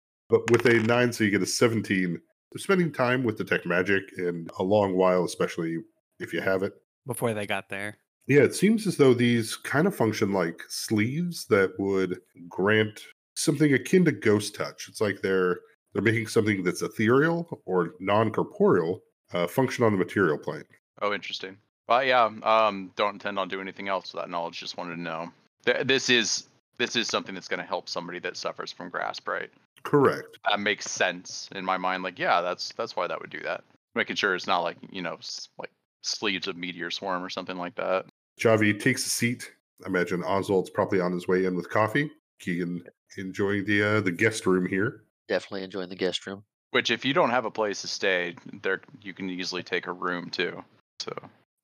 But 0.28 0.50
with 0.50 0.66
a 0.66 0.74
nine, 0.80 1.10
so 1.12 1.24
you 1.24 1.30
get 1.30 1.42
a 1.42 1.46
17. 1.46 2.20
Spending 2.56 2.92
time 2.92 3.24
with 3.24 3.38
the 3.38 3.44
tech 3.44 3.64
magic 3.64 4.02
and 4.18 4.50
a 4.58 4.62
long 4.62 4.94
while, 4.94 5.24
especially 5.24 5.78
if 6.18 6.32
you 6.32 6.40
have 6.40 6.62
it. 6.62 6.74
Before 7.06 7.32
they 7.32 7.46
got 7.46 7.68
there. 7.68 7.96
Yeah, 8.26 8.42
it 8.42 8.54
seems 8.54 8.86
as 8.86 8.96
though 8.96 9.14
these 9.14 9.56
kind 9.56 9.86
of 9.86 9.96
function 9.96 10.32
like 10.32 10.62
sleeves 10.68 11.46
that 11.46 11.72
would 11.78 12.20
grant 12.48 13.04
something 13.36 13.72
akin 13.72 14.04
to 14.04 14.12
ghost 14.12 14.54
touch. 14.54 14.86
It's 14.88 15.00
like 15.00 15.22
they're 15.22 15.60
they're 15.94 16.02
making 16.02 16.26
something 16.26 16.62
that's 16.62 16.82
ethereal 16.82 17.62
or 17.64 17.94
non-corporeal 18.00 19.00
uh, 19.32 19.46
function 19.46 19.84
on 19.84 19.92
the 19.92 19.98
material 19.98 20.36
plane. 20.36 20.64
Oh, 21.00 21.14
interesting. 21.14 21.56
Well, 21.88 22.04
yeah. 22.04 22.30
Um, 22.42 22.92
don't 22.96 23.14
intend 23.14 23.38
on 23.38 23.48
doing 23.48 23.62
anything 23.62 23.88
else 23.88 24.12
with 24.12 24.22
that 24.22 24.30
knowledge. 24.30 24.58
Just 24.60 24.76
wanted 24.76 24.96
to 24.96 25.00
know. 25.00 25.32
Th- 25.64 25.86
this 25.86 26.10
is 26.10 26.46
this 26.76 26.96
is 26.96 27.08
something 27.08 27.34
that's 27.34 27.48
going 27.48 27.60
to 27.60 27.66
help 27.66 27.88
somebody 27.88 28.18
that 28.20 28.36
suffers 28.36 28.70
from 28.70 28.90
grasp, 28.90 29.26
right? 29.26 29.50
Correct. 29.82 30.38
That 30.48 30.60
makes 30.60 30.90
sense 30.90 31.48
in 31.54 31.64
my 31.64 31.76
mind. 31.78 32.02
Like, 32.02 32.18
yeah, 32.18 32.40
that's 32.40 32.72
that's 32.74 32.94
why 32.94 33.06
that 33.06 33.20
would 33.20 33.30
do 33.30 33.40
that. 33.42 33.64
Making 33.94 34.16
sure 34.16 34.34
it's 34.34 34.46
not 34.46 34.60
like 34.60 34.76
you 34.90 35.02
know, 35.02 35.14
s- 35.14 35.48
like 35.58 35.70
sleeves 36.02 36.46
of 36.46 36.56
meteor 36.56 36.90
swarm 36.90 37.24
or 37.24 37.30
something 37.30 37.56
like 37.56 37.74
that. 37.76 38.06
Javi 38.38 38.78
takes 38.78 39.06
a 39.06 39.08
seat. 39.08 39.50
I 39.84 39.88
imagine 39.88 40.22
Oswald's 40.22 40.70
probably 40.70 41.00
on 41.00 41.12
his 41.12 41.26
way 41.26 41.44
in 41.44 41.56
with 41.56 41.70
coffee. 41.70 42.10
Keegan 42.40 42.84
enjoying 43.16 43.64
the 43.64 43.82
uh, 43.82 44.00
the 44.00 44.12
guest 44.12 44.46
room 44.46 44.66
here. 44.66 45.04
Definitely 45.26 45.64
enjoying 45.64 45.88
the 45.88 45.96
guest 45.96 46.26
room. 46.26 46.44
Which, 46.70 46.90
if 46.90 47.04
you 47.04 47.14
don't 47.14 47.30
have 47.30 47.46
a 47.46 47.50
place 47.50 47.80
to 47.80 47.88
stay, 47.88 48.36
there 48.62 48.82
you 49.00 49.14
can 49.14 49.30
easily 49.30 49.62
take 49.62 49.86
a 49.86 49.92
room 49.92 50.28
too. 50.28 50.62
So 51.00 51.12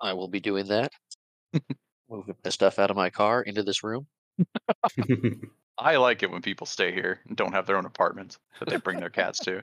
I 0.01 0.13
will 0.13 0.29
be 0.29 0.41
doing 0.41 0.67
that. 0.69 0.93
Moving 2.11 2.37
the 2.43 2.51
stuff 2.51 2.79
out 2.79 2.91
of 2.91 2.97
my 2.97 3.11
car 3.11 3.43
into 3.43 3.63
this 3.63 3.83
room. 3.83 4.07
I 5.79 5.97
like 5.97 6.23
it 6.23 6.31
when 6.31 6.43
people 6.43 6.67
stay 6.67 6.93
here 6.93 7.21
and 7.27 7.37
don't 7.37 7.53
have 7.53 7.67
their 7.67 7.77
own 7.77 7.87
apartments 7.87 8.39
that 8.61 8.69
they 8.69 8.77
bring 8.77 9.01
their 9.01 9.11
cats 9.11 9.41
to. 9.41 9.63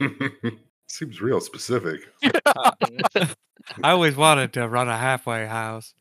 Seems 0.88 1.20
real 1.20 1.40
specific. 1.40 2.00
I 2.22 3.90
always 3.90 4.16
wanted 4.16 4.52
to 4.54 4.68
run 4.68 4.88
a 4.88 4.96
halfway 4.96 5.46
house. 5.46 5.94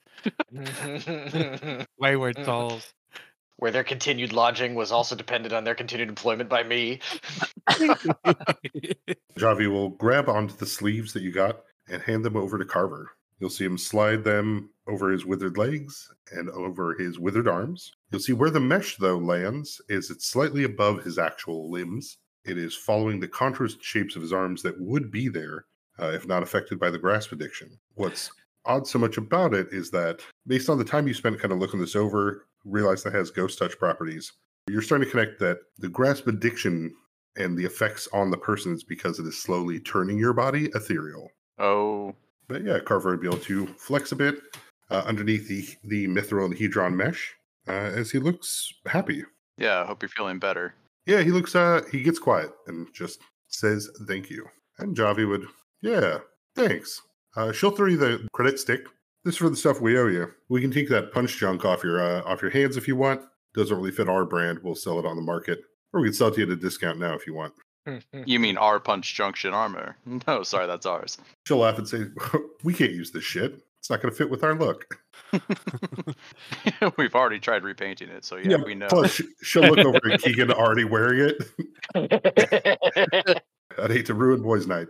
Wayward 2.00 2.44
souls. 2.44 2.94
Where 3.58 3.72
their 3.72 3.84
continued 3.84 4.34
lodging 4.34 4.74
was 4.74 4.92
also 4.92 5.16
dependent 5.16 5.54
on 5.54 5.64
their 5.64 5.76
continued 5.76 6.10
employment 6.10 6.50
by 6.50 6.64
me. 6.64 7.00
Javi 9.38 9.68
will 9.70 9.90
grab 9.90 10.28
onto 10.28 10.56
the 10.56 10.66
sleeves 10.66 11.14
that 11.14 11.22
you 11.22 11.32
got 11.32 11.62
and 11.92 12.02
hand 12.02 12.26
them 12.26 12.38
over 12.38 12.58
to 12.58 12.66
Carver. 12.66 13.12
You'll 13.40 13.50
see 13.50 13.66
him 13.66 13.78
slide 13.78 14.24
them 14.24 14.70
over 14.88 15.12
his 15.12 15.26
withered 15.26 15.58
legs 15.58 16.10
and 16.32 16.50
over 16.52 16.94
his 16.94 17.20
withered 17.20 17.48
arms. 17.48 17.92
You'll 18.12 18.22
see 18.22 18.34
where 18.34 18.52
the 18.52 18.60
mesh, 18.60 18.98
though, 18.98 19.18
lands 19.18 19.82
is 19.90 20.12
it's 20.12 20.28
slightly 20.28 20.64
above 20.64 21.04
his 21.04 21.18
actual 21.18 21.72
limbs. 21.72 22.18
It 22.46 22.58
is 22.58 22.76
following 22.76 23.20
the 23.20 23.28
contours 23.28 23.74
and 23.74 23.84
shapes 23.84 24.16
of 24.16 24.22
his 24.22 24.34
arms 24.34 24.62
that 24.64 24.80
would 24.80 25.12
be 25.12 25.28
there 25.28 25.66
uh, 26.00 26.12
if 26.12 26.28
not 26.28 26.44
affected 26.44 26.80
by 26.80 26.90
the 26.90 27.00
grasp 27.00 27.32
addiction. 27.32 27.80
What's 27.96 28.32
odd 28.66 28.88
so 28.88 29.00
much 29.00 29.18
about 29.18 29.54
it 29.54 29.68
is 29.72 29.92
that 29.92 30.22
based 30.48 30.70
on 30.70 30.78
the 30.78 30.84
time 30.84 31.08
you 31.08 31.14
spent 31.14 31.40
kind 31.40 31.52
of 31.52 31.60
looking 31.60 31.80
this 31.80 31.96
over, 31.96 32.46
realize 32.66 33.04
that 33.04 33.14
has 33.14 33.32
ghost 33.32 33.60
touch 33.60 33.78
properties. 33.78 34.32
You're 34.68 34.82
starting 34.82 35.06
to 35.06 35.12
connect 35.12 35.40
that 35.40 35.58
the 35.80 35.90
grasp 35.90 36.28
addiction 36.28 36.94
and 37.38 37.58
the 37.58 37.66
effects 37.66 38.08
on 38.14 38.30
the 38.30 38.38
person 38.38 38.74
is 38.74 38.84
because 38.84 39.20
it 39.20 39.26
is 39.26 39.42
slowly 39.42 39.80
turning 39.80 40.18
your 40.18 40.34
body 40.34 40.70
ethereal. 40.76 41.30
Oh, 41.62 42.16
But 42.48 42.64
yeah, 42.64 42.80
Carver 42.80 43.12
would 43.12 43.22
be 43.22 43.28
able 43.28 43.38
to 43.38 43.68
flex 43.68 44.12
a 44.12 44.16
bit 44.16 44.42
uh, 44.90 45.04
underneath 45.06 45.48
the 45.48 45.66
the 45.88 46.08
mithril 46.08 46.46
and 46.46 46.56
hedron 46.56 46.96
mesh 46.96 47.34
uh, 47.68 47.72
as 47.72 48.10
he 48.10 48.18
looks 48.18 48.74
happy. 48.88 49.24
Yeah, 49.58 49.82
I 49.82 49.86
hope 49.86 50.02
you're 50.02 50.10
feeling 50.10 50.40
better. 50.40 50.74
Yeah, 51.06 51.22
he 51.22 51.32
looks 51.32 51.56
uh 51.56 51.82
he 51.92 52.02
gets 52.02 52.20
quiet 52.20 52.52
and 52.68 52.88
just 52.94 53.20
says 53.48 53.90
thank 54.08 54.30
you. 54.30 54.48
And 54.80 54.98
Javi 54.98 55.28
would, 55.28 55.46
yeah, 55.82 56.20
thanks. 56.56 57.00
Uh, 57.36 57.52
she'll 57.52 57.72
throw 57.72 57.88
you 57.88 57.98
the 57.98 58.28
credit 58.34 58.60
stick. 58.60 58.82
This 59.24 59.36
is 59.36 59.38
for 59.38 59.50
the 59.50 59.56
stuff 59.56 59.80
we 59.80 60.00
owe 60.00 60.08
you. 60.08 60.32
We 60.50 60.62
can 60.62 60.72
take 60.72 60.90
that 60.90 61.14
punch 61.14 61.38
junk 61.38 61.64
off 61.64 61.84
your 61.84 62.02
uh, 62.02 62.24
off 62.24 62.42
your 62.42 62.52
hands 62.52 62.76
if 62.76 62.88
you 62.88 62.96
want. 62.96 63.22
Doesn't 63.54 63.78
really 63.78 63.92
fit 63.92 64.10
our 64.10 64.26
brand. 64.26 64.60
We'll 64.64 64.76
sell 64.76 64.98
it 64.98 65.06
on 65.06 65.16
the 65.16 65.22
market, 65.22 65.60
or 65.94 66.02
we 66.02 66.08
can 66.08 66.14
sell 66.16 66.30
it 66.30 66.36
to 66.36 66.42
you 66.42 66.48
at 66.48 66.54
a 66.54 66.56
discount 66.56 66.98
now 66.98 67.14
if 67.14 67.28
you 67.28 67.36
want. 67.36 67.54
Hmm. 67.88 67.98
You 68.26 68.40
mean 68.40 68.58
our 68.58 68.80
Punch 68.80 69.14
Junction 69.16 69.54
armor? 69.54 69.96
No, 70.28 70.44
sorry, 70.44 70.68
that's 70.68 70.86
ours. 70.86 71.18
She'll 71.48 71.58
laugh 71.58 71.78
and 71.80 71.88
say, 71.88 72.06
"We 72.64 72.74
can't 72.74 72.92
use 72.92 73.12
this 73.12 73.24
shit. 73.24 73.60
It's 73.80 73.90
not 73.90 74.02
going 74.02 74.12
to 74.12 74.18
fit 74.18 74.30
with 74.30 74.44
our 74.44 74.54
look." 74.54 74.98
We've 76.98 77.16
already 77.16 77.40
tried 77.40 77.64
repainting 77.64 78.10
it, 78.10 78.24
so 78.26 78.38
yeah, 78.38 78.58
we 78.64 78.76
know. 78.76 78.88
Plus, 78.88 79.12
she- 79.14 79.28
she'll 79.42 79.64
look 79.64 79.80
over 79.80 80.00
at 80.12 80.22
Keegan 80.22 80.52
already 80.52 80.84
wearing 80.84 81.34
it. 81.96 83.44
I'd 83.80 83.92
hate 83.92 84.06
to 84.08 84.14
ruin 84.14 84.42
boys' 84.44 84.68
night. 84.68 84.88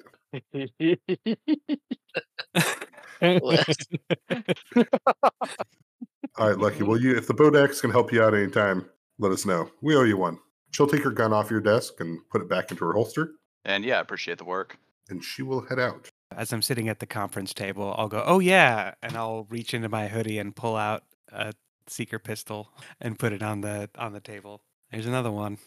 All 6.38 6.48
right, 6.48 6.58
Lucky. 6.58 6.84
Well, 6.84 7.00
you 7.00 7.16
if 7.16 7.28
the 7.28 7.34
Bodex 7.34 7.82
can 7.82 7.92
help 7.92 8.12
you 8.12 8.24
out 8.24 8.34
anytime, 8.34 8.86
let 9.20 9.32
us 9.32 9.46
know. 9.46 9.70
We 9.82 9.96
owe 9.96 10.04
you 10.04 10.18
one. 10.18 10.40
She'll 10.72 10.88
take 10.88 11.04
her 11.04 11.12
gun 11.12 11.34
off 11.34 11.52
your 11.52 11.60
desk 11.62 12.00
and 12.00 12.20
put 12.30 12.42
it 12.42 12.50
back 12.50 12.72
into 12.72 12.86
her 12.86 12.94
holster, 12.94 13.34
And 13.66 13.84
yeah, 13.84 14.00
appreciate 14.00 14.38
the 14.38 14.46
work. 14.46 14.78
and 15.10 15.24
she 15.24 15.42
will 15.44 15.62
head 15.62 15.80
out. 15.80 16.08
As 16.36 16.54
I'm 16.54 16.62
sitting 16.62 16.88
at 16.88 17.00
the 17.00 17.06
conference 17.06 17.54
table, 17.54 17.94
I'll 17.98 18.08
go, 18.08 18.24
"Oh 18.26 18.40
yeah," 18.40 18.94
and 19.04 19.18
I'll 19.18 19.46
reach 19.50 19.74
into 19.74 19.90
my 19.90 20.08
hoodie 20.08 20.40
and 20.40 20.56
pull 20.56 20.78
out 20.78 21.04
a 21.32 21.52
seeker 21.88 22.20
pistol 22.20 22.72
and 23.02 23.20
put 23.20 23.34
it 23.34 23.44
on 23.44 23.60
the 23.62 23.90
on 23.98 24.14
the 24.14 24.22
table. 24.22 24.62
There's 24.92 25.06
another 25.08 25.32
one. 25.32 25.58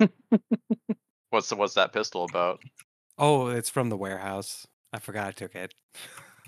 What's 1.30 1.48
the, 1.50 1.56
what's 1.56 1.74
that 1.74 1.92
pistol 1.92 2.24
about? 2.24 2.62
Oh, 3.18 3.48
it's 3.48 3.68
from 3.70 3.88
the 3.90 3.96
warehouse. 3.96 4.66
I 4.92 4.98
forgot 4.98 5.28
I 5.28 5.32
took 5.32 5.54
it. 5.54 5.74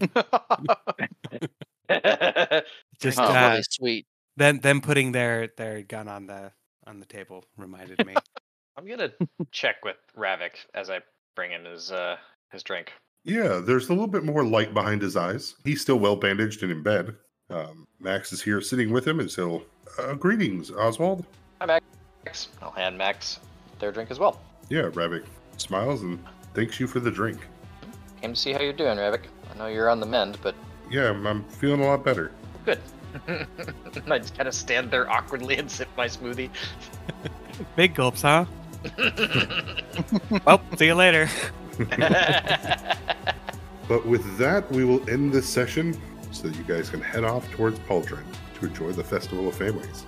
Just 3.00 3.18
Oh, 3.18 3.24
uh, 3.24 3.48
really 3.50 3.62
sweet. 3.70 4.06
then 4.36 4.60
them 4.60 4.80
putting 4.80 5.12
their 5.12 5.48
their 5.56 5.82
gun 5.82 6.08
on 6.08 6.26
the 6.26 6.52
on 6.86 7.00
the 7.00 7.06
table 7.06 7.44
reminded 7.56 8.04
me. 8.06 8.14
I'm 8.76 8.86
gonna 8.86 9.12
check 9.52 9.76
with 9.84 9.96
Ravik 10.16 10.66
as 10.74 10.90
I 10.90 11.00
bring 11.36 11.52
in 11.52 11.64
his 11.64 11.92
uh 11.92 12.16
his 12.52 12.62
drink. 12.62 12.92
Yeah, 13.24 13.60
there's 13.64 13.88
a 13.88 13.92
little 13.92 14.06
bit 14.06 14.24
more 14.24 14.44
light 14.44 14.74
behind 14.74 15.00
his 15.00 15.16
eyes. 15.16 15.54
He's 15.64 15.80
still 15.80 15.98
well 15.98 16.16
bandaged 16.16 16.62
and 16.62 16.70
in 16.72 16.82
bed. 16.82 17.16
Um, 17.50 17.86
Max 18.00 18.32
is 18.32 18.42
here 18.42 18.60
sitting 18.60 18.90
with 18.90 19.06
him, 19.06 19.20
and 19.20 19.30
so 19.30 19.62
uh, 19.98 20.14
greetings, 20.14 20.70
Oswald. 20.70 21.24
Hi, 21.60 21.66
Max. 22.24 22.48
I'll 22.60 22.70
hand 22.70 22.98
Max 22.98 23.38
their 23.78 23.92
drink 23.92 24.10
as 24.10 24.18
well. 24.18 24.40
Yeah, 24.68 24.82
Ravik 24.90 25.24
smiles 25.56 26.02
and 26.02 26.18
thanks 26.54 26.80
you 26.80 26.86
for 26.86 27.00
the 27.00 27.10
drink. 27.10 27.38
Came 28.20 28.32
to 28.34 28.38
see 28.40 28.52
how 28.52 28.60
you're 28.60 28.72
doing, 28.72 28.98
Ravik. 28.98 29.22
I 29.54 29.58
know 29.58 29.66
you're 29.66 29.88
on 29.88 30.00
the 30.00 30.06
mend, 30.06 30.38
but 30.42 30.54
Yeah, 30.90 31.10
I'm, 31.10 31.26
I'm 31.26 31.44
feeling 31.44 31.80
a 31.80 31.86
lot 31.86 32.04
better. 32.04 32.32
good. 32.64 32.80
I 33.28 34.18
just 34.18 34.36
kind 34.36 34.48
of 34.48 34.54
stand 34.54 34.90
there 34.90 35.10
awkwardly 35.10 35.56
and 35.56 35.70
sip 35.70 35.88
my 35.96 36.06
smoothie. 36.06 36.50
Big 37.76 37.94
gulps, 37.94 38.22
huh? 38.22 38.44
well, 40.44 40.60
see 40.76 40.86
you 40.86 40.94
later. 40.94 41.28
But 43.88 44.06
with 44.06 44.38
that, 44.38 44.70
we 44.72 44.84
will 44.84 45.08
end 45.10 45.32
this 45.32 45.48
session 45.48 46.00
so 46.30 46.48
that 46.48 46.56
you 46.56 46.64
guys 46.64 46.88
can 46.88 47.00
head 47.00 47.24
off 47.24 47.50
towards 47.50 47.78
Pauldron 47.80 48.24
to 48.58 48.66
enjoy 48.66 48.92
the 48.92 49.04
Festival 49.04 49.48
of 49.48 49.56
Families. 49.56 50.06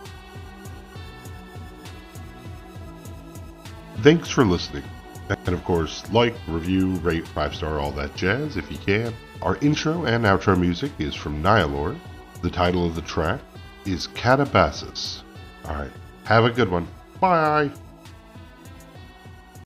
Thanks 3.99 4.31
for 4.31 4.45
listening. 4.45 4.85
And 5.29 5.55
of 5.55 5.65
course, 5.65 6.11
like, 6.13 6.35
review, 6.47 6.95
rate, 6.97 7.27
five 7.29 7.55
star, 7.55 7.79
all 7.79 7.91
that 7.93 8.15
jazz 8.15 8.57
if 8.57 8.71
you 8.71 8.79
can. 8.79 9.13
Our 9.43 9.57
intro 9.57 10.05
and 10.05 10.25
outro 10.25 10.59
music 10.59 10.93
is 10.99 11.15
from 11.15 11.43
Nihilore. 11.43 11.97
The 12.47 12.53
title 12.53 12.87
of 12.87 12.95
the 12.95 13.03
track 13.03 13.41
is 13.87 14.07
Catabasis. 14.07 15.23
Alright, 15.65 15.91
have 16.27 16.45
a 16.45 16.51
good 16.51 16.71
one. 16.71 16.87
Bye. 17.19 17.73